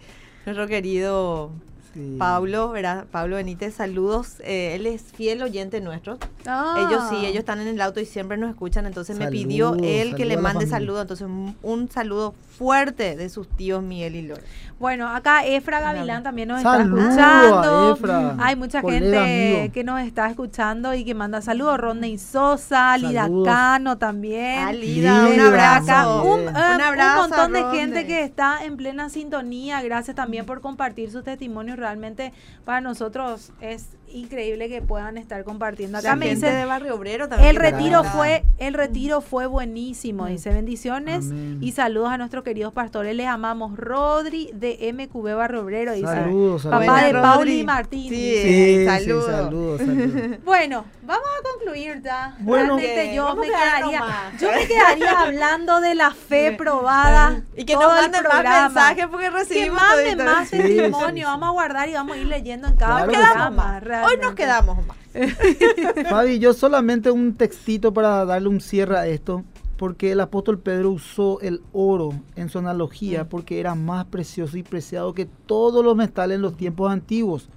nuestro 0.45 0.67
querido 0.67 1.51
Sí. 1.95 2.15
Pablo, 2.19 2.69
¿verdad? 2.71 3.05
Pablo 3.09 3.37
Benítez, 3.37 3.73
saludos. 3.75 4.41
Eh, 4.41 4.75
él 4.75 4.85
es 4.85 5.01
fiel 5.01 5.41
oyente 5.41 5.79
nuestro. 5.79 6.17
Ah. 6.45 6.85
Ellos 6.87 7.03
sí, 7.09 7.25
ellos 7.25 7.39
están 7.39 7.61
en 7.61 7.69
el 7.69 7.79
auto 7.81 8.01
y 8.01 8.05
siempre 8.05 8.35
nos 8.37 8.49
escuchan. 8.49 8.85
Entonces 8.85 9.17
me 9.17 9.29
pidió 9.29 9.69
Saludos, 9.69 9.87
él 9.89 10.07
que 10.15 10.23
saludos 10.23 10.27
le 10.27 10.37
mande 10.37 10.67
saludos. 10.67 11.01
Entonces 11.03 11.25
un, 11.25 11.55
un 11.63 11.89
saludo 11.89 12.35
fuerte 12.57 13.15
de 13.15 13.29
sus 13.29 13.47
tíos 13.47 13.81
Miguel 13.81 14.15
y 14.15 14.21
Lore. 14.23 14.41
Bueno, 14.77 15.07
acá 15.07 15.45
Efra. 15.45 15.79
Gavilán 15.79 16.21
también 16.23 16.49
nos 16.49 16.61
Saludos 16.61 17.09
está 17.11 17.43
escuchando. 17.45 17.93
Efra, 17.93 18.35
Hay 18.39 18.55
mucha 18.57 18.81
gente 18.81 19.17
amigo. 19.57 19.73
que 19.73 19.83
nos 19.85 20.01
está 20.01 20.29
escuchando 20.29 20.93
y 20.93 21.05
que 21.05 21.13
manda 21.15 21.41
saludos. 21.41 21.77
Rodney 21.77 22.17
Sosa, 22.17 22.97
Lida 22.97 23.23
Saludos. 23.23 23.47
Cano 23.47 23.97
también. 23.97 24.59
Ah, 24.59 24.73
Lida, 24.73 25.23
un 25.27 25.31
Lida, 25.31 25.47
abrazo. 25.47 25.91
Acá, 25.91 26.21
un, 26.23 26.39
eh, 26.41 26.47
Un 26.49 26.81
abrazo 26.81 27.23
un 27.23 27.29
montón 27.29 27.53
de 27.53 27.63
gente 27.77 28.05
que 28.05 28.23
está 28.23 28.65
en 28.65 28.75
plena 28.75 29.09
sintonía. 29.09 29.81
Gracias 29.81 30.13
también 30.15 30.45
por 30.45 30.59
compartir 30.59 31.09
sus 31.09 31.23
testimonios. 31.23 31.77
Realmente 31.85 32.33
para 32.63 32.81
nosotros 32.81 33.53
es 33.61 33.95
increíble 34.11 34.69
que 34.69 34.81
puedan 34.81 35.17
estar 35.17 35.43
compartiendo. 35.43 35.97
Acá 35.97 36.09
La 36.09 36.15
me 36.15 36.27
gente 36.27 36.45
dicen, 36.45 36.59
de 36.59 36.65
Barrio 36.65 36.95
Obrero 36.95 37.27
también. 37.27 37.49
el 37.49 37.57
que 37.61 37.71
retiro 37.71 38.03
fue, 38.03 38.43
el 38.57 38.73
retiro 38.73 39.21
fue 39.21 39.45
buenísimo, 39.47 40.23
Mm. 40.25 40.27
dice 40.27 40.49
bendiciones 40.51 41.25
Amén. 41.29 41.57
y 41.61 41.71
saludos 41.71 42.09
a 42.11 42.17
nuestros 42.17 42.43
queridos 42.43 42.73
pastores. 42.73 43.15
Les 43.15 43.27
amamos. 43.27 43.75
Rodri 43.77 44.49
de 44.53 44.77
MQB 44.93 45.35
Barrio 45.35 45.61
Obrero, 45.61 45.93
dice. 45.93 46.07
Saludos, 46.07 46.63
Papá 46.63 46.85
saludos. 46.85 47.03
de 47.03 47.13
Pauli 47.21 47.63
Martín. 47.63 48.09
Sí. 48.09 48.15
dice. 48.15 48.41
Sí, 48.43 48.75
sí, 48.79 48.85
Saludos. 48.85 49.25
saludos, 49.25 49.79
saludos. 49.81 50.37
Bueno, 50.45 50.85
vamos 51.03 51.27
a 51.39 51.53
concluir 51.53 52.01
ya. 52.03 52.35
Bueno. 52.39 52.77
Realmente 52.77 53.09
Que 53.09 53.15
yo 53.15 53.35
me 53.35 53.47
quedaría, 53.47 53.99
nomás. 53.99 54.41
yo 54.41 54.51
me 54.51 54.67
quedaría 54.67 55.19
hablando 55.19 55.81
de 55.81 55.95
la 55.95 56.11
fe 56.11 56.51
probada. 56.53 57.41
Y 57.55 57.65
que 57.65 57.73
todo 57.73 57.83
nos 57.93 58.01
manden 58.01 58.23
más 58.23 58.63
mensajes 58.73 59.07
porque 59.07 59.25
Que 59.25 59.31
recibimos 59.31 59.81
manden 59.81 60.17
todito. 60.17 60.31
más 60.33 60.49
testimonio, 60.49 61.07
sí, 61.09 61.15
sí. 61.19 61.23
vamos 61.23 61.49
a 61.49 61.51
guardar 61.51 61.89
y 61.89 61.93
vamos 61.93 62.15
a 62.15 62.19
ir 62.19 62.27
leyendo 62.27 62.67
en 62.67 62.75
cada 62.75 63.05
Claro 63.05 63.11
que 63.11 63.17
programa. 63.17 63.79
Más. 64.01 64.11
Hoy 64.11 64.17
realmente. 64.17 64.25
nos 64.25 64.35
quedamos 64.35 64.87
más. 64.87 64.97
Fabi, 66.09 66.39
yo 66.39 66.53
solamente 66.53 67.11
un 67.11 67.35
textito 67.35 67.93
para 67.93 68.25
darle 68.25 68.49
un 68.49 68.61
cierre 68.61 68.97
a 68.97 69.07
esto, 69.07 69.43
porque 69.77 70.11
el 70.11 70.19
apóstol 70.19 70.59
Pedro 70.59 70.91
usó 70.91 71.39
el 71.41 71.61
oro 71.73 72.13
en 72.35 72.49
su 72.49 72.59
analogía, 72.59 73.27
porque 73.27 73.59
era 73.59 73.75
más 73.75 74.05
precioso 74.05 74.57
y 74.57 74.63
preciado 74.63 75.13
que 75.13 75.25
todos 75.45 75.83
los 75.83 75.95
metales 75.95 76.35
en 76.35 76.41
los 76.41 76.57
tiempos 76.57 76.91
antiguos. 76.91 77.49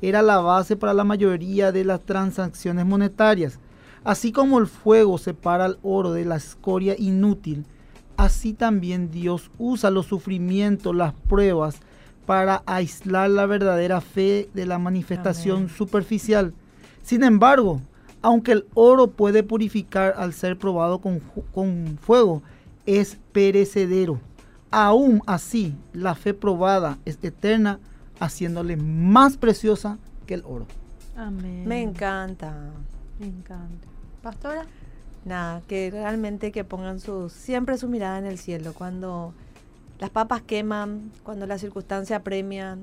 Era 0.00 0.20
la 0.20 0.38
base 0.38 0.76
para 0.76 0.94
la 0.94 1.04
mayoría 1.04 1.70
de 1.70 1.84
las 1.84 2.00
transacciones 2.00 2.84
monetarias. 2.84 3.58
Así 4.04 4.32
como 4.32 4.58
el 4.58 4.66
fuego 4.66 5.16
separa 5.16 5.66
el 5.66 5.78
oro 5.82 6.12
de 6.12 6.24
la 6.24 6.36
escoria 6.36 6.96
inútil, 6.98 7.64
así 8.16 8.52
también 8.52 9.12
Dios 9.12 9.50
usa 9.58 9.90
los 9.90 10.06
sufrimientos, 10.06 10.94
las 10.94 11.14
pruebas, 11.14 11.76
para 12.26 12.62
aislar 12.66 13.30
la 13.30 13.46
verdadera 13.46 14.00
fe 14.00 14.48
de 14.54 14.66
la 14.66 14.78
manifestación 14.78 15.56
Amén. 15.56 15.68
superficial. 15.68 16.54
Sin 17.02 17.24
embargo, 17.24 17.80
aunque 18.22 18.52
el 18.52 18.66
oro 18.74 19.08
puede 19.08 19.42
purificar 19.42 20.14
al 20.16 20.32
ser 20.32 20.56
probado 20.56 21.00
con, 21.00 21.20
con 21.52 21.98
fuego, 22.00 22.42
es 22.86 23.18
perecedero. 23.32 24.20
Aún 24.70 25.20
así, 25.26 25.74
la 25.92 26.14
fe 26.14 26.32
probada 26.32 26.98
es 27.04 27.18
eterna, 27.22 27.78
haciéndole 28.20 28.76
más 28.76 29.36
preciosa 29.36 29.98
que 30.26 30.34
el 30.34 30.44
oro. 30.44 30.66
Amén. 31.16 31.66
Me 31.66 31.82
encanta. 31.82 32.54
Me 33.18 33.26
encanta. 33.26 33.88
Pastora. 34.22 34.64
Nada, 35.24 35.62
que 35.68 35.90
realmente 35.90 36.50
que 36.50 36.64
pongan 36.64 36.98
su, 36.98 37.28
siempre 37.28 37.78
su 37.78 37.88
mirada 37.88 38.18
en 38.18 38.26
el 38.26 38.38
cielo. 38.38 38.72
Cuando 38.72 39.34
las 40.02 40.10
papas 40.10 40.42
queman, 40.42 41.12
cuando 41.22 41.46
la 41.46 41.58
circunstancia 41.58 42.16
apremia, 42.16 42.76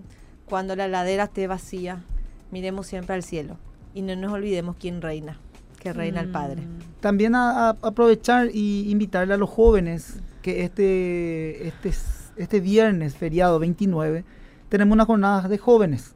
cuando 0.46 0.74
la 0.78 0.88
ladera 0.88 1.26
esté 1.26 1.48
vacía, 1.48 2.02
miremos 2.50 2.88
siempre 2.88 3.14
al 3.14 3.24
cielo. 3.24 3.58
Y 3.94 4.04
no 4.04 4.16
nos 4.16 4.32
olvidemos 4.32 4.78
quién 4.80 5.02
reina, 5.02 5.38
que 5.82 5.92
reina 5.92 6.22
el 6.22 6.32
Padre. 6.32 6.62
Mm. 6.62 7.02
También 7.02 7.36
a, 7.36 7.72
a- 7.72 7.78
aprovechar 7.82 8.48
y 8.54 8.90
invitarle 8.90 9.34
a 9.34 9.38
los 9.38 9.50
jóvenes 9.50 10.22
que 10.42 10.64
este, 10.64 11.68
este, 11.68 11.92
este 12.38 12.60
viernes, 12.62 13.18
feriado 13.18 13.60
29, 13.60 14.24
tenemos 14.70 14.94
una 14.94 15.04
jornada 15.04 15.50
de 15.50 15.58
jóvenes 15.58 16.16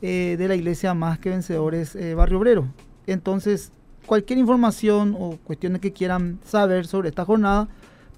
eh, 0.00 0.36
de 0.38 0.48
la 0.48 0.54
iglesia 0.54 0.94
Más 0.94 1.18
que 1.18 1.28
Vencedores 1.28 1.94
eh, 1.96 2.14
Barrio 2.14 2.38
Obrero. 2.38 2.66
Entonces, 3.06 3.72
cualquier 4.06 4.38
información 4.38 5.14
o 5.20 5.36
cuestiones 5.44 5.82
que 5.82 5.92
quieran 5.92 6.38
saber 6.46 6.86
sobre 6.86 7.10
esta 7.10 7.26
jornada, 7.26 7.68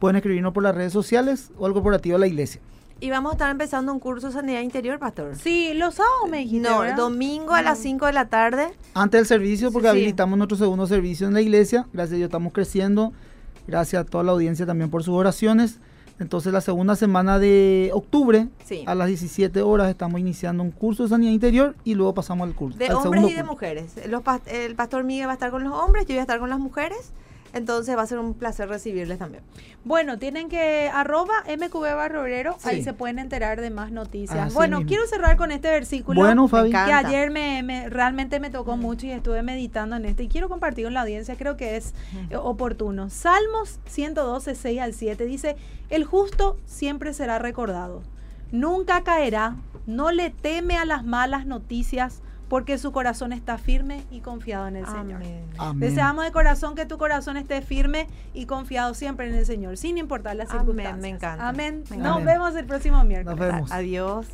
pueden 0.03 0.16
escribirnos 0.16 0.53
por 0.53 0.64
las 0.64 0.74
redes 0.74 0.92
sociales 0.92 1.53
o 1.57 1.64
al 1.66 1.72
corporativo 1.74 2.14
de 2.16 2.18
la 2.18 2.26
iglesia. 2.26 2.61
Y 2.98 3.09
vamos 3.11 3.30
a 3.30 3.34
estar 3.34 3.50
empezando 3.53 3.92
un 3.92 4.00
curso 4.00 4.26
de 4.26 4.32
sanidad 4.32 4.61
interior, 4.61 4.98
pastor. 4.98 5.36
Sí, 5.36 5.74
los 5.74 5.94
sábados 5.94 6.28
me 6.28 6.38
dijiste. 6.38 6.68
No, 6.68 6.80
¿verdad? 6.80 6.96
domingo 6.96 7.55
a 7.55 7.62
las 7.62 7.78
Mm. 7.78 7.82
5 7.82 8.07
de 8.07 8.12
la 8.12 8.26
tarde. 8.26 8.66
Antes 8.94 9.20
del 9.20 9.26
servicio, 9.26 9.70
porque 9.70 9.86
Sí. 9.86 9.90
habilitamos 9.90 10.36
nuestro 10.36 10.57
segundo 10.59 10.88
servicio 10.88 11.28
en 11.28 11.34
la 11.34 11.40
iglesia. 11.40 11.86
Gracias 11.92 12.14
a 12.14 12.16
Dios 12.16 12.26
estamos 12.26 12.53
creciendo. 12.53 13.12
Gracias 13.68 14.03
a 14.03 14.05
toda 14.05 14.24
la 14.24 14.32
audiencia 14.32 14.66
también 14.66 14.90
por 14.90 15.05
sus 15.05 15.14
oraciones. 15.14 15.78
Entonces, 16.18 16.53
la 16.53 16.61
segunda 16.61 16.96
semana 16.96 17.38
de 17.38 17.90
octubre, 17.94 18.48
Sí. 18.64 18.82
a 18.88 18.96
las 18.96 19.07
17 19.07 19.62
horas, 19.62 19.88
estamos 19.88 20.20
iniciando 20.20 20.64
un 20.64 20.72
curso 20.72 21.05
de 21.05 21.09
sanidad 21.11 21.30
interior 21.30 21.76
y 21.84 21.94
luego 21.94 22.12
pasamos 22.14 22.48
al 22.48 22.55
curso. 22.57 22.76
De 22.76 22.86
al 22.88 22.96
hombres 22.96 23.22
y 23.22 23.26
de 23.28 23.34
curso. 23.40 23.46
mujeres. 23.53 23.92
Los 24.09 24.22
el 24.46 24.74
pastor 24.74 25.05
Miguel 25.05 25.26
va 25.28 25.30
a 25.32 25.34
estar 25.34 25.50
con 25.53 25.62
los 25.62 25.72
hombres, 25.72 26.07
yo 26.07 26.14
voy 26.14 26.18
a 26.18 26.22
estar 26.22 26.40
con 26.40 26.50
las 26.50 26.59
mujeres. 26.59 27.12
Entonces 27.53 27.96
va 27.96 28.03
a 28.03 28.07
ser 28.07 28.18
un 28.18 28.34
placer 28.34 28.68
recibirles 28.68 29.18
también. 29.18 29.42
Bueno, 29.84 30.18
tienen 30.18 30.48
que 30.48 30.90
arroba 30.92 31.32
MQB 31.46 31.94
Barrio 31.94 32.22
Obrero, 32.22 32.57
ahí 32.64 32.82
se 32.82 32.92
pueden 32.94 33.18
enterar 33.18 33.61
de 33.61 33.68
más 33.70 33.92
noticias. 33.92 34.38
Así 34.46 34.55
bueno, 34.55 34.78
mismo. 34.78 34.88
quiero 34.88 35.07
cerrar 35.07 35.36
con 35.36 35.53
este 35.53 35.68
versículo. 35.70 36.20
Bueno, 36.20 36.48
Fabi. 36.48 36.70
que 36.70 36.76
ayer 36.76 37.30
me, 37.30 37.62
me- 37.62 37.88
realmente 37.90 38.40
me 38.40 38.48
tocó 38.50 38.76
mucho 38.76 39.07
y 39.07 39.11
estuve 39.11 39.42
meditando 39.42 39.96
en 39.96 40.05
este 40.07 40.22
y 40.24 40.28
quiero 40.28 40.48
compartir 40.48 40.84
con 40.86 40.94
la 40.94 41.03
audiencia, 41.03 41.36
creo 41.36 41.57
que 41.57 41.76
es 41.76 41.92
eh, 42.30 42.36
oportuno. 42.36 43.11
Salmos 43.11 43.80
112, 43.86 44.55
6 44.55 44.80
al 44.80 44.94
7 44.94 45.26
dice, 45.26 45.57
el 45.90 46.05
justo 46.05 46.59
siempre 46.64 47.12
será 47.12 47.38
recordado, 47.38 48.03
nunca 48.50 49.03
caerá, 49.03 49.57
no 49.86 50.11
le 50.11 50.30
teme 50.30 50.76
a 50.76 50.84
las 50.84 51.05
malas 51.05 51.44
noticias 51.46 52.22
porque 52.53 52.76
su 52.76 52.92
corazón 52.92 53.32
está 53.32 53.57
firme 53.57 54.05
y 54.11 54.20
confiado 54.20 54.68
en 54.68 54.76
el 54.76 54.84
Señor. 54.84 55.22
Amén. 55.57 55.80
Deseamos 55.80 56.22
de 56.22 56.32
corazón 56.32 56.74
que 56.74 56.84
tu 56.84 56.98
corazón 56.98 57.38
esté 57.38 57.62
firme 57.62 58.09
y 58.34 58.44
confiado 58.44 58.92
siempre 58.92 59.26
en 59.26 59.34
el 59.36 59.46
Señor, 59.46 59.78
sin 59.78 59.96
importar 59.96 60.36
las 60.36 60.50
Amén, 60.50 60.61
circunstancias. 60.61 61.00
me 61.00 61.09
encanta. 61.09 61.48
Amén. 61.48 61.84
Me 61.88 61.96
Nos 61.96 62.18
encanta. 62.18 62.30
vemos 62.30 62.55
el 62.55 62.66
próximo 62.66 63.05
miércoles. 63.05 63.38
Nos 63.40 63.48
vemos. 63.55 63.72
Adiós. 63.72 64.26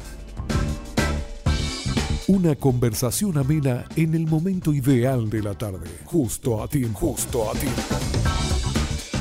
Una 2.26 2.56
conversación 2.56 3.38
amena 3.38 3.84
en 3.94 4.12
el 4.16 4.26
momento 4.26 4.72
ideal 4.72 5.30
de 5.30 5.40
la 5.40 5.54
tarde, 5.54 5.88
justo 6.04 6.60
a 6.60 6.66
tiempo, 6.66 6.98
justo 6.98 7.48
a 7.48 7.52
tiempo. 7.52 7.82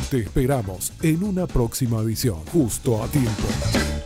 Te 0.09 0.21
esperamos 0.21 0.91
en 1.03 1.23
una 1.23 1.45
próxima 1.45 1.99
edición, 1.99 2.39
justo 2.51 3.03
a 3.03 3.07
tiempo. 3.09 3.96